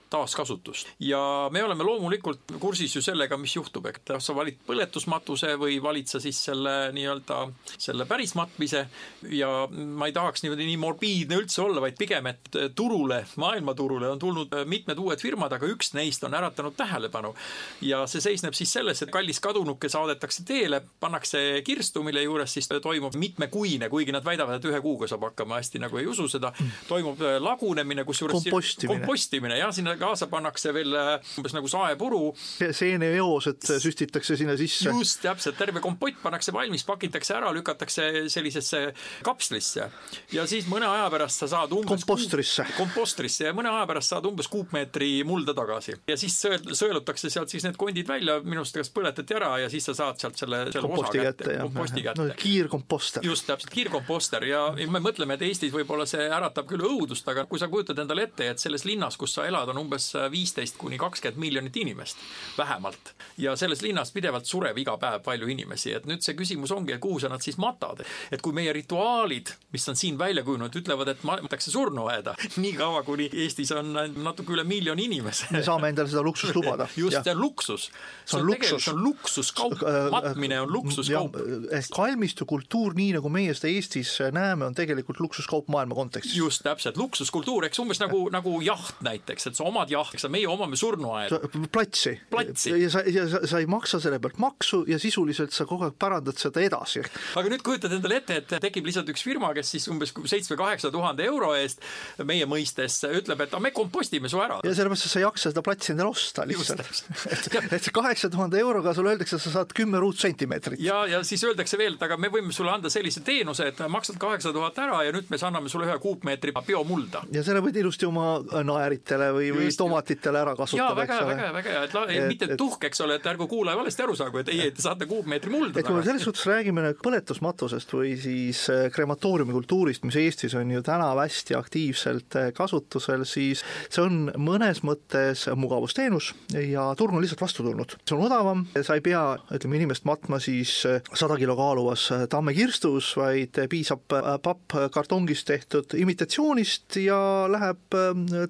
taaskasutust. 0.10 0.88
ja 1.00 1.50
me 1.52 1.64
oleme 1.64 1.84
loomulikult 1.84 2.56
kursis 2.60 2.96
ju 2.96 3.02
sellega, 3.02 3.38
mis 3.38 3.56
juhtub, 3.56 3.86
et 3.90 4.02
kas 4.06 4.30
sa 4.30 4.36
valid 4.36 4.60
põletusmatuse 4.68 5.56
või 5.62 5.80
valid 5.84 6.10
sa 6.12 6.22
siis 6.24 6.40
selle 6.50 6.76
nii-öelda 6.96 7.40
selle 7.78 8.06
päris 8.06 8.36
matmise? 8.36 8.86
Ja 9.30 9.50
ma 9.72 10.10
ei 10.10 10.16
tahaks 10.16 10.44
niimoodi 10.44 10.68
nii 10.70 10.78
morbiidne 10.82 11.40
üldse 11.42 11.64
olla, 11.66 11.82
vaid 11.84 11.98
pigem, 12.00 12.30
et 12.32 12.60
turule, 12.76 13.24
maailmaturule 13.42 14.10
on 14.10 14.22
tulnud 14.22 14.54
mitmed 14.70 15.00
uued 15.02 15.22
firmad, 15.22 15.56
aga 15.58 15.70
üks 15.72 15.94
neist 15.98 16.24
on 16.28 16.38
äratanud 16.38 16.78
tähelepanu. 16.78 17.34
ja 17.82 18.06
see 18.08 18.22
seisneb 18.22 18.54
siis 18.58 18.74
selles, 18.74 19.02
et 19.02 19.12
kallis 19.14 19.42
kadunuke 19.44 19.90
saadetakse 19.90 20.46
teele, 20.46 20.82
pannakse 21.00 21.62
kirstu, 21.66 22.04
mille 22.04 22.24
juures 22.24 22.54
siis 22.54 22.70
toimub 22.82 23.16
mitmekuine, 23.20 23.90
kuigi 23.90 24.14
nad 24.16 24.26
väidavad, 24.26 24.60
et 24.60 24.70
ühe 24.70 24.82
kuuga 24.82 25.10
saab 25.10 25.28
hakkama, 25.30 25.60
hästi 25.62 25.82
nagu 25.84 25.98
ei 25.98 26.08
usu 26.10 26.28
seda, 26.32 26.54
toimub 26.88 27.22
lagunemine, 27.40 28.06
kusjuures 28.08 28.38
kompostimine, 28.44 29.00
kompostimine, 29.00 29.60
jah, 29.60 29.74
sinna 29.76 29.95
kaasa 30.02 30.28
pannakse 30.32 30.74
veel 30.76 30.96
äh, 31.00 31.34
umbes 31.40 31.56
nagu 31.56 31.70
saepuru. 31.72 32.22
seeneeosed 32.60 33.66
süstitakse 33.84 34.38
sinna 34.40 34.58
sisse. 34.60 34.90
just, 34.90 35.22
täpselt, 35.24 35.58
terve 35.60 35.82
kompott 35.84 36.20
pannakse 36.24 36.54
valmis, 36.56 36.86
pakitakse 36.88 37.36
ära, 37.38 37.52
lükatakse 37.56 38.28
sellisesse 38.32 38.82
kapslisse. 39.26 39.90
Ja 40.34 40.46
siis 40.50 40.70
mõne 40.72 40.90
aja 40.90 41.10
pärast 41.14 41.44
sa 41.44 41.50
saad 41.52 41.74
umbes 41.76 42.06
kompostrisse, 42.06 42.66
kompostrisse. 42.78 43.48
Ja 43.50 43.56
mõne 43.58 43.72
aja 43.74 43.86
pärast 43.90 44.14
saad 44.14 44.26
umbes 44.30 44.50
kuupmeetri 44.52 45.12
mulda 45.28 45.56
tagasi. 45.58 45.98
Ja 46.10 46.18
siis 46.20 46.38
sõelutakse 46.42 47.30
sealt 47.34 47.54
siis 47.54 47.66
need 47.68 47.78
kondid 47.80 48.08
välja, 48.10 48.40
minu 48.44 48.64
arust 48.64 48.78
kas 48.78 48.92
põletati 48.94 49.38
ära 49.38 49.56
ja 49.64 49.70
siis 49.72 49.88
sa 49.90 49.96
saad 49.98 50.22
sealt 50.22 50.40
selle, 50.40 50.66
selle 50.72 50.88
komposti 50.88 51.20
osa 51.22 51.30
kätte, 51.30 51.58
komposti 51.62 52.06
kätte. 52.06 52.22
no,. 52.22 52.38
kiirkomposter. 52.40 53.26
just, 53.26 53.48
täpselt, 53.48 53.72
kiirkomposter. 53.74 54.46
Ja, 54.50 54.66
ja 54.80 54.88
me 54.92 55.02
mõtleme, 55.04 55.38
et 55.38 55.46
Eestis 55.48 55.74
võib-olla 55.74 56.08
see 56.10 56.26
äratab 56.26 56.68
küll 56.70 56.86
õudust, 56.86 57.28
aga 57.32 57.46
kui 57.50 57.62
sa 57.62 57.70
kujutad 57.72 58.00
endale 58.02 58.28
ette, 58.30 58.50
et 58.52 58.62
selles 58.62 58.86
linnas, 58.88 59.18
kus 59.20 59.36
sa 59.38 59.48
elad, 59.50 59.70
on 59.74 59.82
umbes 59.86 60.12
viisteist 60.32 60.80
kuni 60.82 61.00
kakskümmend 61.02 61.40
miljonit 61.42 61.78
inimest, 61.78 62.18
vähemalt. 62.58 63.14
ja 63.38 63.56
selles 63.56 63.82
linnas 63.82 64.12
pidevalt 64.12 64.46
sureb 64.46 64.78
iga 64.78 64.98
päev 64.98 65.22
palju 65.26 65.48
inimesi, 65.52 65.94
et 65.96 66.06
nüüd 66.10 66.24
see 66.26 66.36
küsimus 66.38 66.74
ongi, 66.76 66.96
et 66.96 67.02
kuhu 67.04 67.20
sa 67.22 67.30
nad 67.32 67.44
siis 67.44 67.58
matad. 67.62 68.04
et 68.32 68.42
kui 68.42 68.54
meie 68.54 68.74
rituaalid, 68.74 69.52
mis 69.74 69.90
on 69.90 69.96
siin 70.00 70.18
välja 70.20 70.44
kujunenud, 70.44 70.76
ütlevad, 70.76 71.12
et 71.12 71.24
matakse 71.24 71.72
surnuaeda, 71.72 72.36
niikaua 72.64 73.04
kuni 73.08 73.30
Eestis 73.46 73.72
on 73.76 73.94
natuke 74.24 74.54
üle 74.56 74.64
miljoni 74.68 75.08
inimese. 75.10 75.50
me 75.52 75.64
saame 75.66 75.92
endale 75.94 76.12
seda 76.12 76.24
luksust 76.26 76.56
lubada. 76.56 76.88
just, 77.04 77.22
see 77.24 77.34
on 77.34 77.42
luksus. 77.42 77.90
see 78.26 78.40
on 78.40 78.48
luksus. 78.48 78.84
see 78.86 78.94
on 78.94 79.04
luksuskaup, 79.04 79.86
matmine 80.12 80.60
on 80.62 80.74
luksuskaup. 80.74 81.38
ehk 81.72 81.92
kalmistukultuur, 81.96 82.96
nii 82.98 83.16
nagu 83.20 83.32
meie 83.34 83.54
seda 83.58 83.72
Eestis 83.74 84.16
näeme, 84.36 84.66
on 84.70 84.78
tegelikult 84.78 85.20
luksuskaup 85.24 85.70
maailma 85.72 85.98
kontekstis. 85.98 86.38
just, 86.38 86.64
täpselt, 86.66 86.98
luksuskultuur, 86.98 87.68
eks 87.70 87.82
umbes 87.84 88.02
nagu, 88.04 88.26
nagu 88.34 88.58
jaht 88.66 89.02
näiteks, 89.06 89.52
et 89.52 89.60
sa 89.60 89.68
omad 89.76 89.92
jaht, 89.92 90.16
eks 90.16 90.28
meie 90.32 90.48
omame 90.50 90.80
surnuaeda. 90.80 91.40
platsi. 91.72 92.16
platsi. 92.32 92.72
ja 92.80 92.90
sa, 92.90 93.04
ja 93.06 93.28
sa, 93.30 93.42
sa 93.48 93.60
ei 93.60 93.68
maksa 93.70 94.00
selle 94.04 94.20
pealt 94.24 94.40
maksu 94.42 94.84
ja 94.88 95.00
sisuliselt 95.02 95.54
sa 95.56 95.68
kogu 95.68 95.90
aeg 95.90 95.98
pärandad 96.00 96.40
seda 96.40 96.64
edasi. 96.64 97.04
aga 97.36 97.52
nüüd 97.52 97.64
kujutad 97.66 97.94
endale 97.96 98.22
ette, 98.22 98.40
et 98.42 98.56
tekib 98.64 98.88
lihtsalt 98.88 99.10
üks 99.12 99.26
firma, 99.26 99.52
kes 99.58 99.74
siis 99.76 99.88
umbes 99.92 100.14
seitsme-kaheksa 100.16 100.92
tuhande 100.94 101.26
euro 101.28 101.54
eest 101.58 101.84
meie 102.24 102.48
mõistes 102.50 103.02
ütleb, 103.10 103.46
et 103.46 103.56
me 103.62 103.72
kompostime 103.76 104.32
su 104.32 104.42
ära. 104.44 104.62
ja 104.64 104.76
sellepärast, 104.76 105.10
sa 105.12 105.22
ei 105.22 105.28
jaksa 105.28 105.52
seda 105.52 105.66
platsi 105.66 105.94
endale 105.96 106.14
osta 106.14 106.46
lihtsalt. 106.48 107.04
et, 107.32 107.74
et 107.80 107.92
kaheksa 107.96 108.30
tuhande 108.34 108.60
euroga 108.62 108.94
sulle 108.96 109.14
öeldakse, 109.16 109.40
sa 109.42 109.54
saad 109.60 109.76
kümme 109.76 110.00
ruutsentimeetrit. 110.04 110.80
ja, 110.84 111.04
ja 111.12 111.24
siis 111.28 111.44
öeldakse 111.44 111.80
veel, 111.82 112.00
et 112.00 112.08
aga 112.08 112.18
me 112.22 112.32
võime 112.34 112.56
sulle 112.56 112.74
anda 112.74 112.92
sellise 112.94 113.24
teenuse, 113.26 113.68
et 113.72 113.84
maksad 113.92 114.20
kaheksa 114.22 114.54
tuhat 114.56 114.80
ära 114.86 115.04
ja 115.06 115.14
nüüd 115.16 115.30
me 115.32 115.42
anname 115.42 115.70
sulle 115.70 115.90
ühe 115.90 115.98
kuupmeetri 116.02 116.56
biomulda. 116.66 117.26
ja 117.34 117.44
selle 117.46 117.62
võid 117.66 117.78
ilusti 117.82 118.08
oma 118.08 118.40
naeritele 118.66 119.32
või, 119.36 119.52
või 119.56 119.65
tomatitele 119.78 120.42
ära 120.42 120.56
kasutada. 120.56 120.88
jaa, 120.88 120.96
väga 120.96 121.20
hea, 121.20 121.28
väga 121.30 121.46
hea, 121.46 121.54
väga 121.60 121.74
hea, 121.76 121.84
et, 121.88 121.96
la, 121.98 122.06
et 122.14 122.28
mitte 122.30 122.50
et, 122.52 122.58
tuhk, 122.60 122.84
eks 122.90 123.02
ole, 123.06 123.20
et 123.20 123.30
ärgu 123.32 123.48
kuulaja 123.52 123.80
valesti 123.80 124.06
aru 124.06 124.16
saagu, 124.18 124.42
et 124.42 124.52
ei, 124.54 124.62
et 124.70 124.76
te 124.78 124.84
saate 124.86 125.08
kuupmeetri 125.10 125.54
mulda. 125.54 125.80
et 125.80 125.88
kui 125.88 125.98
me 125.98 126.04
selles 126.06 126.26
suhtes 126.28 126.46
räägime 126.50 126.94
põletusmatusest 127.04 127.94
või 127.96 128.14
siis 128.20 128.66
äh, 128.74 128.88
krematooriumi 128.94 129.56
kultuurist, 129.56 130.06
mis 130.08 130.18
Eestis 130.20 130.56
on 130.58 130.72
ju 130.72 130.84
täna 130.86 131.12
hästi 131.18 131.58
aktiivselt 131.58 132.38
äh, 132.40 132.50
kasutusel, 132.56 133.26
siis 133.30 133.64
see 133.90 134.04
on 134.04 134.30
mõnes 134.38 134.84
mõttes 134.86 135.46
mugavusteenus 135.56 136.34
ja 136.54 136.88
turg 137.00 137.16
on 137.16 137.24
lihtsalt 137.24 137.44
vastu 137.46 137.66
tulnud. 137.66 137.98
see 138.04 138.18
on 138.18 138.26
odavam, 138.28 138.66
sa 138.82 138.98
ei 138.98 139.04
pea, 139.06 139.24
ütleme, 139.56 139.80
inimest 139.82 140.08
matma 140.08 140.40
siis 140.44 140.78
äh, 140.90 141.02
sada 141.14 141.38
kilo 141.42 141.58
kaaluvas 141.58 142.08
tammekirstus, 142.30 143.14
vaid 143.20 143.60
piisab 143.72 144.06
papp 144.44 144.78
kartongist 144.94 145.48
tehtud 145.48 145.96
imitatsioonist 145.98 147.00
ja 147.04 147.20
läheb 147.52 147.98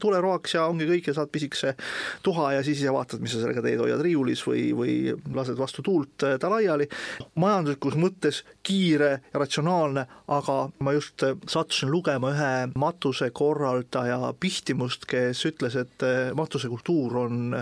tuleroaks 0.01 0.55
ja 0.57 0.65
ongi 0.69 0.87
kõik 0.89 1.04
ja 1.07 1.15
saad 1.17 1.31
pisikese 1.33 1.75
tuha 2.23 2.51
ja 2.53 2.63
siis 2.63 2.81
ise 2.81 2.93
vaatad, 2.93 3.23
mis 3.23 3.35
sa 3.35 3.41
sellega 3.43 3.63
teed, 3.65 3.79
hoiad 3.81 4.01
riiulis 4.05 4.43
või, 4.47 4.67
või 4.77 4.95
lased 5.35 5.57
vastu 5.59 5.83
tuult 5.85 6.25
ta 6.39 6.51
laiali. 6.51 6.87
majanduslikus 7.35 7.97
mõttes 7.99 8.43
kiire 8.63 9.11
ja 9.33 9.39
ratsionaalne, 9.39 10.05
aga 10.27 10.57
ma 10.79 10.95
just 10.95 11.23
sattusin 11.47 11.91
lugema 11.91 12.31
ühe 12.33 12.53
matusekorraldaja 12.75 14.33
pihtimust, 14.39 15.05
kes 15.09 15.45
ütles, 15.49 15.75
et 15.79 16.05
matusekultuur 16.35 17.17
on 17.25 17.55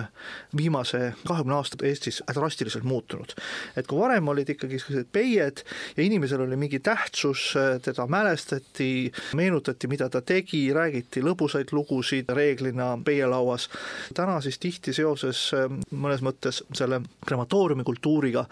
viimase 0.58 1.14
kahekümne 1.28 1.58
aasta 1.58 1.86
Eestis 1.86 2.22
drastiliselt 2.34 2.84
muutunud. 2.84 3.34
et 3.76 3.88
kui 3.88 4.00
varem 4.00 4.28
olid 4.28 4.50
ikkagi 4.50 4.80
sellised 4.80 5.10
peied 5.12 5.64
ja 5.98 6.04
inimesel 6.04 6.42
oli 6.46 6.56
mingi 6.60 6.80
tähtsus, 6.80 7.54
teda 7.82 8.08
mälestati, 8.08 9.12
meenutati, 9.36 9.88
mida 9.88 10.10
ta 10.10 10.22
tegi, 10.22 10.74
räägiti 10.74 11.24
lõbusaid 11.24 11.72
lugusid 11.72 12.30
reeglina 12.30 12.94
peielauas, 13.34 13.70
täna 14.14 14.42
siis 14.42 14.60
tihti 14.60 14.94
seoses 14.94 15.52
mõnes 15.92 16.22
mõttes 16.22 16.62
selle 16.76 17.02
krematooriumi 17.26 17.84
kultuuriga 17.84 18.46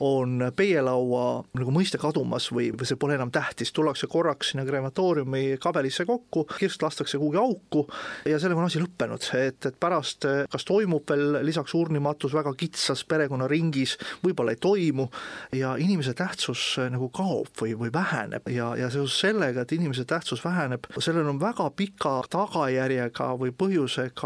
on 0.00 0.50
peielaua 0.56 1.44
nagu 1.54 1.74
mõiste 1.74 1.98
kadumas 1.98 2.50
või, 2.52 2.70
või 2.74 2.88
see 2.88 2.98
pole 2.98 3.14
enam 3.14 3.30
tähtis, 3.30 3.72
tullakse 3.72 4.06
korraks 4.10 4.52
sinna 4.52 4.64
krematooriumi 4.66 5.58
kabelisse 5.62 6.04
kokku, 6.04 6.46
kirst 6.58 6.82
lastakse 6.82 7.18
kuhugi 7.18 7.38
auku 7.38 7.84
ja 8.26 8.38
sellega 8.38 8.60
on 8.60 8.66
asi 8.66 8.82
lõppenud, 8.82 9.28
et, 9.38 9.70
et 9.70 9.78
pärast 9.80 10.26
kas 10.50 10.66
toimub 10.66 11.06
veel 11.10 11.40
lisaks 11.46 11.74
urnimatus 11.74 12.34
väga 12.34 12.54
kitsas 12.58 13.04
perekonnaringis, 13.08 13.96
võib-olla 14.24 14.54
ei 14.54 14.60
toimu 14.60 15.08
ja 15.54 15.76
inimese 15.78 16.14
tähtsus 16.18 16.74
nagu 16.90 17.10
kaob 17.14 17.52
või, 17.60 17.76
või 17.78 17.92
väheneb 17.94 18.50
ja, 18.50 18.72
ja 18.78 18.90
seoses 18.90 19.20
sellega, 19.26 19.62
et 19.62 19.76
inimese 19.76 20.06
tähtsus 20.08 20.42
väheneb, 20.44 20.90
sellel 20.98 21.28
on 21.30 21.40
väga 21.40 21.70
pika 21.76 22.16
tagajärjega 22.30 23.30
või 23.38 23.52
põhjusega 23.56 24.23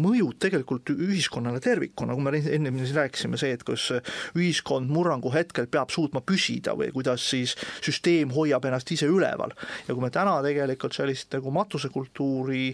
mõjud 0.00 0.38
tegelikult 0.42 0.92
ühiskonnale 0.94 1.60
tervikuna, 1.64 2.16
kui 2.16 2.24
me 2.24 2.34
enne 2.38 2.72
siin 2.78 2.98
rääkisime, 3.00 3.40
see, 3.40 3.54
et 3.56 3.64
kus 3.66 3.90
ühiskond 4.36 4.90
murrangu 4.92 5.32
hetkel 5.34 5.68
peab 5.70 5.92
suutma 5.94 6.22
püsida 6.24 6.74
või 6.78 6.90
kuidas 6.94 7.24
siis 7.30 7.54
süsteem 7.84 8.32
hoiab 8.34 8.68
ennast 8.68 8.90
ise 8.94 9.08
üleval. 9.10 9.54
ja 9.88 9.94
kui 9.94 10.02
me 10.02 10.10
täna 10.14 10.38
tegelikult 10.44 10.96
sellist 10.96 11.32
nagu 11.34 11.52
matusekultuuri 11.54 12.64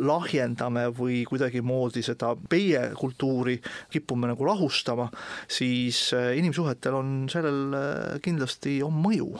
lahjendame 0.00 0.88
või 0.96 1.22
kuidagimoodi 1.28 2.02
seda 2.04 2.34
peiekultuuri 2.48 3.58
kipume 3.92 4.30
nagu 4.30 4.46
lahustama, 4.46 5.08
siis 5.50 6.10
äh, 6.16 6.32
inimsuhetel 6.38 6.96
on 6.98 7.12
sellel 7.32 7.76
äh, 7.76 8.18
kindlasti 8.24 8.78
on 8.84 8.96
mõju. 9.04 9.30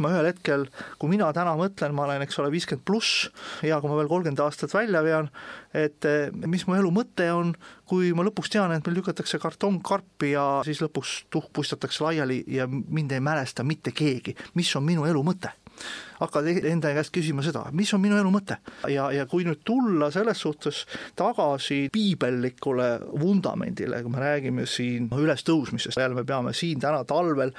ma 0.00 0.12
ühel 0.12 0.30
hetkel, 0.30 0.66
kui 1.00 1.12
mina 1.12 1.32
täna 1.36 1.56
mõtlen, 1.58 1.94
ma 1.96 2.06
olen, 2.06 2.24
eks 2.26 2.38
ole, 2.42 2.50
viiskümmend 2.54 2.84
pluss, 2.86 3.28
hea, 3.62 3.78
kui 3.80 3.90
ma 3.90 3.98
veel 4.00 4.10
kolmkümmend 4.10 4.42
aastat 4.44 4.74
välja 4.74 5.02
vean, 5.06 5.30
et 5.76 6.06
äh, 6.08 6.30
mis 6.46 6.66
mu 6.68 6.76
elu 6.76 6.90
mõte 6.94 7.28
on, 7.32 7.54
kui 7.88 8.12
ma 8.16 8.26
lõpuks 8.26 8.52
tean, 8.52 8.72
et 8.74 8.86
meil 8.86 8.98
lükatakse 9.00 9.40
kartongkarpi 9.42 10.32
ja 10.34 10.46
siis 10.66 10.82
lõpuks 10.84 11.16
tuhk 11.32 11.52
puistatakse 11.56 12.04
laiali 12.04 12.42
ja 12.58 12.68
mind 12.68 13.16
ei 13.16 13.22
mälesta 13.24 13.64
mitte 13.64 13.94
keegi, 13.96 14.36
mis 14.54 14.74
on 14.76 14.84
minu 14.86 15.06
elu 15.08 15.22
mõte 15.26 15.54
hakkad 16.20 16.48
enda 16.48 16.92
käest 16.96 17.12
küsima 17.14 17.44
seda, 17.44 17.66
mis 17.76 17.92
on 17.94 18.02
minu 18.02 18.16
elu 18.18 18.30
mõte. 18.32 18.58
ja, 18.92 19.08
ja 19.12 19.26
kui 19.28 19.44
nüüd 19.46 19.62
tulla 19.66 20.10
selles 20.14 20.40
suhtes 20.40 20.84
tagasi 21.18 21.86
piibellikule 21.92 22.88
vundamendile, 23.20 24.00
kui 24.02 24.12
me 24.14 24.22
räägime 24.22 24.66
siin 24.70 25.10
ülestõusmisest, 25.12 26.00
jälle 26.00 26.16
me 26.16 26.24
peame 26.24 26.54
siin 26.56 26.80
täna 26.80 27.04
talvel, 27.08 27.52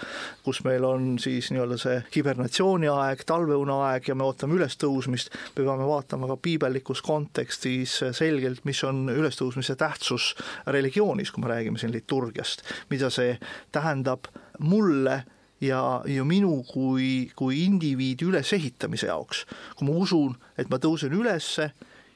kus 0.45 0.63
meil 0.65 0.85
on 0.87 1.15
siis 1.21 1.51
nii-öelda 1.53 1.79
see 1.81 2.01
hibernatsiooniaeg, 2.15 3.23
talveuneaeg 3.29 4.11
ja 4.11 4.17
me 4.17 4.27
ootame 4.27 4.57
ülestõusmist, 4.57 5.31
me 5.55 5.63
peame 5.63 5.87
vaatama 5.87 6.31
ka 6.33 6.39
piibellikus 6.41 7.03
kontekstis 7.05 7.99
selgelt, 8.17 8.65
mis 8.65 8.83
on 8.87 9.07
ülestõusmise 9.13 9.77
tähtsus 9.77 10.33
religioonis, 10.67 11.31
kui 11.31 11.45
me 11.45 11.53
räägime 11.53 11.81
siin 11.81 11.93
liturgiast, 11.93 12.65
mida 12.89 13.11
see 13.13 13.37
tähendab 13.75 14.31
mulle 14.59 15.23
ja, 15.61 16.01
ja 16.05 16.25
minu 16.25 16.63
kui, 16.67 17.29
kui 17.35 17.63
indiviidi 17.65 18.27
ülesehitamise 18.27 19.11
jaoks, 19.11 19.45
kui 19.75 19.87
ma 19.89 19.95
usun, 19.97 20.35
et 20.57 20.69
ma 20.69 20.79
tõusen 20.81 21.13
ülesse 21.17 21.71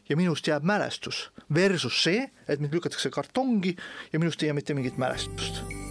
ja 0.10 0.18
minust 0.20 0.48
jääb 0.48 0.66
mälestus, 0.68 1.30
versus 1.54 2.04
see, 2.04 2.28
et 2.48 2.60
mind 2.60 2.74
lükatakse 2.76 3.14
kartongi 3.14 3.76
ja 4.14 4.20
minust 4.20 4.44
ei 4.44 4.52
jää 4.52 4.60
mitte 4.60 4.78
mingit 4.78 5.00
mälestust 5.02 5.91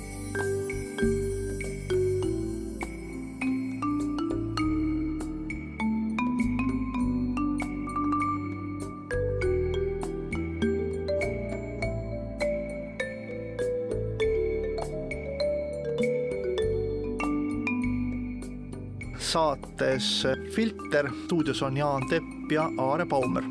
saates 19.30 20.26
Filter, 20.54 21.10
stuudios 21.24 21.62
on 21.62 21.76
Jaan 21.76 22.08
Tepp 22.08 22.52
ja 22.52 22.70
Aare 22.78 23.06
Baumer 23.06 23.44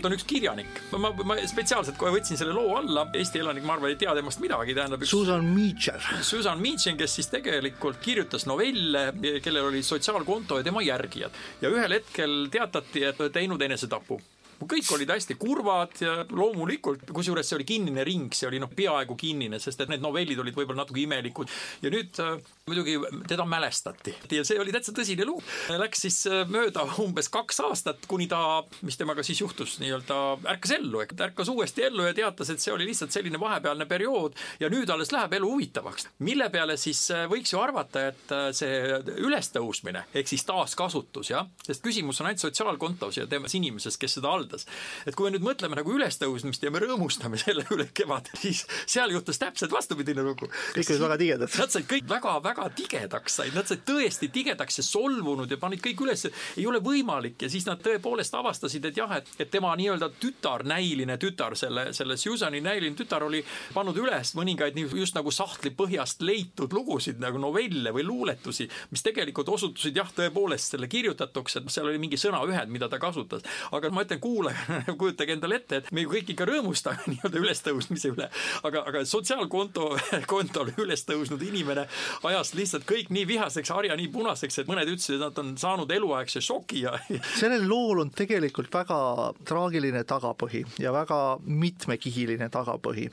tegelikult 0.00 0.08
on 0.08 0.16
üks 0.16 0.26
kirjanik. 0.26 0.80
ma, 0.96 1.12
ma 1.24 1.36
spetsiaalselt 1.48 1.98
kohe 2.00 2.12
võtsin 2.14 2.38
selle 2.40 2.54
loo 2.56 2.76
alla, 2.78 3.06
Eesti 3.14 3.42
elanik, 3.42 3.64
ma 3.66 3.76
arvan, 3.76 3.92
ei 3.92 4.00
tea 4.00 4.14
temast 4.16 4.40
midagi, 4.42 4.74
tähendab 4.76 5.04
üks 5.04 5.12
Susan 5.12 5.46
Meacher. 5.54 6.00
Susan 6.26 6.60
Meacher, 6.60 6.96
kes 6.98 7.18
siis 7.20 7.30
tegelikult 7.32 8.00
kirjutas 8.02 8.46
novelle, 8.48 9.10
kellel 9.44 9.70
oli 9.70 9.84
sotsiaalkonto 9.86 10.60
ja 10.60 10.66
tema 10.66 10.82
järgijad. 10.84 11.36
ja 11.60 11.70
ühel 11.70 11.98
hetkel 11.98 12.46
teatati, 12.52 13.04
et 13.10 13.24
teinud 13.32 13.62
enesetapu 13.62 14.20
kõik 14.68 14.90
olid 14.92 15.08
hästi 15.08 15.38
kurvad 15.40 15.94
ja 16.02 16.14
loomulikult, 16.36 17.06
kusjuures 17.16 17.48
see 17.48 17.56
oli 17.56 17.64
kinnine 17.64 18.04
ring, 18.04 18.34
see 18.36 18.44
oli 18.50 18.58
noh, 18.60 18.68
peaaegu 18.68 19.16
kinnine, 19.16 19.56
sest 19.56 19.80
et 19.80 19.88
need 19.88 20.04
novellid 20.04 20.36
olid 20.42 20.56
võib-olla 20.56 20.82
natuke 20.82 21.00
imelikud. 21.00 21.48
ja 21.80 21.92
nüüd 21.92 22.20
äh, 22.20 22.36
muidugi 22.70 22.96
teda 23.28 23.46
mälestati 23.48 24.14
ja 24.30 24.44
see 24.46 24.58
oli 24.60 24.72
täitsa 24.74 24.94
tõsine 24.96 25.26
lugu. 25.28 25.42
Läks 25.80 26.04
siis 26.06 26.20
äh, 26.30 26.44
mööda 26.50 26.86
umbes 27.02 27.30
kaks 27.32 27.60
aastat, 27.66 28.06
kuni 28.10 28.28
ta, 28.30 28.62
mis 28.86 28.98
temaga 29.00 29.24
siis 29.26 29.40
juhtus, 29.42 29.78
nii-öelda 29.82 30.20
ärkas 30.54 30.74
ellu, 30.78 31.02
ärkas 31.02 31.50
uuesti 31.52 31.86
ellu 31.88 32.06
ja 32.08 32.14
teatas, 32.16 32.52
et 32.52 32.62
see 32.62 32.74
oli 32.74 32.88
lihtsalt 32.88 33.14
selline 33.14 33.40
vahepealne 33.40 33.86
periood 33.90 34.38
ja 34.60 34.70
nüüd 34.72 34.90
alles 34.92 35.12
läheb 35.14 35.34
elu 35.40 35.50
huvitavaks. 35.54 36.08
mille 36.26 36.50
peale 36.52 36.76
siis 36.80 37.02
äh, 37.14 37.26
võiks 37.30 37.54
ju 37.54 37.60
arvata, 37.62 38.06
et 38.12 38.34
äh, 38.34 38.48
see 38.56 39.00
ülestõusmine 39.20 40.04
ehk 40.14 40.30
siis 40.30 40.44
taaskasutus 40.48 41.32
jah, 41.32 41.48
sest 41.66 41.84
küsimus 41.84 42.20
on 42.20 42.30
ainult 42.30 42.44
sotsiaalkontos 42.44 43.20
ja 43.20 43.26
temas 43.30 43.54
inimeses, 43.58 43.98
kes 44.00 44.18
seda 44.18 44.32
haldas. 44.34 44.66
et 45.06 45.16
kui 45.16 45.28
me 45.28 45.36
nüüd 45.36 45.46
mõtleme 45.46 45.78
nagu 45.78 45.94
ülestõusmist 45.96 46.64
ja 46.64 46.72
me 46.72 46.82
rõõmustame 46.82 47.40
selle 47.40 47.66
üle 47.74 47.88
kevadel, 47.94 48.36
siis 48.40 48.64
seal 48.86 49.12
juhtus 49.14 49.40
täpselt 49.40 49.72
vastupidine 49.72 50.24
lugu. 50.26 50.50
kõik 50.74 50.92
olid 50.92 51.04
väga 51.06 51.18
tigedad. 51.20 51.58
Nad 51.60 51.74
said 51.74 51.88
kõik 51.90 52.08
väga-väga 52.10 52.59
tigedaks 52.76 53.40
said, 53.40 53.54
nad 53.56 53.68
said 53.68 53.84
tõesti 53.86 54.30
tigedaks 54.32 54.80
ja 54.80 54.84
solvunud 54.86 55.50
ja 55.50 55.58
panid 55.60 55.82
kõik 55.84 56.04
üles, 56.04 56.26
ei 56.56 56.66
ole 56.66 56.80
võimalik. 56.84 57.38
Ja 57.42 57.50
siis 57.52 57.66
nad 57.68 57.80
tõepoolest 57.84 58.34
avastasid, 58.36 58.84
et 58.90 59.00
jah, 59.00 59.12
et, 59.16 59.28
et 59.38 59.50
tema 59.50 59.72
nii-öelda 59.78 60.10
tütar, 60.20 60.64
näiline 60.68 61.16
tütar, 61.20 61.56
selle, 61.58 61.90
selle 61.96 62.16
Susani 62.20 62.60
näiline 62.64 62.96
tütar 62.98 63.24
oli 63.26 63.42
pannud 63.74 63.96
üles 64.00 64.34
mõningaid 64.38 64.78
just 64.98 65.16
nagu 65.16 65.32
sahtli 65.34 65.72
põhjast 65.76 66.22
leitud 66.26 66.72
lugusid 66.74 67.20
nagu 67.22 67.40
novelle 67.40 67.92
või 67.94 68.04
luuletusi, 68.06 68.68
mis 68.90 69.04
tegelikult 69.06 69.48
osutusid 69.56 69.96
jah, 69.96 70.10
tõepoolest 70.16 70.74
selle 70.74 70.88
kirjutatuks, 70.90 71.56
et 71.60 71.70
seal 71.72 71.88
oli 71.90 72.00
mingi 72.02 72.18
sõnaühend, 72.20 72.70
mida 72.72 72.88
ta 72.88 72.98
kasutas. 73.02 73.42
aga 73.72 73.90
ma 73.90 74.04
ütlen 74.04 74.20
kuulajale, 74.20 74.84
kujutage 75.00 75.36
endale 75.36 75.60
ette, 75.60 75.80
et 75.80 75.92
me 75.92 76.04
ju 76.04 76.12
kõik 76.14 76.34
ikka 76.34 76.48
rõõmustame 76.50 77.06
nii-öelda 77.14 77.42
ülestõusmise 77.44 78.12
üle, 78.14 78.28
aga, 78.66 78.84
aga 78.90 79.04
sotsiaalkonto, 79.08 79.90
kontole 80.34 80.74
üles 80.82 81.04
tõusnud 81.08 81.42
inimene 81.46 81.86
ajas 82.28 82.49
lihtsalt 82.58 82.86
kõik 82.88 83.10
nii 83.14 83.26
vihaseks, 83.28 83.72
harja 83.74 83.96
nii 83.98 84.08
punaseks, 84.12 84.60
et 84.62 84.70
mõned 84.70 84.88
ütlesid, 84.90 85.16
et 85.16 85.24
nad 85.24 85.38
on 85.42 85.52
saanud 85.60 85.90
eluaegse 85.94 86.42
šoki 86.44 86.84
ja 86.84 86.94
sellel 87.40 87.66
lool 87.68 88.02
on 88.04 88.12
tegelikult 88.14 88.72
väga 88.72 88.98
traagiline 89.46 90.02
tagapõhi 90.08 90.64
ja 90.82 90.92
väga 90.94 91.20
mitmekihiline 91.44 92.50
tagapõhi. 92.52 93.08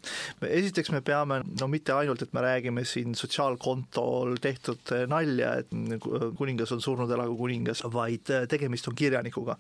esiteks 0.48 0.92
me 0.96 1.02
peame, 1.06 1.42
no 1.60 1.70
mitte 1.72 1.96
ainult, 1.96 2.22
et 2.24 2.34
me 2.34 2.44
räägime 2.46 2.86
siin 2.88 3.16
sotsiaalkontol 3.18 4.38
tehtud 4.42 4.94
nalja, 5.10 5.54
et 5.62 5.72
kuningas 6.38 6.74
on 6.76 6.84
surnud, 6.84 7.12
elagu 7.12 7.38
kuningas, 7.38 7.84
vaid 7.94 8.30
tegemist 8.50 8.88
on 8.88 8.96
kirjanikuga. 8.96 9.58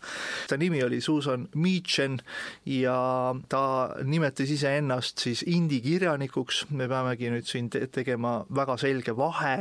ta 0.47 0.57
nimi 0.57 0.83
oli 0.83 1.01
Susan 1.01 1.47
Meachen 1.55 2.19
ja 2.65 2.97
ta 3.49 3.63
nimetas 4.03 4.49
iseennast 4.51 5.19
siis 5.23 5.43
indie-kirjanikuks, 5.47 6.65
me 6.69 6.87
peamegi 6.87 7.31
nüüd 7.31 7.47
siin 7.47 7.69
te 7.69 7.85
tegema 7.91 8.39
väga 8.55 8.77
selge 8.81 9.15
vahe, 9.17 9.56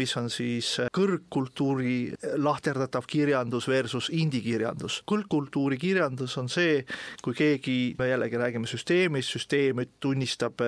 mis 0.00 0.16
on 0.16 0.30
siis 0.30 0.72
kõrgkultuuri 0.96 1.98
lahterdatav 2.42 3.06
kirjandus 3.10 3.68
versus 3.68 4.10
indie-kirjandus. 4.12 5.02
kõrgkultuuri 5.06 5.78
kirjandus 5.78 6.36
on 6.38 6.48
see, 6.52 6.84
kui 7.22 7.34
keegi, 7.34 7.94
me 7.98 8.10
jällegi 8.10 8.40
räägime 8.40 8.70
süsteemist, 8.70 9.36
süsteem 9.36 9.84
tunnistab 10.00 10.60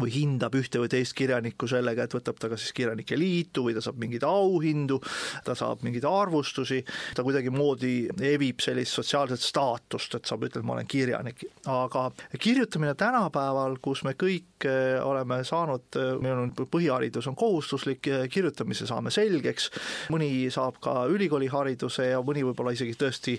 või 0.00 0.12
hindab 0.14 0.54
ühte 0.58 0.80
või 0.82 0.90
teist 0.92 1.14
kirjanikku 1.18 1.68
sellega, 1.70 2.06
et 2.06 2.14
võtab 2.14 2.38
ta 2.40 2.50
kas 2.52 2.64
siis 2.64 2.74
Kirjanike 2.76 3.18
Liitu 3.18 3.64
või 3.66 3.74
ta 3.76 3.82
saab 3.84 3.98
mingeid 4.02 4.24
auhindu, 4.26 5.00
ta 5.46 5.54
saab 5.58 5.84
mingeid 5.86 6.06
arvustusi, 6.08 6.80
ta 7.14 7.24
kuidagimoodi 7.26 7.94
evib 8.34 8.62
sellist 8.64 8.98
sotsiaalset 8.98 9.42
staatust, 9.42 10.18
et 10.18 10.30
saab 10.30 10.46
ütelda, 10.48 10.66
ma 10.66 10.76
olen 10.78 10.90
kirjanik. 10.90 11.44
aga 11.70 12.10
kirjutamine 12.40 12.94
tänapäeval, 12.98 13.78
kus 13.82 14.04
me 14.04 14.14
kõik 14.18 14.66
eh, 14.68 14.98
oleme 15.02 15.40
saanud, 15.44 15.86
eh, 15.98 16.14
meil 16.22 16.42
on 16.42 16.52
põhiharidus 16.54 17.28
on 17.30 17.36
kohustuslik, 17.38 18.06
eh, 18.08 18.26
kirjutamise 18.28 18.88
saame 18.90 19.12
selgeks, 19.14 19.70
mõni 20.14 20.50
saab 20.54 20.80
ka 20.84 21.04
ülikoolihariduse 21.12 22.10
ja 22.10 22.22
mõni 22.24 22.44
võib-olla 22.46 22.74
isegi 22.74 22.96
tõesti 22.98 23.38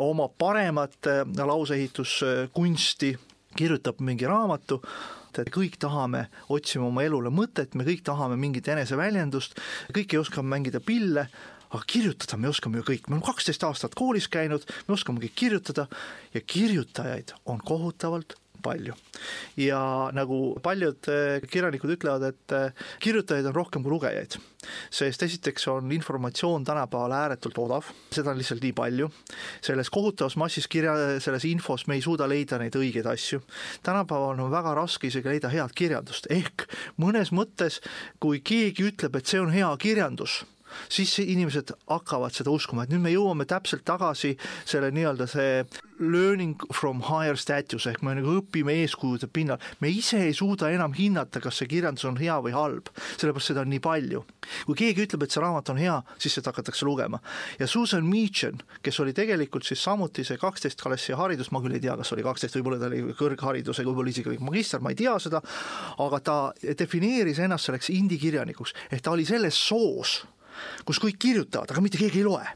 omab 0.00 0.36
paremat 0.38 1.08
lauseehituskunsti, 1.36 3.14
kirjutab 3.56 4.00
mingi 4.04 4.28
raamatu, 4.28 4.80
et 5.38 5.52
kõik 5.54 5.78
tahame, 5.80 6.26
otsime 6.50 6.88
oma 6.88 7.04
elule 7.06 7.30
mõtet, 7.30 7.76
me 7.78 7.86
kõik 7.86 8.02
tahame 8.06 8.36
mingit 8.40 8.68
eneseväljendust, 8.68 9.58
kõik 9.94 10.14
ei 10.14 10.20
oska 10.20 10.42
mängida 10.42 10.82
pille, 10.82 11.28
aga 11.70 11.82
kirjutada 11.86 12.38
me 12.40 12.50
oskame 12.50 12.80
ju 12.80 12.88
kõik, 12.90 13.06
me 13.06 13.16
oleme 13.16 13.28
kaksteist 13.30 13.64
aastat 13.64 13.94
koolis 13.98 14.26
käinud, 14.28 14.66
me 14.88 14.96
oskame 14.96 15.22
kõik 15.22 15.36
kirjutada 15.38 15.86
ja 16.34 16.42
kirjutajaid 16.42 17.34
on 17.46 17.62
kohutavalt 17.62 18.34
palju. 18.62 18.94
ja 19.56 19.80
nagu 20.16 20.58
paljud 20.62 21.08
eh, 21.12 21.42
kirjanikud 21.50 21.94
ütlevad, 21.96 22.30
et 22.30 22.54
eh, 22.56 22.86
kirjutajaid 23.02 23.48
on 23.50 23.56
rohkem 23.56 23.84
kui 23.84 23.92
lugejaid, 23.92 24.36
sest 24.92 25.22
esiteks 25.22 25.66
on 25.72 25.90
informatsioon 25.92 26.64
tänapäeval 26.64 27.12
ääretult 27.16 27.58
odav, 27.58 27.90
seda 28.12 28.32
on 28.32 28.40
lihtsalt 28.40 28.64
nii 28.64 28.74
palju, 28.76 29.10
selles 29.64 29.90
kohutavas 29.90 30.36
massis 30.40 30.68
kirja, 30.70 30.94
selles 31.20 31.44
infos 31.48 31.86
me 31.86 31.98
ei 31.98 32.04
suuda 32.04 32.28
leida 32.30 32.60
neid 32.60 32.76
õigeid 32.76 33.08
asju. 33.10 33.42
tänapäeval 33.82 34.38
on 34.38 34.52
väga 34.52 34.74
raske 34.78 35.10
isegi 35.10 35.28
leida 35.28 35.52
head 35.52 35.74
kirjandust, 35.76 36.30
ehk 36.30 36.68
mõnes 37.00 37.34
mõttes, 37.34 37.80
kui 38.20 38.40
keegi 38.40 38.90
ütleb, 38.92 39.16
et 39.16 39.26
see 39.26 39.40
on 39.40 39.52
hea 39.54 39.70
kirjandus, 39.80 40.42
siis 40.88 41.18
inimesed 41.22 41.74
hakkavad 41.90 42.34
seda 42.34 42.52
uskuma, 42.54 42.84
et 42.84 42.94
nüüd 42.94 43.04
me 43.04 43.14
jõuame 43.14 43.46
täpselt 43.48 43.84
tagasi 43.88 44.36
selle 44.64 44.90
nii-öelda 44.94 45.28
see 45.30 45.64
learning 46.00 46.56
from 46.72 47.02
higher 47.02 47.36
status 47.36 47.86
ehk 47.86 48.00
me 48.02 48.14
nagu 48.16 48.38
õpime 48.40 48.72
eeskujude 48.82 49.28
pinnal, 49.32 49.60
me 49.84 49.90
ise 49.92 50.22
ei 50.24 50.32
suuda 50.36 50.70
enam 50.72 50.94
hinnata, 50.96 51.42
kas 51.44 51.60
see 51.60 51.68
kirjandus 51.70 52.06
on 52.08 52.16
hea 52.20 52.38
või 52.42 52.54
halb, 52.56 52.88
sellepärast 53.20 53.52
seda 53.52 53.64
on 53.64 53.70
nii 53.72 53.82
palju. 53.84 54.24
kui 54.66 54.78
keegi 54.80 55.04
ütleb, 55.04 55.26
et 55.26 55.34
see 55.34 55.42
raamat 55.44 55.72
on 55.74 55.80
hea, 55.80 55.98
siis 56.18 56.38
seda 56.38 56.54
hakatakse 56.54 56.88
lugema. 56.88 57.20
ja 57.58 57.68
Susan 57.68 58.06
Meachen, 58.08 58.62
kes 58.82 59.00
oli 59.04 59.12
tegelikult 59.16 59.68
siis 59.68 59.84
samuti 59.84 60.24
see 60.24 60.40
kaksteist 60.40 60.80
klassi 60.80 61.12
haridus, 61.12 61.52
ma 61.52 61.60
küll 61.60 61.76
ei 61.76 61.84
tea, 61.84 61.96
kas 62.00 62.12
oli 62.16 62.24
kaksteist, 62.24 62.56
võib-olla 62.56 62.80
ta 62.80 62.88
oli 62.88 63.04
kõrgharidusega, 63.20 63.88
võib-olla 63.90 64.14
isegi 64.14 64.40
magister, 64.40 64.80
ma 64.80 64.94
ei 64.94 65.00
tea 65.02 65.18
seda, 65.20 65.42
aga 66.00 66.20
ta 66.24 66.40
defineeris 66.80 67.44
ennast 67.44 67.68
selleks 67.68 67.92
indie-kirjanikuks, 67.92 68.76
ehk 68.90 69.04
ta 69.04 69.12
oli 69.12 69.28
selles 69.28 69.60
soos 69.68 70.22
kus 70.84 71.00
kõik 71.02 71.18
kirjutavad, 71.20 71.70
aga 71.70 71.84
mitte 71.84 72.00
keegi 72.00 72.22
ei 72.22 72.26
loe 72.26 72.46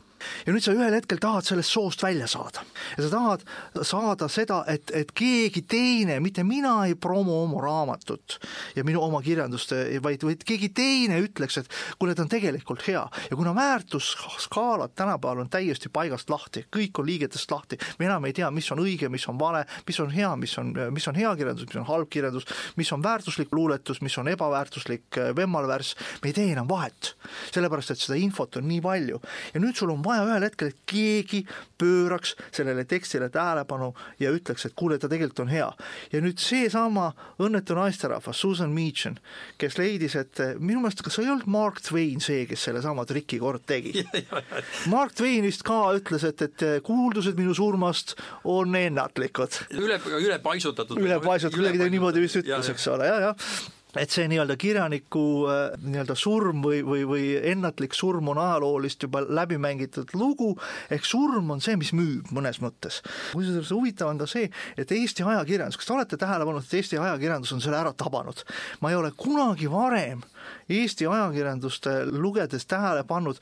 ja 0.46 0.52
nüüd 0.54 0.64
sa 0.64 0.74
ühel 0.74 0.94
hetkel 0.96 1.20
tahad 1.22 1.46
sellest 1.46 1.72
soost 1.74 2.02
välja 2.02 2.26
saada. 2.30 2.64
ja 2.96 3.04
sa 3.04 3.10
tahad 3.10 3.44
saada 3.82 4.28
seda, 4.28 4.62
et, 4.68 4.90
et 4.94 5.12
keegi 5.16 5.64
teine, 5.68 6.18
mitte 6.24 6.44
mina 6.46 6.76
ei 6.88 6.94
promo 6.94 7.42
oma 7.42 7.60
raamatut 7.62 8.38
ja 8.76 8.84
minu 8.84 9.02
oma 9.02 9.22
kirjandust, 9.24 9.74
vaid, 10.02 10.24
vaid 10.24 10.44
keegi 10.46 10.70
teine 10.74 11.20
ütleks, 11.24 11.58
et 11.60 11.70
kuule, 11.98 12.14
ta 12.14 12.24
on 12.24 12.32
tegelikult 12.32 12.86
hea. 12.88 13.04
ja 13.30 13.36
kuna 13.36 13.54
väärtusskaalad 13.54 14.94
tänapäeval 14.94 15.44
on 15.44 15.50
täiesti 15.50 15.88
paigast 15.92 16.30
lahti, 16.30 16.66
kõik 16.74 17.00
on 17.00 17.08
liigetest 17.08 17.50
lahti, 17.50 17.78
me 17.98 18.08
enam 18.08 18.24
ei 18.28 18.36
tea, 18.36 18.50
mis 18.54 18.70
on 18.72 18.82
õige, 18.84 19.10
mis 19.12 19.26
on 19.28 19.38
vale, 19.40 19.64
mis 19.86 20.00
on 20.00 20.12
hea, 20.14 20.30
mis 20.40 20.56
on, 20.58 20.72
mis 20.94 21.08
on 21.08 21.18
hea 21.18 21.34
kirjandus, 21.36 21.68
mis 21.68 21.80
on 21.82 21.88
halb 21.88 22.10
kirjandus, 22.10 22.48
mis 22.76 22.92
on 22.92 23.02
väärtuslik 23.04 23.52
luuletus, 23.52 24.00
mis 24.04 24.18
on 24.18 24.28
ebaväärtuslik 24.32 25.20
vemmalvärss, 25.36 25.96
me 26.22 26.30
ei 26.30 26.36
tee 26.36 26.50
enam 26.52 26.68
vahet. 26.68 27.14
sellepärast, 27.54 27.90
et 27.90 28.00
seda 28.00 28.18
infot 28.18 28.56
on 28.56 28.68
nii 28.68 28.80
palju 28.84 29.20
ja 29.54 29.60
nüüd 29.62 29.76
sul 29.78 29.92
on 29.92 30.02
vaja 30.04 30.13
vaja 30.14 30.30
ühel 30.30 30.46
hetkel, 30.48 30.70
et 30.72 30.80
keegi 30.90 31.42
pööraks 31.80 32.34
sellele 32.54 32.84
tekstile 32.88 33.28
tähelepanu 33.32 33.92
ja 34.22 34.32
ütleks, 34.34 34.66
et 34.68 34.76
kuule, 34.78 34.98
ta 34.98 35.10
tegelikult 35.10 35.44
on 35.44 35.52
hea. 35.52 35.68
ja 36.12 36.22
nüüd 36.24 36.40
seesama 36.42 37.10
õnnetu 37.42 37.76
naisterahvas, 37.78 38.40
Susan 38.40 38.72
Meachen, 38.74 39.18
kes 39.58 39.78
leidis, 39.78 40.16
et 40.20 40.42
minu 40.58 40.82
meelest, 40.84 41.02
kas 41.04 41.18
ei 41.18 41.28
olnud 41.28 41.48
Mark 41.50 41.82
Twain 41.84 42.22
see, 42.24 42.46
kes 42.50 42.66
sellesama 42.68 43.06
triki 43.08 43.38
kord 43.42 43.66
tegi? 43.66 44.04
Mark 44.94 45.16
Twain 45.18 45.44
vist 45.46 45.64
ka 45.66 45.80
ütles, 45.98 46.26
et, 46.28 46.42
et 46.48 46.66
kuuldused 46.86 47.38
minu 47.38 47.54
surmast 47.56 48.16
on 48.44 48.74
ennatlikud. 48.78 49.64
üle, 49.74 50.00
ülepaisutatud. 50.20 51.00
ülepaisutatud, 51.00 51.60
kuidagi 51.60 51.82
ta 51.82 51.90
niimoodi 51.90 52.24
vist 52.24 52.42
ütles, 52.42 52.70
eks 52.74 52.92
ole 52.94 53.08
ja,, 53.10 53.18
jah-jah 53.28 53.73
et 54.00 54.14
see 54.14 54.26
nii-öelda 54.30 54.56
kirjaniku 54.60 55.24
äh, 55.50 55.62
nii-öelda 55.84 56.16
surm 56.18 56.62
või, 56.64 56.80
või, 56.86 57.04
või 57.08 57.24
ennatlik 57.52 57.94
surm 57.96 58.30
on 58.32 58.40
ajaloolist 58.42 59.06
juba 59.06 59.24
läbi 59.24 59.58
mängitud 59.60 60.14
lugu, 60.18 60.52
ehk 60.94 61.06
surm 61.08 61.50
on 61.54 61.62
see, 61.64 61.76
mis 61.80 61.92
müüb 61.96 62.30
mõnes 62.34 62.60
mõttes. 62.64 63.02
kusjuures 63.32 63.72
huvitav 63.74 64.12
on 64.12 64.22
ka 64.22 64.28
see, 64.30 64.50
et 64.80 64.94
Eesti 64.94 65.26
ajakirjandus, 65.26 65.78
kas 65.80 65.90
te 65.90 65.96
olete 65.96 66.20
tähele 66.20 66.46
pannud, 66.48 66.64
et 66.64 66.78
Eesti 66.80 67.00
ajakirjandus 67.00 67.54
on 67.56 67.62
selle 67.64 67.80
ära 67.80 67.92
tabanud? 67.92 68.44
ma 68.80 68.90
ei 68.90 68.98
ole 68.98 69.12
kunagi 69.16 69.70
varem 69.70 70.24
Eesti 70.68 71.06
ajakirjandust 71.10 71.88
lugedes 72.12 72.66
tähele 72.66 73.04
pannud, 73.08 73.40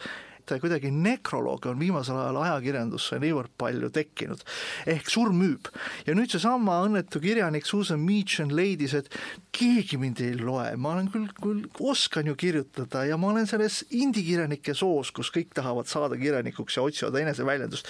et 0.51 0.63
kuidagi 0.63 0.91
nekrolooge 0.95 1.71
on 1.71 1.79
viimasel 1.81 2.19
ajal 2.19 2.41
ajakirjandusse 2.43 3.19
niivõrd 3.23 3.53
palju 3.59 3.91
tekkinud. 3.95 4.43
ehk 4.87 5.11
surm 5.11 5.39
müüb. 5.39 5.69
ja 6.07 6.15
nüüd 6.15 6.31
seesama 6.31 6.81
õnnetu 6.87 7.21
kirjanik 7.23 7.67
Susan 7.67 8.01
Meachen 8.01 8.55
leidis, 8.57 8.95
et 8.95 9.09
keegi 9.53 9.99
mind 9.99 10.21
ei 10.21 10.35
loe, 10.39 10.77
ma 10.77 10.95
olen 10.97 11.11
küll, 11.13 11.29
küll 11.41 11.65
oskan 11.81 12.27
ju 12.27 12.35
kirjutada 12.35 13.05
ja 13.07 13.17
ma 13.17 13.31
olen 13.33 13.47
selles 13.47 13.85
indie-kirjanike 13.91 14.75
soos, 14.75 15.13
kus 15.15 15.31
kõik 15.31 15.53
tahavad 15.55 15.87
saada 15.87 16.17
kirjanikuks 16.17 16.77
ja 16.77 16.83
otsivad 16.83 17.21
eneseväljendust. 17.23 17.89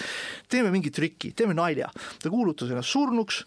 teeme 0.48 0.70
mingi 0.70 0.90
triki, 0.90 1.32
teeme 1.32 1.54
nalja. 1.54 1.90
ta 2.22 2.30
kuulutas 2.30 2.70
ennast 2.70 2.92
surnuks 2.92 3.44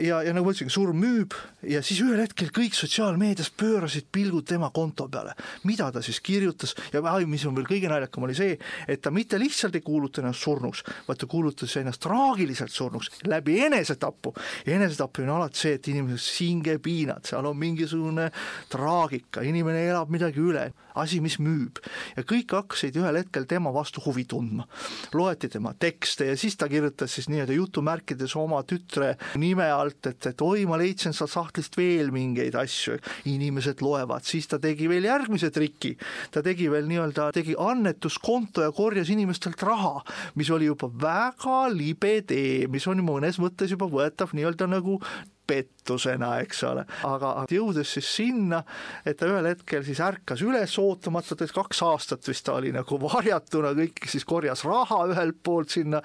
ja, 0.00 0.20
ja 0.22 0.32
nagu 0.34 0.46
ma 0.46 0.52
ütlesin, 0.52 0.70
surm 0.72 0.98
müüb 1.00 1.34
ja 1.66 1.80
siis 1.84 2.00
ühel 2.04 2.20
hetkel 2.20 2.50
kõik 2.54 2.76
sotsiaalmeedias 2.76 3.48
pöörasid 3.56 4.08
pilgud 4.12 4.46
tema 4.48 4.70
konto 4.74 5.08
peale. 5.08 5.32
mida 5.64 5.90
ta 5.92 6.02
siis 6.02 6.20
kirjutas 6.20 6.74
ja 6.92 7.00
mis 7.26 7.44
on 7.46 7.56
veel 7.56 7.66
kõige 7.66 7.88
naljakam, 7.88 8.24
oli 8.24 8.34
see, 8.34 8.58
et 8.88 9.00
ta 9.00 9.10
mitte 9.10 9.38
lihtsalt 9.38 9.74
ei 9.74 9.80
kuuluta 9.80 10.20
ennast 10.20 10.42
surnuks, 10.42 10.84
vaid 11.08 11.18
ta 11.18 11.26
kuulutas 11.26 11.76
ennast 11.76 12.00
traagiliselt 12.00 12.70
surnuks 12.70 13.10
läbi 13.26 13.60
enesetapu. 13.60 14.34
enesetapp 14.66 15.18
on 15.18 15.28
alati 15.28 15.58
see, 15.58 15.74
et 15.74 15.88
inimesed 15.88 16.40
hingepiinad, 16.40 17.24
seal 17.24 17.46
on 17.46 17.56
mingisugune 17.56 18.30
traagika, 18.68 19.40
inimene 19.40 19.86
elab 19.88 20.10
midagi 20.10 20.40
üle, 20.40 20.72
asi, 20.94 21.20
mis 21.20 21.38
müüb. 21.38 21.80
ja 22.16 22.22
kõik 22.22 22.52
hakkasid 22.52 22.96
ühel 22.96 23.20
hetkel 23.20 23.46
tema 23.48 23.72
vastu 23.72 24.02
huvi 24.04 24.24
tundma. 24.24 24.66
loeti 25.14 25.48
tema 25.48 25.72
tekste 25.74 26.26
ja 26.26 26.36
siis 26.36 26.56
ta 26.56 26.68
kirjutas 26.68 27.14
siis 27.14 27.28
nii-öelda 27.28 27.56
jutumärkides 27.56 28.36
oma 28.36 28.62
tütre 28.62 29.16
nime 29.36 29.70
alt, 29.86 30.10
et, 30.10 30.28
et 30.30 30.44
oi, 30.44 30.64
ma 30.68 30.78
leidsin 30.80 31.14
sealt 31.16 31.32
sahtlist 31.32 31.78
veel 31.78 32.12
mingeid 32.14 32.56
asju, 32.58 32.98
inimesed 33.30 33.82
loevad, 33.84 34.26
siis 34.26 34.48
ta 34.50 34.60
tegi 34.62 34.88
veel 34.90 35.08
järgmise 35.08 35.50
triki, 35.54 35.94
ta 36.34 36.42
tegi 36.46 36.68
veel 36.72 36.88
nii-öelda, 36.90 37.30
tegi 37.36 37.56
annetuskonto 37.60 38.66
ja 38.66 38.74
korjas 38.76 39.10
inimestelt 39.14 39.62
raha, 39.66 40.00
mis 40.36 40.50
oli 40.54 40.70
juba 40.70 40.90
väga 40.90 41.62
libe 41.72 42.18
tee, 42.26 42.66
mis 42.72 42.86
on 42.90 43.04
mõnes 43.06 43.40
mõttes 43.42 43.72
juba 43.72 43.88
võetav 43.90 44.34
nii-öelda 44.36 44.68
nagu 44.70 45.00
pettusena, 45.46 46.36
eks 46.42 46.62
ole, 46.68 46.84
aga 47.06 47.32
jõudes 47.50 47.92
siis 47.96 48.08
sinna, 48.18 48.62
et 49.06 49.18
ta 49.20 49.28
ühel 49.30 49.46
hetkel 49.50 49.84
siis 49.86 50.00
ärkas 50.02 50.42
üles 50.46 50.76
ootamatult, 50.82 51.44
et 51.44 51.54
kaks 51.54 51.82
aastat 51.86 52.26
vist 52.28 52.46
ta 52.46 52.56
oli 52.58 52.72
nagu 52.74 52.98
varjatuna, 53.02 53.74
kõik 53.78 54.08
siis 54.10 54.26
korjas 54.28 54.64
raha 54.66 55.02
ühelt 55.12 55.38
poolt 55.46 55.76
sinna 55.76 56.02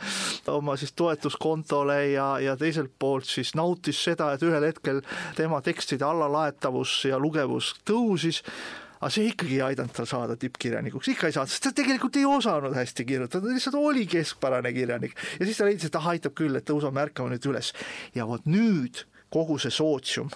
oma 0.51 0.77
siis 0.79 0.93
toetuskontole 0.97 1.99
ja, 2.11 2.27
ja 2.43 2.57
teiselt 2.59 2.93
poolt 2.99 3.29
siis 3.29 3.55
nautis 3.57 4.03
seda, 4.03 4.33
et 4.35 4.45
ühel 4.45 4.69
hetkel 4.69 5.01
tema 5.37 5.61
tekstide 5.65 6.05
allalaetavus 6.07 7.01
ja 7.09 7.19
lugevus 7.21 7.73
tõusis 7.87 8.43
aga 9.01 9.09
see 9.09 9.29
ikkagi 9.31 9.57
ei 9.57 9.63
aidanud 9.65 9.93
tal 9.97 10.07
saada 10.09 10.35
tippkirjanikuks, 10.39 11.09
ikka 11.15 11.29
ei 11.29 11.35
saanud, 11.35 11.49
sest 11.49 11.65
ta 11.65 11.73
tegelikult 11.81 12.19
ei 12.21 12.27
osanud 12.29 12.75
hästi 12.77 13.05
kirjutada, 13.09 13.47
ta 13.47 13.55
lihtsalt 13.55 13.77
oli 13.79 14.05
keskpärane 14.09 14.73
kirjanik. 14.75 15.15
ja 15.39 15.47
siis 15.47 15.57
ta 15.57 15.65
leidis, 15.65 15.89
et 15.89 15.97
ah, 15.97 16.11
aitab 16.13 16.35
küll, 16.37 16.57
et 16.57 16.67
tõusame, 16.69 17.01
ärkame 17.07 17.33
nüüd 17.33 17.47
üles. 17.49 17.73
ja 18.15 18.27
vot 18.29 18.45
nüüd 18.45 19.01
kogu 19.32 19.57
see 19.61 19.73
sootsium 19.73 20.32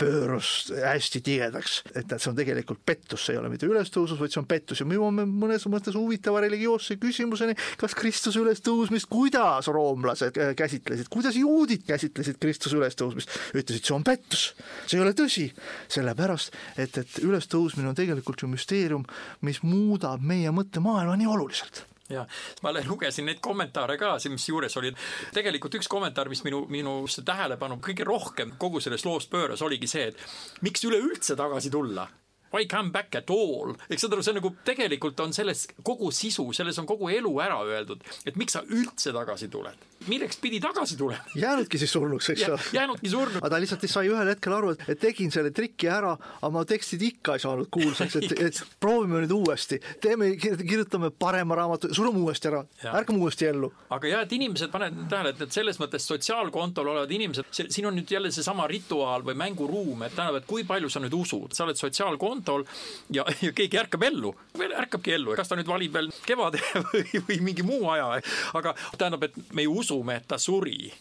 pöörus 0.00 0.72
hästi 0.84 1.20
tihedaks, 1.24 1.82
et 1.94 2.12
see 2.16 2.30
on 2.30 2.36
tegelikult 2.38 2.80
pettus, 2.86 3.26
see 3.26 3.34
ei 3.34 3.40
ole 3.40 3.50
mitte 3.52 3.68
ülestõusus, 3.68 4.18
vaid 4.20 4.32
see 4.32 4.40
on 4.40 4.48
pettus. 4.48 4.80
Ja 4.80 4.86
me 4.88 4.96
jõuame 4.96 5.26
mõnes 5.28 5.66
mõttes 5.68 5.96
huvitava 5.98 6.40
religioosse 6.44 6.96
küsimuseni, 7.00 7.56
kas 7.80 7.96
Kristuse 7.98 8.40
ülestõusmist, 8.40 9.10
kuidas 9.12 9.68
roomlased 9.72 10.40
äh, 10.40 10.54
käsitlesid, 10.56 11.10
kuidas 11.12 11.36
juudid 11.36 11.84
käsitlesid 11.88 12.40
Kristuse 12.40 12.80
ülestõusmist, 12.80 13.36
ütlesid, 13.52 13.84
see 13.84 13.96
on 13.96 14.06
pettus, 14.06 14.50
see 14.86 14.96
ei 14.96 15.04
ole 15.04 15.12
tõsi, 15.18 15.50
sellepärast 15.92 16.56
et, 16.80 16.96
et 17.02 17.20
ülestõusmine 17.20 17.92
on 17.92 17.98
tegelikult 17.98 18.40
ju 18.40 18.48
müsteerium, 18.50 19.04
mis 19.44 19.60
muudab 19.66 20.24
meie 20.24 20.52
mõttemaailma 20.54 21.20
nii 21.20 21.28
oluliselt 21.28 21.84
ja 22.10 22.26
ma 22.62 22.72
lugesin 22.86 23.28
neid 23.28 23.40
kommentaare 23.44 23.98
ka, 24.00 24.16
mis 24.30 24.48
juures 24.48 24.76
olid. 24.76 24.96
tegelikult 25.34 25.74
üks 25.80 25.88
kommentaar, 25.88 26.28
mis 26.28 26.44
minu, 26.46 26.64
minu 26.68 27.04
tähelepanu 27.24 27.80
kõige 27.84 28.06
rohkem 28.06 28.56
kogu 28.58 28.80
sellest 28.80 29.06
loost 29.06 29.30
pööras, 29.30 29.62
oligi 29.62 29.86
see, 29.90 30.10
et 30.10 30.62
miks 30.66 30.84
üleüldse 30.84 31.36
tagasi 31.36 31.70
tulla 31.70 32.08
Why 32.52 32.66
come 32.66 32.90
back 32.90 33.14
at 33.14 33.30
all, 33.30 33.76
eks 33.86 34.02
saad 34.02 34.16
aru, 34.16 34.24
see 34.26 34.32
on 34.32 34.40
nagu 34.40 34.50
tegelikult 34.66 35.20
on 35.22 35.30
selles 35.34 35.68
kogu 35.86 36.08
sisu, 36.10 36.48
selles 36.56 36.80
on 36.82 36.88
kogu 36.88 37.06
elu 37.14 37.30
ära 37.44 37.60
öeldud, 37.62 38.02
et 38.26 38.38
miks 38.40 38.56
sa 38.56 38.64
üldse 38.66 39.12
tagasi 39.14 39.46
tuled. 39.52 39.86
Milleks 40.08 40.40
pidi 40.40 40.58
tagasi 40.64 40.96
tulema? 40.98 41.22
jäänudki 41.44 41.78
siis 41.78 41.92
surnuks, 41.94 42.30
eks 42.34 42.48
ole. 42.48 42.58
jäänudki 42.74 43.12
surnuks. 43.12 43.38
aga 43.38 43.52
ta 43.54 43.60
lihtsalt 43.62 43.86
sai 43.92 44.10
ühel 44.10 44.32
hetkel 44.32 44.56
aru, 44.56 44.72
et, 44.74 44.98
tegin 44.98 45.30
selle 45.30 45.52
triki 45.54 45.86
ära, 45.92 46.16
aga 46.40 46.50
ma 46.56 46.64
tekstid 46.66 47.04
ikka 47.06 47.36
ei 47.38 47.44
saanud 47.44 47.70
kuulsaks, 47.70 48.18
et, 48.18 48.34
et 48.48 48.60
proovime 48.82 49.22
nüüd 49.22 49.36
uuesti, 49.36 49.78
teeme, 50.02 50.32
kirjutame 50.40 51.12
parema 51.14 51.60
raamatu, 51.60 51.92
sureme 51.94 52.18
uuesti 52.24 52.50
ära, 52.50 52.64
ärkame 52.90 53.22
uuesti 53.22 53.46
ellu. 53.52 53.70
aga 53.94 54.10
jah, 54.10 54.26
et 54.26 54.34
inimesed, 54.40 54.72
panen 54.74 55.04
tähele, 55.12 55.36
et, 55.36 55.46
et 55.46 55.60
selles 55.60 55.78
mõttes 55.78 56.08
sotsiaalkontol 56.10 56.90
olevad 56.96 57.14
inimesed, 57.14 57.54
siin 57.60 57.86
on 57.86 57.94
nüüd 58.00 58.10
jälle 58.10 58.34
seesama 58.34 58.66
rituaal 58.66 59.22
või 59.22 59.38
mänguruum, 59.38 60.02
et 60.08 60.18
tähendab, 60.18 60.42
et 60.42 60.50
kui 60.50 60.66
palju 60.66 60.90
sa 60.90 61.04
nüüd 61.06 61.14
usud, 61.14 61.54
sa 61.54 61.68
oled 61.68 61.78
sotsiaalkontol 61.78 62.39
kontol 62.40 62.64
ja, 63.12 63.26
ja 63.42 63.52
keegi 63.52 63.78
ärkab 63.80 64.02
ellu, 64.08 64.32
ärkabki 64.56 65.14
ellu, 65.18 65.36
kas 65.38 65.50
ta 65.50 65.58
nüüd 65.58 65.68
valib 65.68 65.94
veel 65.96 66.10
kevade 66.26 66.62
või, 66.90 67.04
või 67.28 67.38
mingi 67.50 67.66
muu 67.66 67.90
aja, 67.92 68.16
aga 68.56 68.74
tähendab, 68.96 69.28
et 69.28 69.54
me 69.54 69.66
ju 69.66 69.76
usume, 69.84 70.20
et 70.20 70.28
ta 70.28 70.40
suri. 70.40 70.92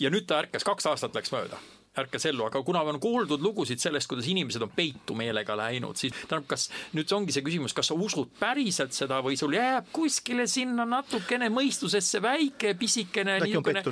ja 0.00 0.10
nüüd 0.10 0.26
ta 0.26 0.40
ärkas, 0.44 0.64
kaks 0.64 0.86
aastat 0.86 1.14
läks 1.14 1.34
mööda 1.34 1.58
ärkas 1.98 2.26
ellu, 2.30 2.44
aga 2.46 2.60
kuna 2.62 2.84
on 2.86 3.00
kuuldud 3.02 3.42
lugusid 3.42 3.80
sellest, 3.82 4.06
kuidas 4.10 4.28
inimesed 4.30 4.62
on 4.62 4.70
peitu 4.70 5.16
meelega 5.18 5.56
läinud, 5.58 5.98
siis 5.98 6.14
tähendab, 6.14 6.46
kas 6.52 6.68
nüüd 6.94 7.10
ongi 7.16 7.34
see 7.34 7.42
küsimus, 7.42 7.74
kas 7.74 7.90
sa 7.90 7.96
usud 7.98 8.30
päriselt 8.38 8.94
seda 8.94 9.18
või 9.24 9.34
sul 9.38 9.56
jääb 9.56 9.88
kuskile 9.94 10.46
sinna 10.50 10.86
natukene 10.86 11.48
mõistusesse 11.50 12.20
väike 12.22 12.76
pisikene 12.78 13.40
niisugune 13.42 13.82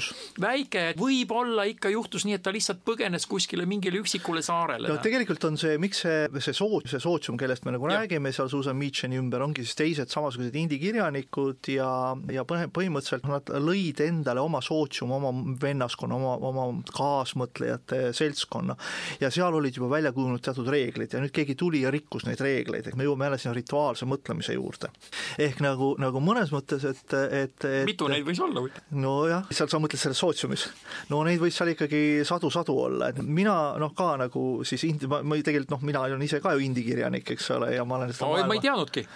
väike, 0.45 0.85
võib-olla 0.99 1.67
ikka 1.73 1.91
juhtus 1.91 2.29
nii, 2.29 2.37
et 2.39 2.45
ta 2.47 2.53
lihtsalt 2.55 2.85
põgenes 2.87 3.27
kuskile 3.27 3.67
mingile 3.67 3.99
üksikule 3.99 4.45
saarele. 4.47 4.93
no 4.93 5.01
tegelikult 5.03 5.49
on 5.51 5.59
see, 5.59 5.75
miks 5.83 6.05
see, 6.07 6.31
see 6.39 6.55
soot-, 6.55 6.87
see 6.87 7.03
sootsium, 7.03 7.41
kellest 7.41 7.67
me 7.67 7.75
nagu 7.75 7.91
ja. 7.91 8.05
räägime 8.05 8.31
seal 8.37 8.53
Susan 8.53 8.79
Meacheni 8.79 9.19
ümber, 9.19 9.43
ongi 9.43 9.67
siis 9.67 9.75
teised 9.83 10.15
samasugused 10.15 10.55
indie-kirjanikud 10.55 11.73
ja, 11.75 11.91
ja 12.31 12.47
põhimõtteliselt 12.47 13.27
nad 13.27 13.51
lõid 13.67 14.07
endale 14.07 14.47
oma 14.47 14.63
sootsiumi, 14.63 15.19
oma 15.19 15.35
vennaskonna, 15.67 16.23
oma, 16.23 16.39
oma 16.47 16.71
kaasmõtlejad 16.95 17.88
erinevate 17.89 18.13
seltskonna 18.13 18.77
ja 19.21 19.31
seal 19.31 19.55
olid 19.55 19.77
juba 19.77 19.91
välja 19.91 20.13
kujunenud 20.13 20.43
teatud 20.43 20.69
reeglid 20.69 21.13
ja 21.13 21.21
nüüd 21.21 21.33
keegi 21.35 21.55
tuli 21.59 21.83
ja 21.83 21.91
rikkus 21.91 22.27
neid 22.27 22.41
reegleid, 22.41 22.87
ehk 22.87 22.97
me 22.97 23.05
jõuame 23.07 23.29
jälle 23.29 23.39
sinna 23.39 23.55
rituaalse 23.57 24.07
mõtlemise 24.07 24.55
juurde. 24.55 24.91
ehk 25.39 25.61
nagu, 25.61 25.95
nagu 25.99 26.21
mõnes 26.21 26.53
mõttes, 26.53 26.85
et, 26.85 27.15
et, 27.15 27.65
et 27.65 27.87
mitu 27.87 28.09
neid 28.09 28.27
võis 28.27 28.41
olla? 28.41 28.65
nojah, 28.91 29.47
seal 29.51 29.69
sa 29.69 29.81
mõtled 29.81 30.01
selles 30.01 30.19
sootsiumis. 30.19 30.69
no 31.09 31.23
neid 31.25 31.41
võis 31.41 31.57
seal 31.57 31.73
ikkagi 31.75 32.25
sadu-sadu 32.25 32.77
olla, 32.89 33.11
et 33.11 33.23
mina 33.23 33.75
noh, 33.79 33.95
ka 33.97 34.17
nagu 34.21 34.65
siis 34.69 34.85
indi-, 34.89 35.09
ma, 35.09 35.23
ma 35.23 35.41
tegelikult 35.41 35.77
noh, 35.77 35.85
mina 35.89 36.05
olen 36.07 36.23
ise 36.23 36.41
ka 36.45 36.55
ju 36.57 36.65
indie-kirjanik, 36.65 37.35
eks 37.37 37.51
ole, 37.57 37.73
ja 37.77 37.85
ma 37.85 38.01
olen 38.01 38.13
seda 38.13 38.27
no, 38.27 38.35
maailma... 38.37 38.53
ma 38.53 38.59
ei 38.59 38.65
teadnudki. 38.65 39.07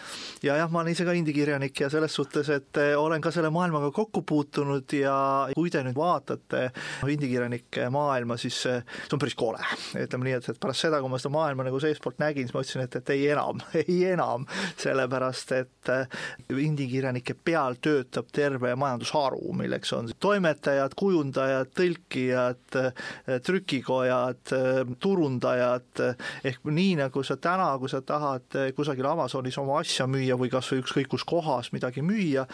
ja 0.48 0.58
jah, 0.62 0.72
ma 0.72 0.82
olen 0.82 0.94
ise 0.94 1.06
ka 1.08 1.16
indie-kirjanik 1.18 1.84
ja 1.84 1.90
selles 1.92 2.14
suhtes, 2.14 2.48
et 2.52 2.82
eh, 2.82 2.94
olen 2.98 3.22
ka 3.22 3.32
selle 3.34 3.52
maailmaga 3.52 3.92
kokku 3.94 4.24
puutunud 4.26 4.96
ja 4.96 5.16
kui 5.54 5.70
te 5.70 5.82
nüüd 5.84 5.96
vaatate 5.96 6.68
indie-kirjanike 7.08 7.88
maailma, 7.92 8.36
siis 8.40 8.61
see, 8.62 8.80
on 9.12 9.22
päris 9.22 9.36
kole. 9.38 9.60
ütleme 9.98 10.28
nii, 10.28 10.36
et, 10.38 10.48
et 10.52 10.60
pärast 10.62 10.86
seda, 10.86 11.00
kui 11.02 11.12
ma 11.12 11.20
seda 11.20 11.32
maailma 11.34 11.66
nagu 11.66 11.80
seestpoolt 11.82 12.20
nägin, 12.22 12.48
siis 12.48 12.56
ma 12.56 12.64
ütlesin, 12.64 12.84
et, 12.86 12.96
et 13.00 13.12
ei 13.14 13.28
enam, 13.32 13.62
ei 13.82 13.98
enam, 14.12 14.46
sellepärast 14.80 15.54
et 15.56 15.92
äh, 15.92 16.18
indie-kirjanike 16.52 17.36
peal 17.44 17.78
töötab 17.82 18.30
terve 18.34 18.74
majandusharu, 18.78 19.52
milleks 19.58 19.92
on 19.96 20.10
toimetajad, 20.22 20.96
kujundajad, 20.98 21.72
tõlkijad, 21.78 22.62
äh, 22.80 23.06
trükikojad, 23.46 24.42
äh, 24.56 24.82
turundajad, 25.02 26.04
ehk 26.44 26.66
nii, 26.68 26.96
nagu 27.02 27.24
sa 27.26 27.36
täna, 27.42 27.72
kui 27.80 27.90
sa 27.92 28.02
tahad 28.06 28.58
kusagil 28.76 29.06
Amazonis 29.08 29.58
oma 29.60 29.80
asja 29.82 30.06
müüa 30.10 30.36
või 30.40 30.50
kas 30.52 30.70
või 30.72 30.82
ükskõik 30.82 31.12
kus 31.12 31.24
kohas 31.28 31.72
midagi 31.74 32.02
müüa, 32.04 32.46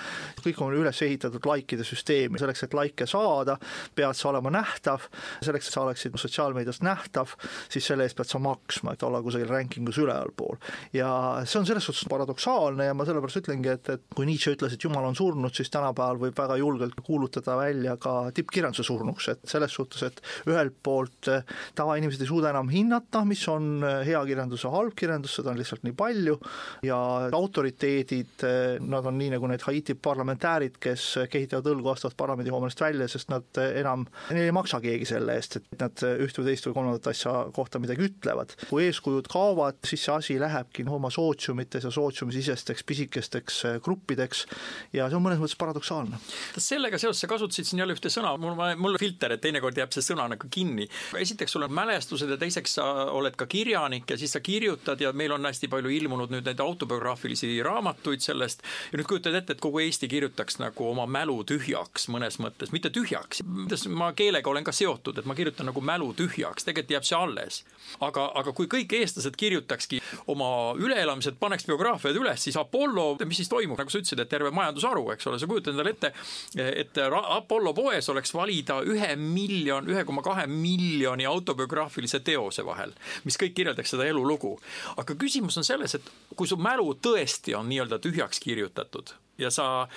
kõik 0.43 0.61
on 0.65 0.75
üles 0.77 1.03
ehitatud 1.05 1.45
likeide 1.47 1.87
süsteemi, 1.87 2.41
selleks, 2.41 2.65
et 2.67 2.77
likee 2.77 3.07
saada, 3.09 3.59
pead 3.95 4.17
sa 4.19 4.31
olema 4.33 4.53
nähtav, 4.53 5.07
selleks, 5.45 5.69
et 5.69 5.77
sa 5.77 5.85
oleksid 5.99 6.19
sotsiaalmeedias 6.19 6.83
nähtav, 6.83 7.35
siis 7.71 7.87
selle 7.87 8.07
eest 8.07 8.17
pead 8.19 8.31
sa 8.31 8.39
maksma, 8.43 8.95
et 8.95 9.03
olla 9.03 9.21
kusagil 9.23 9.49
rankingus 9.49 9.99
ülevalpool. 9.99 10.57
ja 10.93 11.43
see 11.45 11.61
on 11.61 11.67
selles 11.67 11.85
suhtes 11.85 12.07
paradoksaalne 12.11 12.89
ja 12.89 12.95
ma 12.95 13.07
sellepärast 13.09 13.43
ütlengi, 13.43 13.73
et, 13.73 13.89
et 13.89 14.05
kui 14.15 14.27
Nietzsche 14.27 14.55
ütles, 14.55 14.75
et 14.75 14.85
jumal 14.85 15.05
on 15.09 15.17
surnud, 15.17 15.55
siis 15.55 15.71
tänapäeval 15.71 16.21
võib 16.23 16.39
väga 16.39 16.57
julgelt 16.61 17.01
kuulutada 17.05 17.57
välja 17.59 17.97
ka 18.01 18.31
tippkirjanduse 18.35 18.87
surnuks, 18.87 19.29
et 19.33 19.45
selles 19.49 19.75
suhtes, 19.75 20.03
et 20.07 20.23
ühelt 20.49 20.77
poolt 20.83 21.31
eh, 21.33 21.45
tavainimesed 21.79 22.23
ei 22.23 22.31
suuda 22.31 22.53
enam 22.53 22.71
hinnata, 22.73 23.25
mis 23.29 23.43
on 23.51 23.83
eh, 23.83 24.01
hea 24.09 24.23
kirjandus 24.29 24.65
ja 24.67 24.73
halb 24.75 24.97
kirjandus, 24.99 25.37
seda 25.39 25.53
on 25.53 25.61
lihtsalt 25.61 25.85
nii 25.87 25.97
palju, 25.99 26.39
ja 26.87 26.99
autoriteedid, 27.39 28.35
eh, 28.47 28.79
nad 28.81 29.07
on 29.09 29.19
nii, 29.19 29.33
nagu 29.37 29.51
need 29.51 29.65
Haiti 29.67 29.97
parlamentäärid, 29.99 30.79
kes 30.83 31.09
kehitavad 31.31 31.67
õlgu, 31.73 31.93
astuvad 31.93 32.17
parlamendi 32.19 32.55
hoonest 32.55 32.81
välja, 32.83 33.09
sest 33.11 33.33
nad 33.33 33.63
enam, 33.69 34.07
neil 34.31 34.49
ei 34.49 34.55
maksa 34.55 34.81
keegi 34.85 35.09
selle 35.09 35.37
eest, 35.39 35.59
et 35.59 35.83
nad 35.83 35.88
nad 35.89 36.05
üht 36.25 36.39
või 36.39 36.51
teist 36.51 36.69
või 36.69 36.77
kolmandat 36.79 37.11
asja 37.13 37.35
kohta 37.55 37.81
midagi 37.83 38.07
ütlevad. 38.09 38.55
kui 38.69 38.87
eeskujud 38.89 39.29
kaovad, 39.33 39.81
siis 39.87 40.05
see 40.07 40.15
asi 40.15 40.39
lähebki 40.41 40.85
oma 40.89 41.11
sootsiumites 41.13 41.85
ja 41.85 41.93
sootsiumisisesteks 41.95 42.85
pisikesteks 42.89 43.63
gruppideks 43.85 44.45
ja 44.93 45.09
see 45.09 45.19
on 45.19 45.25
mõnes 45.25 45.41
mõttes 45.43 45.59
paradoksaalne. 45.59 46.21
sellega 46.57 46.99
seoses 46.99 47.21
sa 47.21 47.31
kasutasid 47.31 47.69
siin 47.69 47.83
jälle 47.83 47.97
ühte 47.97 48.13
sõna, 48.13 48.35
mul, 48.41 48.57
mul 48.77 48.99
filter, 49.01 49.35
et 49.35 49.43
teinekord 49.45 49.77
jääb 49.77 49.93
see 49.95 50.05
sõna 50.05 50.29
nagu 50.31 50.51
kinni. 50.51 50.89
esiteks 51.19 51.57
sul 51.57 51.67
on 51.67 51.75
mälestused 51.75 52.31
ja 52.31 52.39
teiseks 52.41 52.79
sa 52.79 52.87
oled 53.13 53.37
ka 53.37 53.47
kirjanik 53.47 54.11
ja 54.11 54.19
siis 54.19 54.33
sa 54.37 54.41
kirjutad 54.45 55.01
ja 55.01 55.13
meil 55.13 55.33
on 55.33 55.45
hästi 55.49 55.71
palju 55.73 55.93
ilmunud 56.01 56.33
nüüd 56.35 56.47
neid 56.49 56.61
autobiograafilisi 56.61 57.57
raamatuid 57.65 58.25
sellest 58.25 58.65
ja 58.93 59.01
nüüd 59.01 59.09
kujutad 59.09 59.35
ette, 59.35 59.57
et 59.57 59.63
kogu 59.63 59.83
Eesti 59.83 60.09
kirjutaks 60.11 60.59
nagu 60.61 60.91
oma 60.91 61.07
mälu 61.07 61.41
tühjaks 61.49 62.09
mõnes 62.13 62.39
mõttes, 62.43 62.73
mitte 62.75 62.91
tühjaks, 62.95 63.43
ma 63.89 64.11
keelega 64.17 64.51
olen 64.51 64.67
ka 64.67 64.75
seotud, 64.75 65.19
et 65.19 65.29
ma 65.29 65.37
kirjutan 65.39 65.71
nagu 65.71 65.78
mälu 65.85 66.13
tühjaks, 66.17 66.67
tegelikult 66.67 66.97
jääb 66.97 67.07
see 67.09 67.19
alles. 67.19 67.65
aga, 68.05 68.27
aga 68.37 68.53
kui 68.53 68.67
kõik 68.69 68.93
eestlased 68.99 69.37
kirjutakski 69.41 70.01
oma 70.29 70.75
üleelamised, 70.77 71.39
paneks 71.41 71.65
biograafiad 71.67 72.17
üles, 72.21 72.43
siis 72.45 72.57
Apollo, 72.61 73.17
mis 73.25 73.41
siis 73.41 73.49
toimub, 73.49 73.79
nagu 73.81 73.91
sa 73.91 74.01
ütlesid, 74.03 74.21
et 74.21 74.29
terve 74.29 74.51
majandusharu, 74.53 75.07
eks 75.15 75.31
ole, 75.31 75.39
sa 75.41 75.49
kujutad 75.49 75.73
endale 75.73 75.95
ette, 75.97 76.13
et 76.59 77.01
Apollo 77.09 77.73
poes 77.79 78.11
oleks 78.13 78.35
valida 78.37 78.81
ühe 78.85 79.15
miljon, 79.17 79.89
ühe 79.89 80.05
koma 80.05 80.23
kahe 80.27 80.45
miljoni 80.53 81.27
autobiograafilise 81.29 82.21
teose 82.27 82.67
vahel, 82.67 82.93
mis 83.25 83.41
kõik 83.41 83.57
kirjeldaks 83.57 83.97
seda 83.97 84.05
elulugu. 84.09 84.59
aga 84.97 85.17
küsimus 85.17 85.57
on 85.57 85.65
selles, 85.65 85.97
et 85.97 86.13
kui 86.37 86.47
su 86.47 86.61
mälu 86.61 86.93
tõesti 87.03 87.57
on 87.57 87.73
nii-öelda 87.73 88.03
tühjaks 88.05 88.41
kirjutatud 88.45 89.17
ja 89.39 89.51
sa 89.51 89.89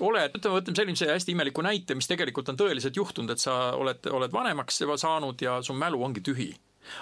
oled, 0.00 0.34
ütleme, 0.38 0.60
võtame 0.60 0.78
sellise 0.78 1.10
hästi 1.10 1.34
imeliku 1.34 1.62
näite, 1.64 1.96
mis 1.98 2.08
tegelikult 2.10 2.48
on 2.52 2.58
tõeliselt 2.60 2.96
juhtunud, 2.96 3.34
et 3.34 3.42
sa 3.42 3.74
oled, 3.78 4.06
oled 4.12 4.34
vanemaks 4.34 4.82
saanud 4.96 5.42
ja 5.42 5.58
su 5.62 5.74
mälu 5.74 6.02
ongi 6.04 6.24
tühi. 6.24 6.50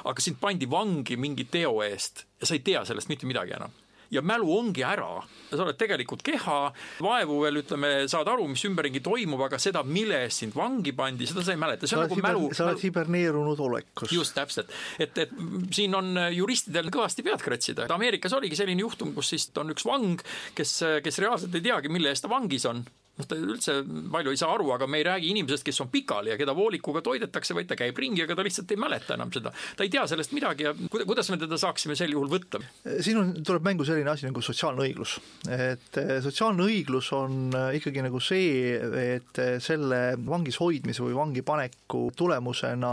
aga 0.04 0.20
sind 0.20 0.40
pandi 0.40 0.66
vangi 0.66 1.16
mingi 1.16 1.44
teo 1.44 1.82
eest 1.82 2.24
ja 2.40 2.46
sa 2.46 2.54
ei 2.54 2.62
tea 2.66 2.80
sellest 2.84 3.08
mitte 3.08 3.26
midagi 3.26 3.52
enam 3.54 3.70
ja 4.16 4.22
mälu 4.24 4.50
ongi 4.56 4.84
ära. 4.86 5.22
sa 5.46 5.62
oled 5.62 5.76
tegelikult 5.78 6.24
keha, 6.26 6.56
vaevu 7.00 7.36
veel 7.44 7.60
ütleme, 7.62 7.90
saad 8.10 8.28
aru, 8.28 8.48
mis 8.50 8.64
ümberringi 8.66 9.00
toimub, 9.04 9.44
aga 9.46 9.60
seda, 9.62 9.84
mille 9.86 10.18
eest 10.26 10.42
sind 10.42 10.56
vangi 10.58 10.92
pandi, 10.96 11.28
seda 11.30 11.44
sa 11.46 11.54
ei 11.54 11.60
mäleta, 11.62 11.86
see 11.86 11.96
on 11.96 12.08
nagu 12.08 12.18
mälu. 12.24 12.50
sa 12.56 12.66
oled 12.66 12.82
hiberneerunud 12.82 13.62
olekus. 13.68 14.12
just, 14.12 14.34
täpselt. 14.36 14.74
et, 14.98 15.16
et 15.22 15.32
siin 15.76 15.94
on 15.96 16.18
juristidel 16.34 16.90
kõvasti 16.92 17.24
pead 17.26 17.44
kratsida. 17.46 17.86
Ameerikas 17.96 18.34
oligi 18.36 18.58
selline 18.58 18.82
juhtum, 18.82 19.14
kus 19.16 19.32
siis 19.32 19.48
on 19.62 19.70
üks 19.72 19.86
vang, 19.86 20.22
kes, 20.58 20.78
kes 21.06 21.22
reaalselt 21.22 21.54
ei 21.54 21.64
teagi, 21.70 21.92
mille 21.92 22.10
eest 22.12 22.26
ta 22.26 22.32
vangis 22.32 22.66
on 22.68 22.82
noh, 23.16 23.28
ta 23.28 23.38
üldse 23.38 23.78
palju 24.12 24.32
ei 24.32 24.40
saa 24.40 24.52
aru, 24.54 24.68
aga 24.74 24.88
me 24.90 25.00
ei 25.00 25.06
räägi 25.06 25.32
inimesest, 25.32 25.64
kes 25.66 25.80
on 25.84 25.90
pikali 25.92 26.32
ja 26.32 26.38
keda 26.40 26.54
voolikuga 26.56 27.02
toidetakse, 27.04 27.56
vaid 27.56 27.68
ta 27.70 27.78
käib 27.78 27.96
ringi, 28.00 28.22
aga 28.24 28.36
ta 28.36 28.44
lihtsalt 28.46 28.72
ei 28.72 28.80
mäleta 28.80 29.16
enam 29.16 29.32
seda. 29.34 29.52
ta 29.76 29.86
ei 29.86 29.92
tea 29.92 30.04
sellest 30.10 30.34
midagi 30.36 30.66
ja 30.66 30.74
kuidas 30.96 31.30
me 31.32 31.38
teda 31.40 31.58
saaksime 31.60 31.96
sel 31.98 32.12
juhul 32.12 32.28
võtta? 32.32 32.60
siin 33.04 33.20
on, 33.20 33.32
tuleb 33.46 33.64
mängu 33.66 33.86
selline 33.88 34.12
asi 34.12 34.28
nagu 34.28 34.42
sotsiaalne 34.44 34.84
õiglus. 34.84 35.16
et 35.48 36.00
eh, 36.02 36.16
sotsiaalne 36.24 36.66
õiglus 36.66 37.10
on 37.16 37.48
eh, 37.56 37.78
ikkagi 37.80 38.04
nagu 38.04 38.20
see, 38.22 38.76
et 39.16 39.42
eh, 39.42 39.56
selle 39.64 40.02
vangis 40.26 40.60
hoidmise 40.60 41.04
või 41.04 41.16
vangi 41.16 41.44
paneku 41.46 42.06
tulemusena 42.16 42.92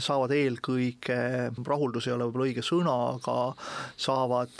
saavad 0.00 0.32
eelkõige, 0.36 1.18
rahuldus 1.66 2.08
ei 2.08 2.16
ole 2.16 2.28
võib-olla 2.28 2.48
õige 2.48 2.64
sõna, 2.64 2.96
aga 3.18 3.36
saavad 3.98 4.54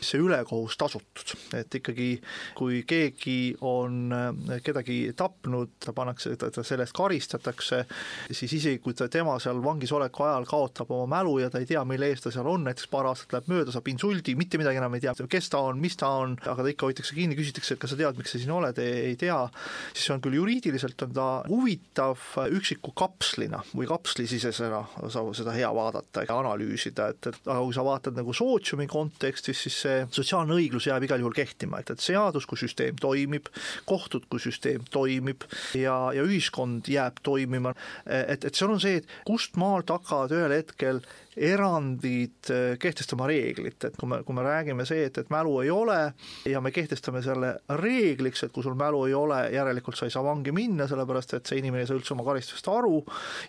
see 0.00 0.20
ülekohus 0.22 0.78
tasutud. 0.80 1.34
et 1.58 1.74
ikkagi, 1.80 2.08
kui 2.56 2.82
keegi 2.88 3.54
on 3.64 4.14
kedagi 4.64 4.98
tapnud, 5.16 5.74
ta 5.84 5.94
pannakse, 5.96 6.34
ta 6.40 6.50
selle 6.62 6.86
eest 6.86 6.96
karistatakse, 6.96 7.84
siis 8.30 8.56
isegi 8.58 8.80
kui 8.84 8.96
ta, 8.96 9.08
tema 9.12 9.36
seal 9.42 9.62
vangis 9.64 9.92
oleku 9.94 10.26
ajal 10.26 10.46
kaotab 10.48 10.92
oma 10.94 11.08
mälu 11.16 11.38
ja 11.42 11.50
ta 11.50 11.62
ei 11.62 11.68
tea, 11.68 11.84
mille 11.88 12.10
eest 12.12 12.28
ta 12.28 12.34
seal 12.34 12.48
on, 12.50 12.66
näiteks 12.68 12.90
paar 12.92 13.08
aastat 13.10 13.36
läheb 13.36 13.50
mööda, 13.52 13.74
saab 13.74 13.88
insuldi, 13.92 14.36
mitte 14.38 14.60
midagi 14.60 14.80
enam 14.80 14.94
ei 14.96 15.04
tea, 15.04 15.14
kes 15.30 15.50
ta 15.52 15.62
on, 15.68 15.80
mis 15.82 15.98
ta 16.00 16.10
on, 16.22 16.36
aga 16.42 16.62
ta 16.62 16.72
ikka 16.72 16.88
hoitakse 16.90 17.16
kinni, 17.16 17.38
küsitakse, 17.38 17.76
et 17.76 17.82
kas 17.82 17.94
sa 17.94 17.98
tead, 18.00 18.18
miks 18.20 18.34
sa 18.34 18.40
siin 18.42 18.54
oled, 18.54 18.78
ei 18.84 19.16
tea, 19.20 19.38
siis 19.92 20.10
on 20.14 20.22
küll 20.24 20.38
juriidiliselt 20.38 21.06
on 21.06 21.14
ta 21.16 21.28
huvitav 21.48 22.20
üksiku 22.54 22.94
kapslina 22.96 23.62
või 23.74 23.88
kapslisisesena 23.90 24.82
saab 25.12 25.32
seda 25.36 25.54
hea 25.56 25.70
vaadata 25.74 26.24
ja 26.26 26.38
analüüsida, 26.38 27.08
et, 27.14 27.30
et 27.30 27.48
aga 27.48 27.60
kui 27.62 27.76
sa 27.76 27.84
vaatad 27.86 28.16
nagu 28.18 28.34
sootsiumi 28.36 28.86
kontekstis, 28.90 29.64
siis 29.66 29.80
see 29.84 30.02
sotsiaalne 30.14 30.56
õiglus 30.56 30.88
jääb 30.88 31.06
igal 31.06 31.22
juhul 31.22 31.36
kehtima, 31.36 31.80
et, 31.80 31.94
et 31.94 32.02
seadus 32.02 32.46
kui 32.50 32.60
süsteem 32.60 32.98
toimib, 33.00 33.50
kohtud 33.88 34.28
kui 34.30 34.42
süsteem 34.44 34.86
toimib 34.94 35.46
ja, 35.78 35.96
ja 36.16 36.24
ühiskond 36.26 36.88
jääb 36.90 37.20
toimima. 37.24 37.74
et, 38.06 38.44
et 38.44 38.54
seal 38.54 38.74
on 38.74 38.82
see, 38.82 39.00
et 39.00 39.20
kust 39.26 39.58
maalt 39.60 39.92
hakkavad 39.94 40.34
ühel 40.34 40.54
hetkel 40.54 41.02
erandid 41.36 42.50
äh, 42.50 42.76
kehtestama 42.78 43.26
reeglit, 43.28 43.84
et 43.84 43.96
kui 43.98 44.08
me, 44.08 44.20
kui 44.26 44.36
me 44.36 44.44
räägime 44.46 44.86
see, 44.86 45.04
et, 45.08 45.18
et 45.18 45.30
mälu 45.34 45.56
ei 45.64 45.70
ole 45.74 45.98
ja 46.48 46.60
me 46.62 46.70
kehtestame 46.74 47.22
selle 47.24 47.54
reegliks, 47.80 48.44
et 48.46 48.54
kui 48.54 48.62
sul 48.62 48.76
mälu 48.78 49.04
ei 49.08 49.16
ole, 49.18 49.40
järelikult 49.54 49.98
sa 49.98 50.06
ei 50.08 50.14
saa 50.14 50.24
vangi 50.24 50.54
minna, 50.54 50.86
sellepärast 50.90 51.36
et 51.38 51.50
see 51.50 51.58
inimene 51.62 51.84
ei 51.84 51.90
saa 51.90 51.98
üldse 51.98 52.14
oma 52.14 52.26
karistusest 52.26 52.70
aru 52.70 53.00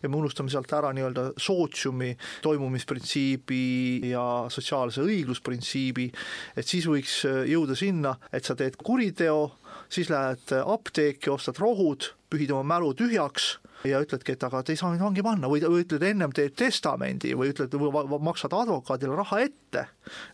ja 0.02 0.10
me 0.10 0.18
unustame 0.18 0.54
sealt 0.54 0.74
ära 0.74 0.92
nii-öelda 0.96 1.28
sootsiumi 1.38 2.16
toimumisprintsiibi 2.46 3.66
ja 4.10 4.26
sotsiaalse 4.54 5.06
õiglusprintsiibi, 5.06 6.10
et 6.58 6.66
siis 6.66 6.90
võiks 6.90 7.22
äh, 7.30 7.44
jõuda 7.54 7.78
sinna, 7.78 8.18
et 8.34 8.48
sa 8.48 8.58
teed 8.58 8.80
kuriteo, 8.82 9.52
siis 9.90 10.10
lähed 10.10 10.56
apteeki, 10.62 11.30
ostad 11.34 11.60
rohud, 11.62 12.12
pühid 12.32 12.52
oma 12.56 12.76
mälu 12.76 12.94
tühjaks 12.98 13.56
ja 13.90 14.00
ütledki, 14.04 14.36
et 14.36 14.44
aga 14.46 14.62
te 14.66 14.74
ei 14.74 14.80
saa 14.80 14.92
mind 14.92 15.04
vangi 15.04 15.24
panna. 15.26 15.50
Või, 15.52 15.62
või 15.66 15.84
ütled 15.84 16.04
ennem 16.08 16.34
teed 16.36 16.56
testamendi 16.58 17.34
või 17.38 17.52
ütled, 17.54 17.76
maksad 18.26 18.54
advokaadile 18.56 19.18
raha 19.18 19.42
ette, 19.46 19.86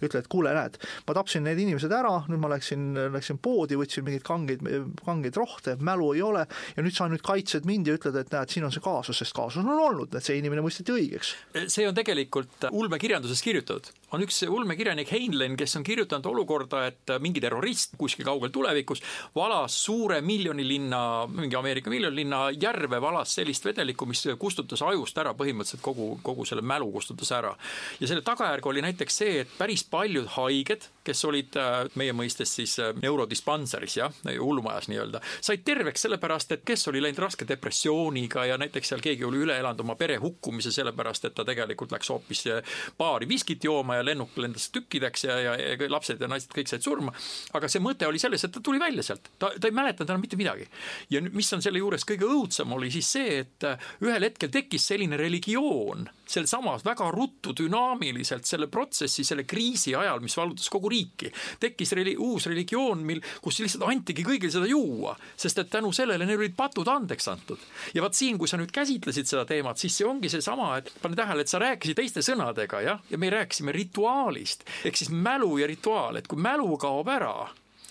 ütled, 0.05 0.27
kuule, 0.31 0.53
näed, 0.55 0.77
ma 1.07 1.15
tapsin 1.17 1.45
need 1.47 1.59
inimesed 1.63 1.91
ära, 1.95 2.13
nüüd 2.31 2.41
ma 2.41 2.51
läksin, 2.53 2.91
läksin 3.15 3.41
poodi, 3.43 3.77
võtsin 3.79 4.05
mingeid 4.07 4.25
kangeid, 4.27 4.65
kangeid 5.05 5.39
rohte, 5.39 5.77
mälu 5.83 6.11
ei 6.17 6.23
ole 6.25 6.45
ja 6.75 6.85
nüüd 6.85 6.95
sa 6.95 7.09
nüüd 7.11 7.23
kaitsed 7.25 7.67
mind 7.69 7.89
ja 7.89 7.97
ütled, 7.99 8.17
et 8.21 8.31
näed, 8.33 8.53
siin 8.53 8.67
on 8.67 8.73
see 8.73 8.83
kaasus, 8.83 9.21
sest 9.21 9.35
kaasus 9.37 9.63
on 9.63 9.73
olnud, 9.73 10.15
et 10.15 10.27
see 10.27 10.39
inimene 10.39 10.63
mõisteti 10.65 10.95
õigeks. 10.95 11.35
see 11.67 11.87
on 11.89 11.97
tegelikult 11.97 12.69
ulmekirjanduses 12.71 13.43
kirjutatud, 13.43 13.91
on 14.11 14.23
üks 14.25 14.41
ulmekirjanik 14.49 15.11
Heinlein, 15.11 15.55
kes 15.59 15.75
on 15.79 15.85
kirjutanud 15.87 16.25
olukorda, 16.31 16.85
et 16.91 17.13
mingi 17.23 17.41
terrorist 17.43 17.95
kuskil 17.99 18.25
kaugel 18.27 18.51
tulevikus 18.53 19.01
valas 19.35 19.75
suure 19.85 20.19
miljonilinna, 20.21 21.01
mingi 21.31 21.55
Ameerika 21.55 21.89
miljonilinna 21.89 22.43
järve 22.59 23.01
valas 23.01 23.35
sellist 23.35 23.65
vedelikku, 23.65 24.05
mis 24.09 24.25
kustutas 24.39 24.83
ajust 24.85 25.17
ära 25.21 25.33
põhimõtteliselt 25.37 25.83
kogu, 25.85 26.09
kogu 26.23 26.45
selle 26.47 26.61
mälu 26.65 26.91
kustutas 26.91 27.31
ära. 27.31 27.55
ja 27.99 28.07
selle 28.07 28.21
tagajärg 28.21 28.65
oli 28.65 28.83
näiteks 28.83 29.17
see, 29.23 29.39
et 29.45 29.55
päris 29.57 29.83
paljud 29.83 30.27
haiged, 30.35 30.87
kes 31.03 31.25
olid 31.25 31.55
äh, 31.57 31.87
meie 31.95 32.13
mõistes 32.13 32.55
siis 32.55 32.77
äh, 32.79 32.91
neurodispanseris 33.01 33.97
jah, 33.97 34.19
hullumajas 34.39 34.89
nii-öelda, 34.91 35.21
said 35.41 35.63
terveks 35.65 36.05
sellepärast, 36.07 36.51
et 36.51 36.65
kes 36.67 36.87
oli 36.91 37.01
läinud 37.01 37.23
raske 37.23 37.47
depressiooniga 37.47 38.45
ja 38.49 38.59
näiteks 38.61 38.91
seal 38.91 39.03
keegi 39.03 39.25
oli 39.25 39.43
üle 39.45 39.57
elanud 39.59 39.81
oma 39.85 39.95
pere 39.95 40.17
hukkumise 40.21 40.73
sellepärast, 40.75 41.25
et 41.25 41.35
ta 41.37 41.45
tegelikult 41.47 41.95
läks 41.95 42.11
hoopis 42.11 42.45
äh, 42.51 42.77
baari 42.99 43.29
viskit 43.29 43.63
jooma 43.63 44.00
ja 44.00 44.00
lennuk 44.05 44.37
lendas 44.41 44.69
tükkideks 44.75 45.25
ja, 45.27 45.37
ja, 45.39 45.55
ja 45.55 45.89
lapsed 45.91 46.21
ja 46.21 46.29
naised 46.31 46.53
kõik 46.53 46.71
said 46.71 46.85
surma. 46.85 47.13
aga 47.57 47.69
see 47.71 47.83
mõte 47.83 48.07
oli 48.09 48.21
selles, 48.21 48.43
et 48.45 48.53
ta 48.55 48.63
tuli 48.63 48.81
välja 48.81 49.05
sealt, 49.05 49.31
ta, 49.37 49.51
ta 49.57 49.69
ei 49.69 49.75
mäletanud 49.75 50.09
enam 50.09 50.23
mitte 50.23 50.39
midagi. 50.39 50.67
ja 51.09 51.21
mis 51.27 51.51
on 51.53 51.63
selle 51.63 51.81
juures 51.81 52.05
kõige 52.07 52.29
õudsem, 52.29 52.73
oli 52.77 52.91
siis 52.93 53.11
see, 53.17 53.41
et 53.45 53.67
äh, 53.67 53.91
ühel 54.05 54.29
hetkel 54.29 54.51
tekkis 54.53 54.87
selline 54.93 55.19
religioon 55.19 56.09
sealsamas 56.31 56.85
väga 56.85 57.09
ruttu 57.13 57.53
dünaamiliselt 57.57 58.47
selle 58.47 58.67
protsessi, 58.71 59.25
selle 59.27 59.45
kriisi 59.47 59.95
ajal, 59.97 60.21
mis 60.23 60.37
vallutas 60.37 60.69
kogu 60.71 60.91
riiki, 60.91 61.31
tekkis 61.61 61.95
reli-, 61.97 62.17
uus 62.19 62.47
religioon, 62.51 63.03
mil, 63.07 63.21
kus 63.43 63.61
lihtsalt 63.63 63.87
antigi 63.89 64.25
kõigil 64.27 64.53
seda 64.53 64.69
juua, 64.69 65.15
sest 65.35 65.63
et 65.63 65.71
tänu 65.73 65.91
sellele 65.95 66.27
neil 66.27 66.39
olid 66.41 66.55
patud 66.57 66.87
andeks 66.91 67.27
antud. 67.31 67.59
ja 67.93 68.05
vaat 68.05 68.17
siin, 68.17 68.39
kui 68.39 68.49
sa 68.49 68.59
nüüd 68.59 68.71
käsitlesid 68.75 69.29
seda 69.29 69.45
teemat, 69.49 69.81
siis 69.81 69.97
see 69.97 70.07
ongi 70.07 70.31
seesama, 70.31 70.73
et 70.79 70.91
pane 71.01 71.17
tähele, 71.19 71.45
et 71.45 71.51
sa 71.51 71.61
rääkisid 71.61 71.99
teiste 71.99 72.25
sõnadega, 72.25 72.81
jah, 72.85 73.03
ja 73.09 73.19
me 73.21 73.29
rääkisime 73.29 73.75
rituaalist. 73.75 74.65
Ehk 74.85 74.97
siis 74.97 75.11
mälu 75.11 75.57
ja 75.61 75.67
rituaal, 75.69 76.19
et 76.19 76.27
kui 76.31 76.39
mälu 76.41 76.77
kaob 76.81 77.09
ära, 77.11 77.35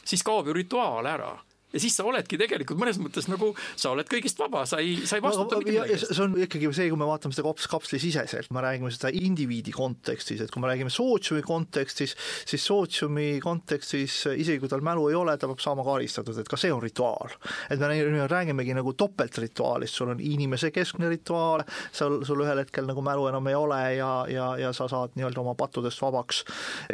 siis 0.05 0.24
kaob 0.26 0.51
ju 0.51 0.57
rituaal 0.57 1.07
ära 1.07 1.36
ja 1.73 1.83
siis 1.83 1.97
sa 1.97 2.07
oledki 2.09 2.39
tegelikult 2.41 2.81
mõnes 2.81 2.99
mõttes 3.03 3.29
nagu, 3.31 3.53
sa 3.77 3.95
oled 3.95 4.09
kõigist 4.11 4.41
vaba, 4.41 4.64
sa 4.68 4.81
ei, 4.83 4.99
sa 5.07 5.18
ei 5.18 5.25
vastuta 5.25 5.61
mitte 5.61 5.75
midagi 5.75 6.01
see 6.01 6.25
on 6.25 6.37
ikkagi 6.41 6.71
see, 6.77 6.89
kui 6.91 6.99
me 7.01 7.09
vaatame 7.09 7.35
seda 7.35 7.47
kaps, 7.47 7.68
kapslisiseselt, 7.71 8.51
me 8.55 8.62
räägime 8.64 8.91
seda 8.95 9.11
indiviidi 9.14 9.73
kontekstis, 9.75 10.43
et 10.45 10.53
kui 10.53 10.62
me 10.62 10.71
räägime 10.71 10.93
sootsiumi 10.93 11.43
kontekstis, 11.47 12.16
siis 12.49 12.64
sootsiumi 12.66 13.39
kontekstis 13.43 14.16
isegi 14.35 14.61
kui 14.62 14.71
tal 14.71 14.85
mälu 14.85 15.09
ei 15.11 15.18
ole, 15.18 15.37
ta 15.39 15.49
peab 15.51 15.62
saama 15.62 15.85
karistatud, 15.87 16.39
et 16.41 16.51
ka 16.51 16.59
see 16.61 16.73
on 16.75 16.83
rituaal. 16.83 17.37
et 17.71 17.81
me, 17.81 17.89
me 18.14 18.27
räägimegi 18.31 18.75
nagu 18.77 18.95
topeltrituaalist, 18.99 19.95
sul 19.95 20.14
on 20.14 20.21
inimesekeskne 20.21 21.09
rituaal, 21.12 21.64
sul, 21.93 22.21
sul 22.27 22.45
ühel 22.45 22.62
hetkel 22.64 22.89
nagu 22.89 23.03
mälu 23.05 23.29
enam 23.31 23.47
ei 23.51 23.59
ole 23.59 23.81
ja, 23.97 24.11
ja, 24.31 24.51
ja 24.61 24.73
sa 24.77 24.89
saad 24.91 25.16
nii-öelda 25.18 25.43
oma 25.43 25.55
pattudest 25.59 26.03
vabaks. 26.03 26.45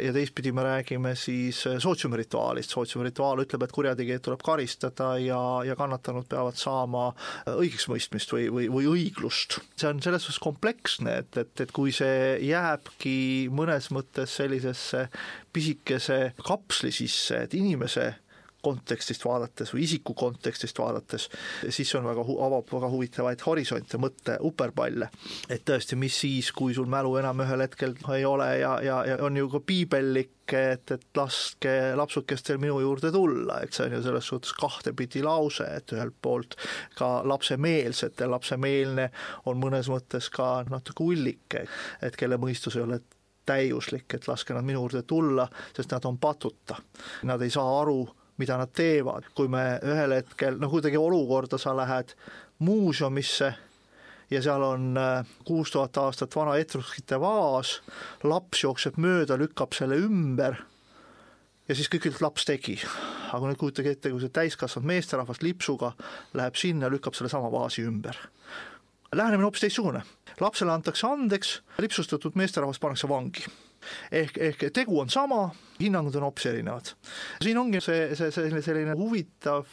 ja 0.01 0.13
teistpidi 0.13 0.51
me 0.51 0.63
räägime 0.63 1.15
siis 1.15 1.63
sootsiumi 1.79 2.17
rituaalist, 2.23 2.73
sootsiumi 2.73 3.09
rituaal 3.09 3.43
ütleb, 3.43 3.63
et 3.63 3.75
kurjategijad 3.75 4.25
tuleb 4.27 4.43
karistada, 4.45 4.66
karistada 4.67 5.17
ja, 5.17 5.63
ja 5.63 5.75
kannatanud 5.79 6.27
peavad 6.27 6.57
saama 6.59 7.13
õigeksmõistmist 7.47 8.33
või, 8.33 8.49
või, 8.51 8.67
või 8.69 8.87
õiglust. 8.91 9.59
see 9.79 9.87
on 9.89 10.01
selles 10.03 10.25
suhtes 10.27 10.41
kompleksne, 10.43 11.21
et, 11.23 11.37
et, 11.37 11.53
et 11.61 11.71
kui 11.71 11.91
see 11.95 12.37
jääbki 12.43 13.47
mõnes 13.49 13.89
mõttes 13.95 14.35
sellisesse 14.35 15.07
pisikese 15.53 16.33
kapsli 16.43 16.91
sisse, 16.91 17.45
et 17.47 17.53
inimese 17.53 18.13
kontekstist 18.61 19.25
vaadates 19.25 19.73
või 19.73 19.83
isiku 19.85 20.13
kontekstist 20.17 20.79
vaadates, 20.79 21.29
siis 21.69 21.93
on 21.95 22.07
väga, 22.07 22.23
avab 22.45 22.71
väga 22.73 22.89
huvitavaid 22.91 23.43
horisonte, 23.45 23.99
mõtte 24.01 24.37
uperpalle. 24.41 25.09
et 25.49 25.65
tõesti, 25.65 25.95
mis 25.95 26.19
siis, 26.19 26.51
kui 26.51 26.73
sul 26.73 26.89
mälu 26.89 27.15
enam 27.17 27.45
ühel 27.45 27.61
hetkel 27.61 27.95
ei 28.15 28.25
ole 28.25 28.49
ja, 28.59 28.79
ja, 28.83 29.03
ja 29.05 29.17
on 29.23 29.37
ju 29.37 29.49
ka 29.49 29.59
piibellik 29.59 30.33
et, 30.53 30.91
et 30.91 31.17
laske 31.17 31.71
lapsukestel 31.95 32.59
minu 32.61 32.79
juurde 32.79 33.11
tulla, 33.11 33.59
et 33.61 33.73
see 33.75 33.87
on 33.87 33.97
ju 33.97 34.01
selles 34.05 34.29
suhtes 34.31 34.53
kahtepidi 34.55 35.23
lause, 35.25 35.67
et 35.67 35.91
ühelt 35.91 36.15
poolt 36.21 36.55
ka 36.95 37.21
lapsemeelsetel, 37.27 38.31
lapsemeelne 38.31 39.09
on 39.45 39.59
mõnes 39.59 39.89
mõttes 39.91 40.31
ka 40.33 40.63
natuke 40.71 41.03
ullik, 41.03 41.59
et 42.01 42.15
kelle 42.15 42.39
mõistus 42.39 42.77
ei 42.77 42.85
ole 42.85 43.01
täiuslik, 43.47 44.11
et 44.13 44.27
laske 44.27 44.55
nad 44.55 44.65
minu 44.67 44.83
juurde 44.83 45.03
tulla, 45.07 45.47
sest 45.75 45.93
nad 45.95 46.05
on 46.05 46.17
patuta. 46.19 46.77
Nad 47.27 47.41
ei 47.41 47.53
saa 47.53 47.79
aru, 47.81 48.01
mida 48.37 48.57
nad 48.57 48.71
teevad, 48.73 49.29
kui 49.35 49.49
me 49.51 49.79
ühel 49.85 50.13
hetkel, 50.19 50.59
noh 50.61 50.71
kuidagi 50.71 50.99
olukorda 50.99 51.57
sa 51.61 51.73
lähed 51.77 52.13
muuseumisse 52.59 53.53
ja 54.31 54.41
seal 54.43 54.63
on 54.63 54.97
äh, 54.97 55.27
kuus 55.47 55.71
tuhat 55.71 55.97
aastat 55.97 56.35
vana 56.35 56.57
etruskite 56.59 57.19
vaas, 57.21 57.79
laps 58.23 58.63
jookseb 58.63 58.97
mööda, 59.01 59.37
lükkab 59.39 59.75
selle 59.77 59.99
ümber 60.03 60.59
ja 61.67 61.75
siis 61.75 61.89
kõik 61.91 62.09
ütlevad, 62.09 62.29
laps 62.29 62.47
tegi. 62.47 62.77
aga 63.33 63.47
nüüd 63.49 63.59
kujutage 63.59 63.91
ette, 63.95 64.11
kui 64.11 64.23
see 64.23 64.33
täiskasvanud 64.33 64.87
meesterahvas 64.87 65.41
lipsuga 65.43 65.91
läheb 66.37 66.55
sinna, 66.55 66.91
lükkab 66.91 67.15
sellesama 67.15 67.51
vaasi 67.51 67.83
ümber. 67.87 68.17
lähenemine 69.15 69.47
hoopis 69.47 69.65
teistsugune, 69.65 70.03
lapsele 70.39 70.71
antakse 70.71 71.07
andeks, 71.07 71.61
lipsustatud 71.79 72.35
meesterahvas 72.35 72.79
pannakse 72.79 73.09
vangi 73.09 73.47
ehk, 74.11 74.37
ehk 74.37 74.67
tegu 74.73 74.99
on 74.99 75.09
sama, 75.09 75.49
hinnangud 75.79 76.15
on 76.15 76.25
hoopis 76.27 76.45
erinevad. 76.45 76.91
siin 77.41 77.57
ongi 77.57 77.81
see, 77.81 78.15
see, 78.17 78.31
selline, 78.33 78.61
selline 78.65 78.95
huvitav 78.97 79.67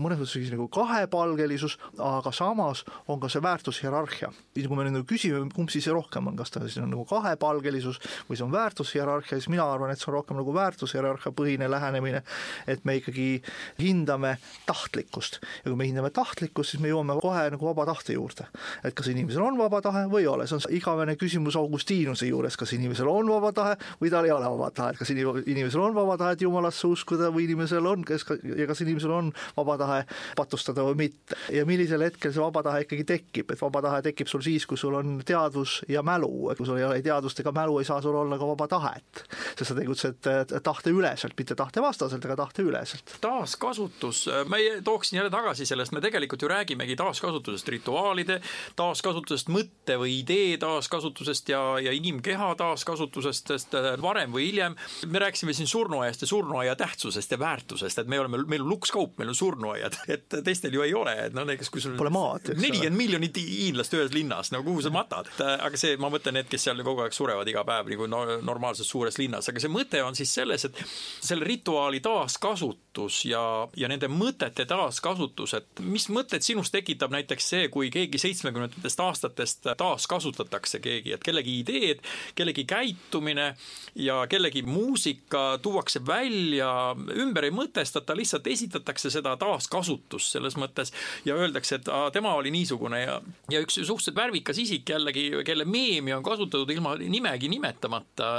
mõnes 0.00 0.20
mõttes 0.20 0.34
siis 0.36 0.52
nagu 0.52 0.66
kahepalgelisus, 0.72 1.76
aga 2.00 2.32
samas 2.32 2.84
on 3.08 3.20
ka 3.20 3.28
see 3.28 3.42
väärtushierarhia. 3.44 4.32
kui 4.54 4.76
me 4.76 4.86
nüüd 4.86 4.96
nagu 4.98 5.06
küsime, 5.08 5.42
kumb 5.54 5.70
siis 5.72 5.86
rohkem 5.92 6.30
on, 6.30 6.36
kas 6.36 6.50
ta 6.54 6.64
siis 6.64 6.78
on 6.82 6.90
nagu 6.90 7.04
kahepalgelisus 7.08 8.00
või 8.28 8.38
see 8.38 8.46
on 8.46 8.52
väärtushierarhia, 8.54 9.38
siis 9.38 9.50
mina 9.52 9.66
arvan, 9.68 9.92
et 9.92 10.00
see 10.00 10.10
on 10.10 10.18
rohkem 10.18 10.40
nagu 10.40 10.54
väärtushierarhia 10.54 11.32
põhine 11.36 11.68
lähenemine, 11.70 12.22
et 12.66 12.84
me 12.84 12.96
ikkagi 13.00 13.42
hindame 13.80 14.36
tahtlikkust 14.66 15.40
ja 15.42 15.70
kui 15.70 15.76
me 15.76 15.88
hindame 15.88 16.10
tahtlikkust, 16.14 16.74
siis 16.74 16.82
me 16.82 16.92
jõuame 16.92 17.18
kohe 17.20 17.46
nagu 17.52 17.68
vaba 17.68 17.86
tahte 17.92 18.16
juurde. 18.16 18.48
et 18.84 18.94
kas 18.94 19.08
inimesel 19.12 19.42
on 19.42 19.58
vaba 19.58 19.80
tahe 19.84 20.06
või 20.08 20.24
ei 20.24 20.30
ole, 20.30 20.46
see 20.48 20.56
on 20.56 20.64
igavene 20.76 21.16
küsimus 21.20 21.56
Augustinuse 21.60 22.26
juures, 22.26 22.56
kas 22.56 22.72
inimesel 22.76 23.08
on 23.10 23.28
vaba 23.34 23.52
tahe 23.56 23.76
või 24.00 24.12
tal 24.12 24.28
ei 24.28 24.34
ole 24.34 24.50
vaba 24.56 24.70
tahe, 24.74 24.94
et 24.94 25.00
kas 25.00 25.12
inim-, 25.14 25.42
inimesel 25.44 25.82
on 25.84 25.96
vaba 25.96 26.16
tahe 26.20 26.36
jumalasse 26.40 26.86
uskuda 26.88 27.30
või 27.34 27.48
inimesel 27.48 27.86
on, 27.86 28.04
kes 28.06 28.26
ja 28.56 28.68
kas 28.70 28.82
inimesel 28.84 29.12
on 29.14 29.32
vaba 29.56 29.76
tahe 29.80 30.00
patustada 30.36 30.84
või 30.86 31.06
mitte. 31.06 31.38
ja 31.52 31.64
millisel 31.68 32.02
hetkel 32.04 32.32
see 32.32 32.42
vaba 32.42 32.62
tahe 32.66 32.84
ikkagi 32.84 33.06
tekib, 33.08 33.52
et 33.52 33.62
vaba 33.62 33.82
tahe 33.84 34.02
tekib 34.08 34.30
sul 34.30 34.44
siis, 34.44 34.66
kui 34.66 34.80
sul 34.80 34.94
on 34.98 35.20
teadvus 35.26 35.80
ja 35.88 36.02
mälu, 36.06 36.50
kui 36.56 36.66
sul 36.66 36.80
ei 36.80 36.86
ole 36.88 37.02
teadvust 37.04 37.40
ega 37.40 37.52
mälu, 37.54 37.78
ei 37.80 37.88
saa 37.88 38.00
sul 38.04 38.16
olla 38.18 38.38
ka 38.38 38.48
vaba 38.54 38.68
tahet. 38.68 39.24
sest 39.58 39.70
sa 39.70 39.76
tegutsed 39.78 40.30
äh, 40.30 40.42
tahteüleselt, 40.62 41.34
mitte 41.38 41.54
tahtevastaselt, 41.54 42.24
aga 42.24 42.36
tahteüleselt. 42.44 43.16
taaskasutus, 43.20 44.26
ma 44.48 44.60
tooksin 44.84 45.18
jälle 45.18 45.30
tagasi 45.30 45.66
sellest, 45.66 45.92
me 45.92 46.00
tegelikult 46.00 46.42
ju 46.42 46.48
räägimegi 46.48 46.96
taaskasutusest, 46.96 47.68
rituaalide 47.68 48.40
taaskasutusest, 48.76 49.50
mõtte 49.52 49.98
või 50.00 50.18
idee 50.20 50.58
taaskasutusest 50.58 51.48
ja, 51.48 51.62
ja 51.82 51.92
inimkeha 51.92 52.54
taaskasutusest, 52.60 53.04
sest 53.32 53.74
äh, 53.78 53.94
varem 54.02 54.34
või 54.34 54.48
hiljem 54.50 54.76
me 55.06 55.22
rääkisime 55.22 55.54
siin 55.56 55.68
surnuaiast 55.70 56.24
ja 56.24 56.28
surnuaia 56.28 56.76
tähtsusest 56.76 57.34
ja 57.34 57.38
väärtusest, 57.40 57.98
et 57.98 58.10
me 58.10 58.20
oleme, 58.20 58.42
meil 58.50 58.64
on 58.64 58.72
lukskaup, 58.74 59.16
meil 59.18 59.32
on 59.32 59.38
surnuaiad, 59.38 59.98
et 60.14 60.38
teistel 60.44 60.74
ju 60.76 60.84
ei 60.84 60.94
ole, 60.94 61.16
et 61.26 61.36
no 61.36 61.46
näiteks 61.48 61.72
kui 61.72 61.84
sul 61.84 61.96
pole 61.98 62.12
maad, 62.14 62.52
nelikümmend 62.58 62.98
miljonit 62.98 63.40
hiinlast 63.40 63.96
ühes 63.96 64.14
linnas, 64.14 64.52
no 64.54 64.62
kuhu 64.66 64.84
sa 64.84 64.92
matad, 64.94 65.30
aga 65.54 65.80
see, 65.80 65.98
ma 66.00 66.10
mõtlen 66.12 66.38
need, 66.40 66.50
kes 66.52 66.68
seal 66.68 66.82
kogu 66.86 67.04
aeg 67.04 67.16
surevad 67.16 67.48
iga 67.50 67.64
päev 67.66 67.92
nagu 67.94 68.08
no, 68.10 68.24
normaalses 68.44 68.88
suures 68.90 69.18
linnas, 69.20 69.48
aga 69.50 69.62
see 69.62 69.72
mõte 69.72 70.02
on 70.04 70.16
siis 70.18 70.32
selles, 70.34 70.68
et 70.68 70.82
selle 70.84 71.46
rituaali 71.48 72.02
taaskasutus 72.04 72.83
ja, 73.28 73.42
ja 73.76 73.88
nende 73.90 74.08
mõtete 74.08 74.66
taaskasutus, 74.68 75.54
et 75.58 75.82
mis 75.82 76.06
mõtted 76.12 76.44
sinus 76.44 76.70
tekitab 76.74 77.12
näiteks 77.14 77.48
see, 77.52 77.68
kui 77.72 77.90
keegi 77.94 78.20
seitsmekümnendatest 78.22 79.00
aastatest 79.04 79.68
taaskasutatakse 79.80 80.80
keegi, 80.84 81.14
et 81.16 81.24
kellegi 81.24 81.58
ideed, 81.60 82.02
kellegi 82.38 82.64
käitumine 82.68 83.50
ja 83.98 84.20
kellegi 84.30 84.62
muusika 84.62 85.58
tuuakse 85.62 86.02
välja, 86.06 86.70
ümber 87.16 87.48
ei 87.48 87.54
mõtestata, 87.54 88.16
lihtsalt 88.16 88.46
esitatakse 88.50 89.10
seda 89.12 89.36
taaskasutust 89.40 90.34
selles 90.36 90.56
mõttes 90.60 90.94
ja 91.26 91.36
öeldakse, 91.38 91.80
et 91.80 91.90
aa, 91.92 92.10
tema 92.14 92.34
oli 92.38 92.52
niisugune 92.54 93.02
ja, 93.02 93.18
ja 93.50 93.62
üks 93.64 93.80
suhteliselt 93.80 94.18
värvikas 94.18 94.58
isik 94.62 94.88
jällegi, 94.94 95.28
kelle 95.46 95.66
meemi 95.68 96.14
on 96.14 96.24
kasutatud 96.24 96.70
ilma 96.70 96.94
nimegi 97.00 97.50
nimetamata. 97.52 98.32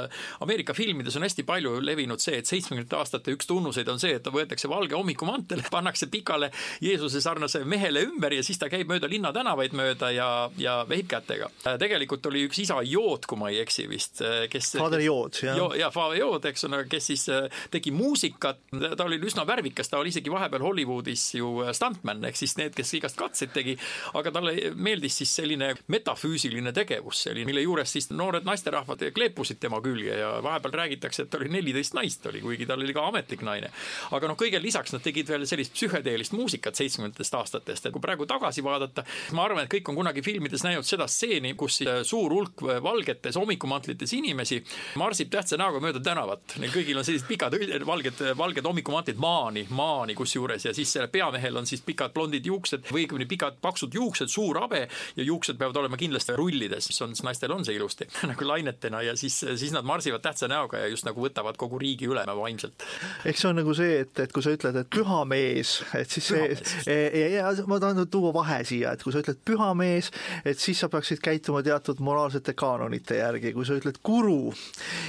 Ameerika 0.43 0.73
filmides 0.73 1.15
on 1.19 1.27
hästi 1.27 1.45
palju 1.47 1.77
levinud 1.83 2.23
see, 2.23 2.39
et 2.39 2.49
seitsmekümnendate 2.49 2.99
aastate 2.99 3.35
üks 3.35 3.47
tunnuseid 3.49 3.89
on 3.91 4.01
see, 4.01 4.15
et 4.17 4.23
ta 4.23 4.33
võetakse 4.33 4.44
valge 4.69 4.95
hommikumantel, 4.95 5.63
pannakse 5.75 6.07
pikale 6.11 6.51
Jeesuse 6.83 7.21
sarnase 7.21 7.63
mehele 7.65 8.05
ümber 8.07 8.33
ja 8.33 8.43
siis 8.45 8.59
ta 8.61 8.69
käib 8.71 8.89
mööda 8.91 9.09
linnatänavaid 9.09 9.75
mööda 9.77 10.11
ja, 10.15 10.29
ja 10.57 10.77
vehib 10.89 11.09
kätega. 11.11 11.49
tegelikult 11.79 12.25
oli 12.31 12.45
üks 12.47 12.59
isa 12.63 12.81
Jood, 12.85 13.25
kui 13.29 13.39
ma 13.39 13.49
ei 13.53 13.61
eksi 13.63 13.87
vist, 13.89 14.21
kes. 14.51 14.75
Father 14.79 15.01
Jood, 15.03 15.39
jah. 15.43 15.59
ja 15.77 15.91
Father 15.93 16.19
Jood, 16.19 16.45
eks 16.49 16.67
ole, 16.67 16.83
kes 16.89 17.09
siis 17.11 17.27
äh, 17.33 17.49
tegi 17.71 17.91
muusikat, 17.95 18.61
ta 18.97 19.05
oli 19.05 19.19
üsna 19.25 19.45
värvikas, 19.47 19.89
ta 19.89 19.99
oli 20.01 20.11
isegi 20.13 20.31
vahepeal 20.33 20.63
Hollywoodis 20.65 21.27
ju 21.39 21.51
äh, 21.65 21.71
stuntman, 21.75 22.23
ehk 22.29 22.39
siis 22.39 22.55
need, 22.59 22.75
kes 22.77 22.93
igast 22.99 23.19
katseid 23.19 23.53
tegi, 23.55 23.75
aga 24.17 24.33
talle 24.35 24.55
meeldis 24.75 25.19
siis 25.21 25.33
selline 25.41 25.73
metafüüsiline 25.91 26.73
tegevus, 26.75 27.25
selline, 27.27 27.47
mille 27.49 27.65
juures 27.65 27.95
siis 27.95 28.09
noored 28.13 28.47
naisterahvad 28.47 29.05
kleepusid 29.15 29.59
tema 29.61 29.81
külge 29.83 30.19
ja 30.19 30.35
vahepeal 30.43 30.75
räägitakse, 30.81 31.25
et 31.25 31.31
ta 31.31 31.39
oli 31.39 31.51
neliteist 31.53 31.95
naist 31.97 32.25
oli, 32.29 32.41
kuigi 32.43 32.67
tal 32.69 32.83
oli 32.83 32.95
ka 32.95 33.05
ametlik 33.09 33.45
naine. 33.45 33.71
aga 34.15 34.31
noh, 34.31 34.34
kõigele 34.39 34.63
lisaks 34.65 34.93
nad 34.95 35.03
tegid 35.05 35.29
veel 35.29 35.45
sellist 35.49 35.73
psühhedeelist 35.75 36.35
muusikat 36.35 36.77
seitsmekümnendatest 36.77 37.37
aastatest, 37.39 37.87
et 37.87 37.95
kui 37.95 38.03
praegu 38.03 38.27
tagasi 38.29 38.63
vaadata, 38.65 39.05
ma 39.37 39.45
arvan, 39.47 39.65
et 39.65 39.71
kõik 39.71 39.91
on 39.91 39.99
kunagi 39.99 40.23
filmides 40.25 40.65
näinud 40.65 40.87
seda 40.87 41.07
stseeni, 41.11 41.53
kus 41.59 41.81
suur 42.07 42.33
hulk 42.33 42.65
valgetes 42.83 43.37
hommikumantlites 43.39 44.13
inimesi 44.17 44.61
marsib 44.99 45.31
tähtsa 45.33 45.59
näoga 45.59 45.81
mööda 45.83 46.01
tänavat. 46.03 46.57
Neil 46.61 46.73
kõigil 46.73 46.99
on 46.99 47.07
sellised 47.07 47.27
pikad 47.29 47.55
valged, 47.85 48.21
valged 48.37 48.69
hommikumantlid 48.69 49.19
maani, 49.21 49.65
maani 49.75 50.15
kusjuures 50.17 50.67
ja 50.67 50.73
siis 50.75 50.91
sellel 50.95 51.11
peamehel 51.13 51.57
on 51.57 51.67
siis 51.69 51.83
pikad 51.85 52.13
blondid 52.15 52.45
juuksed 52.45 52.89
või 52.91 53.05
õigemini 53.05 53.27
pikad 53.29 53.59
paksud 53.61 53.93
juuksed, 53.95 54.31
suur 54.31 54.59
habe 54.63 54.85
ja 54.87 55.23
juuksed 55.23 55.59
peavad 55.59 55.77
olema 55.83 55.99
kindlasti 55.99 56.35
rullides, 56.37 56.89
mis 56.89 57.01
on, 57.05 57.15
naistel 57.27 57.53
on 57.55 57.65
see 57.67 57.77
ilusti 57.77 58.07
nagu 58.31 58.47
lainetena 58.47 59.01
ja 59.05 59.15
siis, 59.19 59.37
siis 59.55 59.73
nad 59.75 59.85
marsivad 59.87 60.23
tähtsa 60.25 60.49
näoga 60.51 60.81
ja 60.81 60.89
just 60.91 61.07
nagu 61.07 61.21
võtavad 61.21 61.57
kogu 61.59 61.79
riigi 61.81 62.09
üle 62.09 62.25
vaimselt. 62.25 62.85
eks 63.25 63.43
see 63.43 63.51
on 63.51 63.59
nagu 63.61 63.75
see, 63.77 63.99
et, 64.03 64.19
et 64.25 64.33
kui 64.35 64.45
sa 64.45 64.53
ütled, 64.55 64.77
et 64.81 64.89
püha 64.91 65.21
mees, 65.29 65.77
et 65.97 66.11
siis 66.11 66.29
püha 66.33 66.59
see, 66.83 66.97
ja, 67.19 67.27
ja 67.37 67.65
ma 67.69 67.79
tahan 67.81 68.05
tuua 68.11 68.33
vahe 68.35 68.61
siia, 68.67 68.95
et 68.95 69.03
kui 69.05 69.13
sa 69.15 69.23
ütled 69.23 69.41
püha 69.47 69.71
mees, 69.77 70.11
et 70.47 70.61
siis 70.61 70.81
sa 70.81 70.89
peaksid 70.91 71.21
käituma 71.23 71.63
teatud 71.65 72.01
moraalsete 72.05 72.55
kaanonite 72.57 73.19
järgi, 73.21 73.53
kui 73.55 73.67
sa 73.67 73.77
ütled 73.79 73.99
guru, 74.05 74.53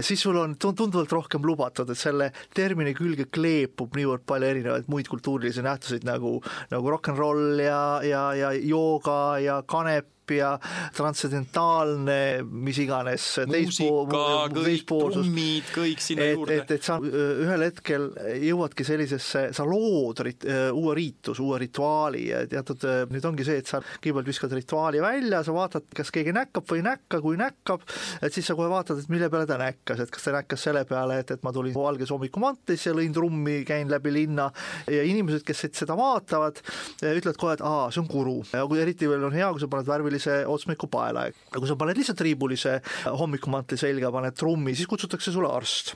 siis 0.00 0.22
sul 0.22 0.38
on 0.40 0.56
tunduvalt 0.60 1.14
rohkem 1.16 1.46
lubatud, 1.46 1.90
et 1.92 2.00
selle 2.00 2.30
termini 2.56 2.94
külge 2.96 3.28
kleepub 3.32 3.96
niivõrd 3.96 4.26
palju 4.28 4.50
erinevaid 4.52 4.90
muid 4.92 5.08
kultuurilisi 5.12 5.64
nähtuseid 5.66 6.06
nagu, 6.08 6.38
nagu 6.72 6.92
rock 6.92 7.12
n 7.12 7.18
roll 7.18 7.62
ja, 7.62 7.80
ja, 8.06 8.28
ja 8.36 8.52
jooga 8.56 9.38
ja 9.42 9.62
kanep 9.68 10.15
ja 10.34 10.56
transcendentaalne, 10.96 12.42
mis 12.50 12.78
iganes. 12.82 13.28
muusika, 13.46 14.24
kõik 14.54 14.84
trummid, 14.86 15.70
kõik 15.74 16.02
sinna 16.02 16.26
et, 16.26 16.36
juurde. 16.36 16.58
et, 16.62 16.72
et 16.76 16.86
sa 16.86 16.98
ühel 17.00 17.66
hetkel 17.66 18.08
jõuadki 18.42 18.86
sellisesse, 18.86 19.46
sa 19.56 19.66
lood 19.68 20.22
rit, 20.26 20.46
uue 20.72 20.96
riituse, 20.98 21.42
uue 21.44 21.60
rituaali 21.62 22.26
ja 22.30 22.42
teatud, 22.50 22.86
nüüd 23.12 23.28
ongi 23.30 23.46
see, 23.46 23.60
et 23.62 23.70
sa 23.70 23.80
kõigepealt 23.84 24.30
viskad 24.30 24.54
rituaali 24.56 25.02
välja, 25.04 25.42
sa 25.46 25.54
vaatad, 25.56 25.88
kas 25.96 26.12
keegi 26.14 26.34
näkkab 26.36 26.66
või 26.70 26.82
ei 26.82 26.86
näkka, 26.88 27.20
kui 27.24 27.40
näkkab, 27.40 27.86
et 28.20 28.34
siis 28.34 28.48
sa 28.48 28.56
kohe 28.58 28.70
vaatad, 28.72 29.00
et 29.00 29.12
mille 29.12 29.30
peale 29.32 29.48
ta 29.48 29.58
näkkas, 29.60 30.02
et 30.04 30.12
kas 30.12 30.26
ta 30.26 30.34
näkkas 30.36 30.66
selle 30.68 30.84
peale, 30.88 31.20
et, 31.22 31.32
et 31.36 31.46
ma 31.46 31.52
tulin 31.54 31.74
valges 31.76 32.12
hommikumantlis 32.14 32.88
ja 32.88 32.94
lõin 32.96 33.14
trummi, 33.14 33.60
käin 33.68 33.90
läbi 33.92 34.12
linna 34.14 34.50
ja 34.90 35.06
inimesed, 35.06 35.44
kes 35.46 35.66
seda 35.76 35.96
vaatavad, 35.98 36.60
ütlevad 37.02 37.40
kohe, 37.40 37.56
et 37.56 37.64
aa, 37.66 37.88
see 37.92 38.02
on 38.02 38.10
guru 38.10 38.38
ja 38.52 38.64
kui 38.68 38.80
eriti 38.82 39.08
veel 39.10 39.24
on 39.28 39.34
hea, 39.34 39.48
kui 39.52 39.62
sa 39.62 39.68
paned 39.70 39.88
värvilise 39.88 40.15
sellise 40.18 40.46
otsmiku 40.48 40.88
paela. 40.90 41.26
aga 41.26 41.60
kui 41.60 41.68
sa 41.68 41.76
paned 41.78 41.98
lihtsalt 41.98 42.20
riibulise 42.24 42.74
hommikumantli 43.20 43.78
selga, 43.80 44.10
paned 44.14 44.36
trummi, 44.36 44.74
siis 44.76 44.88
kutsutakse 44.88 45.32
sulle 45.32 45.50
arst. 45.52 45.94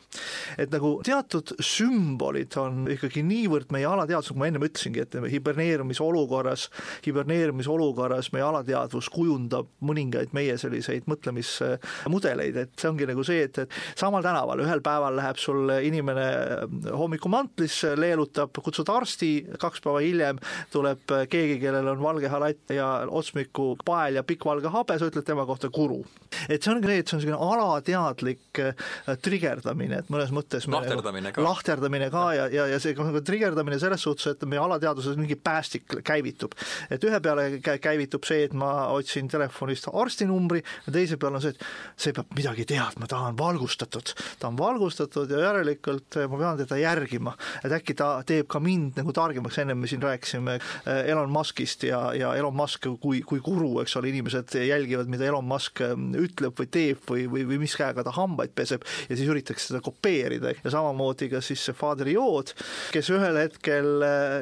et 0.59 0.71
nagu 0.73 1.01
teatud 1.05 1.55
sümbolid 1.61 2.57
on 2.61 2.87
ikkagi 2.91 3.23
niivõrd 3.27 3.73
meie 3.75 3.87
alateadvus, 3.89 4.31
nagu 4.33 4.43
ma 4.43 4.51
ennem 4.51 4.67
ütlesingi, 4.69 5.05
et 5.05 5.17
hiberneerumise 5.35 6.03
olukorras, 6.05 6.69
hiberneerumise 7.07 7.71
olukorras 7.71 8.31
meie 8.35 8.45
alateadvus 8.47 9.11
kujundab 9.13 9.69
mõningaid 9.85 10.35
meie 10.37 10.57
selliseid 10.61 11.09
mõtlemismudeleid, 11.11 12.61
et 12.65 12.75
see 12.77 12.91
ongi 12.91 13.09
nagu 13.09 13.25
see, 13.27 13.45
et, 13.49 13.63
et 13.65 13.99
samal 13.99 14.25
tänaval 14.25 14.63
ühel 14.65 14.83
päeval 14.85 15.17
läheb 15.19 15.41
sul 15.41 15.71
inimene 15.81 16.27
hommikumantlisse, 16.97 17.95
leelutab, 17.99 18.55
kutsud 18.65 18.91
arsti, 18.93 19.33
kaks 19.61 19.83
päeva 19.85 20.03
hiljem 20.05 20.41
tuleb 20.73 21.17
keegi, 21.31 21.59
kellel 21.63 21.93
on 21.95 22.03
valge 22.03 22.31
halatt 22.33 22.75
ja 22.75 22.91
otsmiku 23.09 23.73
pael 23.87 24.10
ja 24.15 24.25
pikk 24.27 24.45
valge 24.49 24.71
habe, 24.73 24.97
sa 24.99 25.09
ütled 25.11 25.27
tema 25.27 25.47
kohta 25.49 25.71
guru. 25.73 26.03
et 26.49 26.63
see 26.63 26.73
on 26.73 26.83
see, 26.83 26.99
et 26.99 27.09
see 27.09 27.17
on 27.17 27.23
niisugune 27.23 27.39
alateadlik 27.41 28.61
äh, 28.63 29.17
trigerdamine, 29.23 30.01
et 30.03 30.11
mõnes 30.13 30.33
mõttes 30.35 30.67
lahterdamine 30.71 31.33
ka. 31.35 31.45
lahterdamine 31.45 32.11
ka 32.13 32.25
ja, 32.37 32.47
ja, 32.53 32.67
ja 32.71 32.81
see 32.83 32.95
nagu 32.99 33.23
trigerdamine 33.27 33.79
selles 33.83 34.05
suhtes, 34.07 34.35
et 34.35 34.47
meie 34.49 34.61
alateadvuses 34.63 35.19
mingi 35.21 35.37
päästik 35.37 36.01
käivitub. 36.07 36.57
et 36.91 37.05
ühe 37.05 37.21
peale 37.21 37.49
käivitub 37.61 38.27
see, 38.29 38.45
et 38.49 38.57
ma 38.57 38.91
otsin 38.95 39.29
telefonist 39.31 39.91
arstinumbri 39.93 40.63
ja 40.87 40.95
teise 40.95 41.19
peale 41.21 41.41
on 41.41 41.45
see, 41.45 41.55
et 41.55 42.01
see 42.01 42.17
peab 42.17 42.33
midagi 42.37 42.67
teadma, 42.69 43.09
ta 43.11 43.23
on 43.29 43.39
valgustatud, 43.39 44.15
ta 44.41 44.51
on 44.51 44.59
valgustatud 44.59 45.31
ja 45.31 45.45
järelikult 45.49 46.21
ma 46.31 46.41
pean 46.41 46.61
teda 46.65 46.81
järgima, 46.81 47.35
et 47.65 47.75
äkki 47.81 47.97
ta 47.99 48.13
teeb 48.27 48.49
ka 48.51 48.61
mind 48.63 48.99
nagu 49.01 49.15
targemaks, 49.17 49.61
ennem 49.63 49.81
me 49.81 49.91
siin 49.91 50.03
rääkisime 50.03 50.57
äh, 50.59 51.05
Elon 51.11 51.31
Muskist 51.31 51.85
ja, 51.89 52.03
ja 52.17 52.35
Elon 52.39 52.57
Musk 52.57 52.87
kui, 53.01 53.21
kui 53.27 53.41
guru, 53.45 53.81
eks 53.83 53.97
ole, 53.99 54.00
inimesed 54.09 54.55
jälgivad, 54.67 55.11
mida 55.11 55.29
Elon 55.29 55.47
Musk 55.49 55.83
ähm, 55.85 56.11
ütleb 56.19 56.57
või 56.59 56.71
teeb 56.73 57.05
või, 57.09 57.27
või, 57.31 57.45
või 57.49 57.61
mis 57.65 57.77
käega 57.79 58.05
ta 58.07 58.15
hambaid 58.17 58.55
peseb. 58.57 58.85
Ja 59.09 59.17
siis 59.17 59.29
üritatakse 59.31 59.73
seda 59.73 59.83
kopeerida. 59.85 60.55
Ja 60.65 60.73
samamoodi 60.75 61.31
ka 61.33 61.43
siis 61.45 61.63
see 61.67 61.77
Fader 61.77 62.09
Jood, 62.11 62.55
kes 62.95 63.11
ühel 63.13 63.39
hetkel 63.41 63.89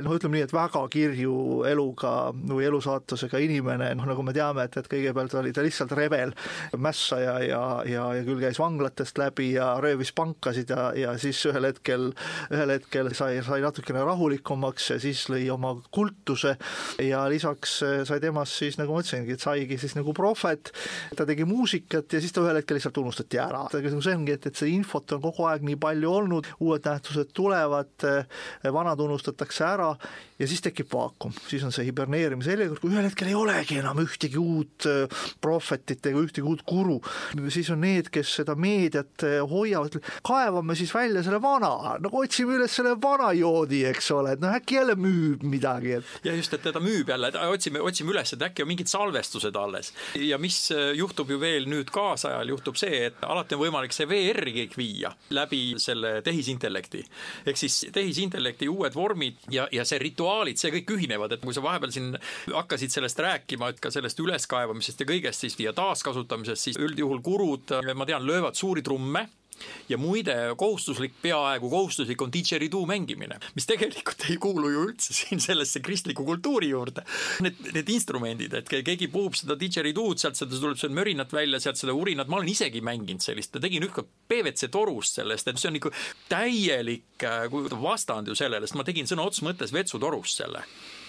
noh, 0.04 0.14
ütleme 0.14 0.38
nii, 0.38 0.46
et 0.48 0.54
väga 0.54 0.82
kirju 0.92 1.34
eluga 1.68 2.12
või 2.32 2.66
elusaatusega 2.68 3.40
inimene, 3.42 3.90
noh 3.98 4.08
nagu 4.08 4.24
me 4.26 4.34
teame, 4.36 4.66
et, 4.68 4.78
et 4.80 4.90
kõigepealt 4.90 5.36
oli 5.40 5.52
ta 5.54 5.64
lihtsalt 5.64 5.94
rebel, 5.98 6.34
mässaja 6.76 7.38
ja, 7.44 7.62
ja, 7.88 8.04
ja 8.16 8.24
küll 8.26 8.42
käis 8.42 8.60
vanglatest 8.60 9.18
läbi 9.20 9.52
ja 9.54 9.74
röövis 9.82 10.12
pankasid 10.16 10.72
ja, 10.74 10.90
ja 10.96 11.14
siis 11.20 11.40
ühel 11.48 11.68
hetkel, 11.70 12.10
ühel 12.54 12.74
hetkel 12.76 13.12
sai, 13.16 13.38
sai 13.46 13.60
natukene 13.64 14.04
rahulikumaks 14.06 14.92
ja 14.94 15.00
siis 15.02 15.24
lõi 15.32 15.46
oma 15.52 15.74
kultuse. 15.94 16.56
Ja 17.02 17.24
lisaks 17.30 17.78
sai 18.08 18.20
temast 18.22 18.58
siis 18.58 18.78
nagu 18.80 18.94
ma 18.94 19.02
ütlesingi, 19.04 19.36
et 19.36 19.44
saigi 19.48 19.80
siis 19.80 19.96
nagu 19.98 20.14
prohvet, 20.16 20.72
ta 21.16 21.26
tegi 21.28 21.46
muusikat 21.48 22.12
ja 22.12 22.22
siis 22.22 22.34
ta 22.34 22.44
ühel 22.44 22.60
hetkel 22.60 22.78
lihtsalt 22.78 23.02
unustati 23.02 23.40
ära. 23.42 23.66
see 23.72 24.14
ongi, 24.14 24.36
et, 24.36 24.46
et 24.50 24.56
see 24.56 24.72
infot 24.74 25.16
on 25.16 25.22
kogu 25.24 25.48
aeg 25.48 25.64
nii 25.66 25.78
palju 25.80 26.12
olnud, 26.20 26.48
uued 26.64 26.86
nähtused 26.86 27.32
tulevad, 27.36 28.08
vanad 28.72 29.00
unustatakse 29.00 29.64
ära 29.64 29.92
ja 30.38 30.46
siis 30.48 30.62
tekib 30.62 30.90
vaakum, 30.92 31.32
siis 31.48 31.64
on 31.66 31.72
see 31.74 31.88
hiberneerimise 31.88 32.54
järjekord, 32.54 32.82
kui 32.82 32.92
ühel 32.92 33.06
hetkel 33.08 33.30
ei 33.30 33.36
olegi 33.38 33.78
enam 33.80 33.98
ühtegi 34.02 34.38
uut 34.40 34.86
prohvetit 35.42 36.06
ega 36.10 36.22
ühtegi 36.22 36.46
uut 36.46 36.62
guru, 36.68 36.98
siis 37.52 37.70
on 37.74 37.82
need, 37.82 38.10
kes 38.14 38.36
seda 38.40 38.54
meediat 38.58 39.24
hoiavad, 39.50 39.98
kaevame 40.26 40.76
siis 40.78 40.92
välja 40.94 41.24
selle 41.26 41.40
vana, 41.42 41.96
nagu 42.02 42.22
otsime 42.22 42.58
üles 42.58 42.74
selle 42.78 42.94
vana 43.02 43.32
joodi, 43.36 43.82
eks 43.90 44.10
ole, 44.14 44.36
et 44.36 44.42
noh, 44.44 44.54
äkki 44.54 44.78
jälle 44.78 44.98
müüb 44.98 45.44
midagi, 45.48 45.98
et. 45.98 46.14
ja 46.26 46.34
just, 46.36 46.54
et 46.54 46.64
teda 46.66 46.82
müüb 46.82 47.10
jälle, 47.10 47.32
otsime, 47.48 47.82
otsime 47.82 48.14
üles, 48.14 48.34
et 48.34 48.46
äkki 48.50 48.64
on 48.64 48.72
mingid 48.72 48.90
salvestused 48.90 49.37
alles. 49.58 49.92
ja 50.14 50.38
mis 50.38 50.70
juhtub 50.94 51.30
ju 51.30 51.38
veel 51.40 51.68
nüüd 51.70 51.90
kaasajal, 51.94 52.48
juhtub 52.48 52.76
see, 52.76 53.06
et 53.08 53.22
alati 53.22 53.56
on 53.56 53.62
võimalik 53.62 53.94
see 53.94 54.08
VR-i 54.08 54.54
kõik 54.60 54.76
viia 54.78 55.12
läbi 55.30 55.62
selle 55.78 56.18
tehisintellekti. 56.26 57.04
ehk 57.46 57.56
siis 57.60 57.86
tehisintellekti 57.92 58.68
uued 58.68 58.94
vormid 58.94 59.38
ja, 59.50 59.68
ja 59.72 59.84
see 59.88 59.98
rituaalid, 60.02 60.58
see 60.58 60.72
kõik 60.78 60.94
ühinevad, 60.98 61.32
et 61.32 61.44
kui 61.44 61.54
sa 61.54 61.62
vahepeal 61.64 61.94
siin 61.94 62.14
hakkasid 62.52 62.92
sellest 62.94 63.18
rääkima, 63.24 63.72
et 63.72 63.80
ka 63.80 63.92
sellest 63.94 64.20
üleskaevamisest 64.20 65.04
ja 65.04 65.08
kõigest 65.08 65.46
siis 65.46 65.58
ja 65.62 65.72
taaskasutamisest, 65.76 66.70
siis 66.70 66.80
üldjuhul 66.80 67.22
gurud, 67.24 67.76
ma 67.94 68.06
tean, 68.08 68.26
löövad 68.26 68.58
suuri 68.58 68.82
trumme 68.82 69.28
ja 69.88 69.98
muide, 70.00 70.34
kohustuslik, 70.58 71.14
peaaegu 71.22 71.70
kohustuslik 71.70 72.22
on 72.22 72.32
didgeridoo 72.32 72.84
mängimine, 72.88 73.38
mis 73.56 73.68
tegelikult 73.68 74.26
ei 74.30 74.36
kuulu 74.42 74.72
ju 74.72 74.84
üldse 74.88 75.16
siin 75.16 75.42
sellesse 75.42 75.82
kristliku 75.84 76.24
kultuuri 76.28 76.70
juurde. 76.72 77.04
Need, 77.44 77.60
need 77.74 77.92
instrumendid, 77.94 78.54
et 78.60 78.68
keegi 78.70 79.08
puhub 79.12 79.36
seda 79.38 79.56
didgeridood, 79.58 80.20
sealt 80.20 80.38
seda 80.40 80.58
tuleb 80.58 80.78
seal 80.80 80.94
mörinat 80.96 81.32
välja, 81.34 81.60
sealt 81.62 81.80
seda 81.80 81.96
urinat, 81.96 82.30
ma 82.30 82.40
olen 82.40 82.52
isegi 82.52 82.82
mänginud 82.84 83.24
sellist, 83.24 83.56
tegin 83.62 83.86
ükskord 83.88 84.10
PVC 84.28 84.70
torust 84.72 85.18
sellest, 85.18 85.48
et 85.48 85.60
see 85.60 85.70
on 85.70 85.80
ikka 85.80 85.92
täielik 86.30 87.26
äh, 87.26 87.48
vastand 87.82 88.30
ju 88.30 88.38
sellele, 88.38 88.66
sest 88.66 88.78
ma 88.78 88.86
tegin 88.86 89.08
sõna 89.10 89.26
otseses 89.26 89.46
mõttes 89.48 89.74
vetsutorust 89.74 90.42
selle 90.42 90.64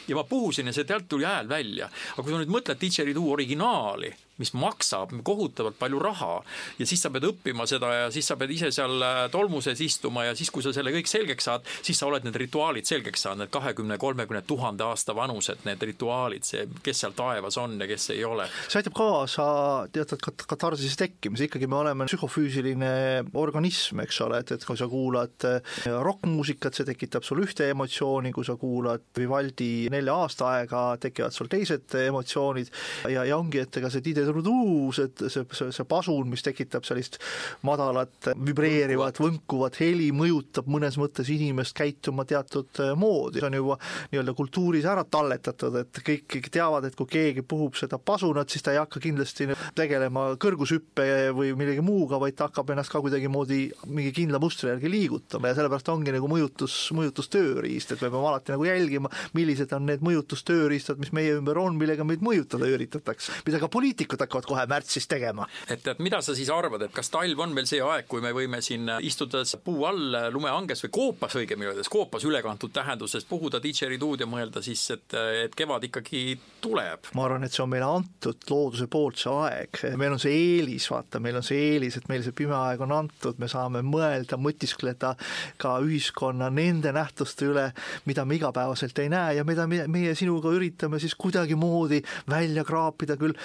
ja 0.09 0.15
ma 0.17 0.23
puhusin 0.23 0.69
ja 0.69 0.73
see 0.73 0.87
sealt 0.87 1.07
tuli 1.09 1.27
hääl 1.27 1.49
välja. 1.49 1.89
aga 2.15 2.23
kui 2.23 2.33
sa 2.33 2.41
nüüd 2.41 2.53
mõtled 2.53 2.81
didgeridoo 2.81 3.29
originaali, 3.35 4.09
mis 4.39 4.53
maksab 4.57 5.13
kohutavalt 5.25 5.77
palju 5.79 5.99
raha. 6.01 6.39
Ja 6.79 6.87
siis 6.87 7.03
sa 7.03 7.11
pead 7.13 7.27
õppima 7.29 7.67
seda 7.69 7.91
ja 7.93 8.07
siis 8.13 8.27
sa 8.29 8.37
pead 8.39 8.53
ise 8.55 8.71
seal 8.75 9.03
äh, 9.03 9.21
tolmuses 9.31 9.79
istuma 9.83 10.25
ja 10.27 10.35
siis, 10.37 10.51
kui 10.53 10.63
sa 10.65 10.73
selle 10.75 10.93
kõik 10.95 11.09
selgeks 11.11 11.49
saad, 11.49 11.67
siis 11.81 11.99
sa 11.99 12.07
oled 12.09 12.25
need 12.27 12.37
rituaalid 12.39 12.87
selgeks 12.89 13.25
saanud, 13.25 13.45
need 13.45 13.53
kahekümne, 13.53 13.99
kolmekümne 14.01 14.43
tuhande 14.47 14.85
aasta 14.87 15.15
vanused, 15.15 15.63
need 15.67 15.83
rituaalid, 15.91 16.47
see, 16.47 16.65
kes 16.85 17.03
seal 17.03 17.15
taevas 17.17 17.59
on 17.61 17.77
ja 17.79 17.87
kes 17.89 18.09
ei 18.15 18.23
ole. 18.27 18.47
see 18.67 18.81
aitab 18.81 18.95
kaasa 18.97 19.45
teatud 19.93 20.23
katarsise 20.23 20.97
tekkimise, 20.99 21.49
ikkagi 21.49 21.69
me 21.69 21.79
oleme 21.81 22.07
psühhofüüsiline 22.09 22.91
organism, 23.39 24.03
eks 24.05 24.21
ole, 24.25 24.41
et, 24.43 24.55
et 24.55 24.65
kui 24.65 24.79
sa 24.79 24.87
kuulad 24.91 25.47
äh, 25.47 25.75
rokkmuusikat, 26.09 26.77
see 26.79 26.87
tekitab 26.89 27.27
sul 27.27 27.43
ühte 27.43 27.69
emotsiooni, 27.73 28.33
kui 28.35 28.47
sa 28.47 28.55
kuulad 28.59 29.05
Vivaldi 29.17 29.89
nelja 29.91 30.15
aastaaega, 30.23 30.83
tekivad 31.01 31.35
sul 31.35 31.49
teised 31.51 31.95
emotsioonid. 31.99 32.71
Ja, 33.11 33.25
ja 33.27 33.37
ongi, 33.39 33.61
et 33.63 33.79
ega 33.79 33.91
see 33.91 34.03
Tiide 34.05 34.25
truduu, 34.29 34.91
see, 34.95 35.09
see, 35.27 35.45
see, 35.57 35.71
see 35.75 35.87
pasun, 35.89 36.29
mis 36.31 36.45
tekitab 36.45 36.87
sellist 36.87 37.19
madalat 37.67 38.31
vibreerivat, 38.37 39.19
võnkuvat 39.21 39.79
heli, 39.81 40.09
mõjutab 40.15 40.69
mõnes 40.71 40.97
mõttes 41.01 41.29
inimest 41.33 41.75
käituma 41.77 42.25
teatud 42.29 42.83
äh, 42.83 42.93
moodi, 42.99 43.41
see 43.41 43.49
on 43.49 43.59
juba 43.59 43.79
nii-öelda 44.13 44.35
kultuuris 44.37 44.87
ära 44.89 45.05
talletatud, 45.09 45.79
et 45.83 46.01
kõik, 46.05 46.25
kõik 46.35 46.51
teavad, 46.53 46.87
et 46.87 46.97
kui 46.97 47.09
keegi 47.09 47.43
puhub 47.45 47.77
seda 47.79 47.99
pasunat, 47.99 48.49
siis 48.51 48.65
ta 48.65 48.73
ei 48.73 48.81
hakka 48.81 49.01
kindlasti 49.03 49.49
tegelema 49.77 50.29
kõrgushüppe 50.41 51.07
või 51.35 51.53
millegi 51.57 51.83
muuga, 51.85 52.19
vaid 52.21 52.37
ta 52.37 52.49
hakkab 52.49 52.73
ennast 52.73 52.93
ka 52.93 53.01
kuidagimoodi 53.03 53.61
mingi 53.89 54.13
kindla 54.15 54.41
mustri 54.41 54.71
järgi 54.71 54.91
liigutama. 54.91 55.49
Ja 55.49 55.57
sellepärast 55.59 55.91
ongi 55.93 56.13
nagu 56.15 56.29
mõjutus, 56.31 56.75
mõjutustööriist, 56.95 57.93
et 57.93 58.03
me 58.03 58.11
peame 58.11 58.31
alati 58.31 58.53
nagu 58.53 58.67
jälgima, 58.67 59.11
millised 59.37 59.73
on 59.75 59.87
need 59.89 60.03
mõjutustööriistad, 60.05 60.99
mis 61.01 61.13
meie 61.15 61.35
ümber 61.37 61.59
on, 61.61 61.77
millega 61.79 62.05
meid 62.07 62.23
mõjutada 62.25 62.69
üritatakse, 62.69 63.39
mida 63.47 63.61
ka 63.61 63.71
poliitikud 63.71 64.18
tegelikult 64.19 64.45
hakkavad 64.45 64.45
kohe 64.49 64.65
märtsis 64.69 65.07
tegema. 65.07 65.47
et, 65.69 65.87
et 65.87 65.99
mida 65.99 66.21
sa 66.21 66.35
siis 66.35 66.49
arvad, 66.49 66.81
et 66.81 66.93
kas 66.93 67.09
talv 67.09 67.39
on 67.39 67.55
veel 67.55 67.67
see 67.69 67.81
aeg, 67.83 68.07
kui 68.07 68.21
me 68.21 68.31
võime 68.35 68.61
siin 68.61 68.89
istuda 69.05 69.43
puu 69.63 69.85
all 69.87 70.17
lumehanges 70.33 70.83
või 70.85 70.91
koopas 70.91 71.35
õigemini 71.39 71.71
öeldes, 71.71 71.89
koopas 71.89 72.25
ülekantud 72.27 72.73
tähenduses, 72.73 73.25
puhuda 73.25 73.61
didgeridood 73.63 74.23
ja 74.23 74.27
mõelda 74.29 74.61
siis, 74.65 74.83
et, 74.95 75.13
et 75.45 75.55
kevad 75.55 75.85
ikkagi 75.89 76.39
tuleb? 76.61 77.11
ma 77.15 77.25
arvan, 77.25 77.45
et 77.45 77.55
see 77.55 77.63
on 77.63 77.71
meile 77.71 77.87
antud 77.87 78.43
looduse 78.49 78.89
poolt, 78.91 79.19
see 79.21 79.33
aeg, 79.33 79.81
meil 79.99 80.15
on 80.15 80.21
see 80.21 80.35
eelis, 80.35 80.89
vaata, 80.91 81.21
meil 81.23 81.39
on 81.39 81.45
see 81.45 81.59
eelis, 81.73 81.99
et 81.99 82.09
meil 82.11 82.23
see 82.25 82.35
pime 82.35 82.55
aeg 82.57 82.83
on 82.85 82.95
antud, 82.95 83.39
me 83.41 83.49
saame 83.51 83.83
mõelda, 83.85 84.39
mõtiskleda 84.39 85.15
ka 85.61 85.75
ühiskonna 85.85 86.49
nende 86.53 86.93
nähtuste 86.95 87.49
üle, 87.49 87.69
mida 88.09 88.25
me 88.25 88.39
igapäevaselt 88.39 88.99
ei 89.03 89.11
näe 89.11 89.37
ja 89.39 89.45
mida 89.47 89.67
meie 89.69 90.15
sinuga 90.17 90.51
üritame 90.55 90.99
siis 91.01 91.15
kuidagimoodi 91.19 92.01
välja 92.29 92.65
kraapida 92.67 93.17
küll 93.19 93.35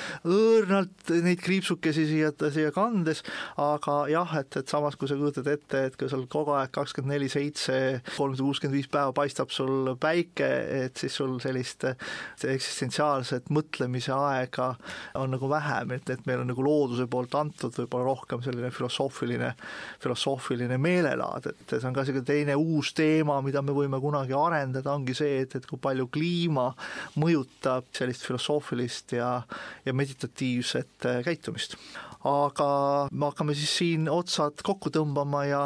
õõrnalt 0.55 1.11
neid 1.25 1.41
kriipsukesi 1.43 2.07
siia, 2.09 2.31
siia 2.55 2.71
kandes, 2.75 3.23
aga 3.61 3.97
jah, 4.13 4.35
et, 4.41 4.57
et 4.61 4.71
samas, 4.71 4.97
kui 4.99 5.11
sa 5.11 5.17
kujutad 5.19 5.49
ette, 5.51 5.81
et 5.89 5.97
kui 5.99 6.11
sul 6.11 6.27
kogu 6.31 6.55
aeg 6.57 6.73
kakskümmend 6.75 7.15
neli 7.15 7.29
seitse, 7.33 7.77
kolmsada 8.17 8.47
kuuskümmend 8.47 8.77
viis 8.79 8.91
päeva 8.93 9.13
paistab 9.17 9.53
sul 9.55 9.95
päike, 10.01 10.49
et 10.85 11.01
siis 11.01 11.17
sul 11.21 11.37
sellist 11.43 11.87
eksistentsiaalset 12.45 13.51
mõtlemise 13.55 14.15
aega 14.15 14.71
on 15.21 15.35
nagu 15.35 15.51
vähem, 15.51 15.97
et, 15.99 16.15
et 16.15 16.25
meil 16.29 16.45
on 16.45 16.51
nagu 16.53 16.65
looduse 16.65 17.09
poolt 17.11 17.35
antud 17.39 17.75
võib-olla 17.83 18.09
rohkem 18.13 18.45
selline 18.45 18.71
filosoofiline, 18.75 19.53
filosoofiline 20.03 20.79
meelelaad, 20.81 21.51
et 21.53 21.77
see 21.77 21.89
on 21.89 21.97
ka 21.97 22.07
selline 22.07 22.27
teine 22.29 22.59
uus 22.59 22.95
teema, 22.97 23.41
mida 23.45 23.63
me 23.65 23.75
võime 23.77 24.01
kunagi 24.03 24.37
arendada, 24.39 24.95
ongi 24.95 25.17
see, 25.17 25.43
et, 25.45 25.59
et 25.59 25.69
kui 25.69 25.81
palju 25.83 26.09
kliima 26.15 26.71
mõjutab 27.21 27.91
sellist 27.97 28.27
filosoofilist 28.27 29.17
ja, 29.19 29.31
ja 29.85 29.95
meditatiivset 29.97 30.44
aktiivset 30.45 31.07
äh, 31.07 31.25
käitumist. 31.25 31.77
Aga 32.25 32.69
me 33.13 33.29
hakkame 33.29 33.55
siis 33.57 33.73
siin 33.79 34.09
otsad 34.09 34.63
kokku 34.65 34.91
tõmbama 34.95 35.45
ja, 35.49 35.63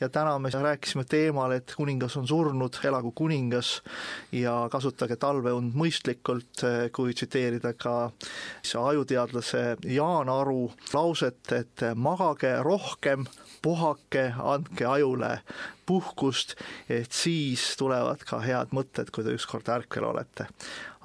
ja 0.00 0.08
täna 0.12 0.36
me 0.38 0.50
rääkisime 0.54 1.04
teemal, 1.08 1.56
et 1.56 1.74
kuningas 1.76 2.16
on 2.20 2.28
surnud, 2.30 2.78
elagu 2.86 3.10
kuningas 3.16 3.80
ja 4.34 4.54
kasutage 4.72 5.18
talveund 5.20 5.74
mõistlikult, 5.78 6.62
kui 6.94 7.14
tsiteerida 7.14 7.74
ka 7.74 7.96
ajuteadlase 8.86 9.64
Jaan 9.90 10.30
Aru 10.30 10.70
lauset, 10.94 11.42
et 11.52 11.88
magage 11.94 12.54
rohkem, 12.62 13.26
puhake, 13.62 14.30
andke 14.38 14.86
ajule 14.86 15.40
puhkust, 15.86 16.56
et 16.90 17.12
siis 17.12 17.62
tulevad 17.78 18.22
ka 18.26 18.40
head 18.42 18.74
mõtted, 18.74 19.10
kui 19.14 19.26
te 19.26 19.34
ükskord 19.34 19.68
ärkvel 19.70 20.10
olete. 20.10 20.48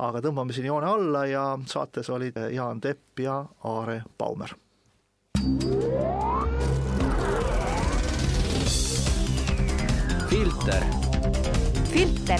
aga 0.01 0.21
tõmbame 0.21 0.53
siin 0.53 0.65
joone 0.65 0.87
alla 0.89 1.25
ja 1.29 1.43
saates 1.69 2.09
olid 2.09 2.37
Jaan 2.55 2.81
Tepp 2.81 3.19
ja 3.19 3.45
Aare 3.63 4.01
Baumer. 4.17 4.55
Filter. 10.29 10.83
filter. 11.91 12.39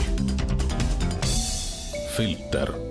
filter 2.16 2.91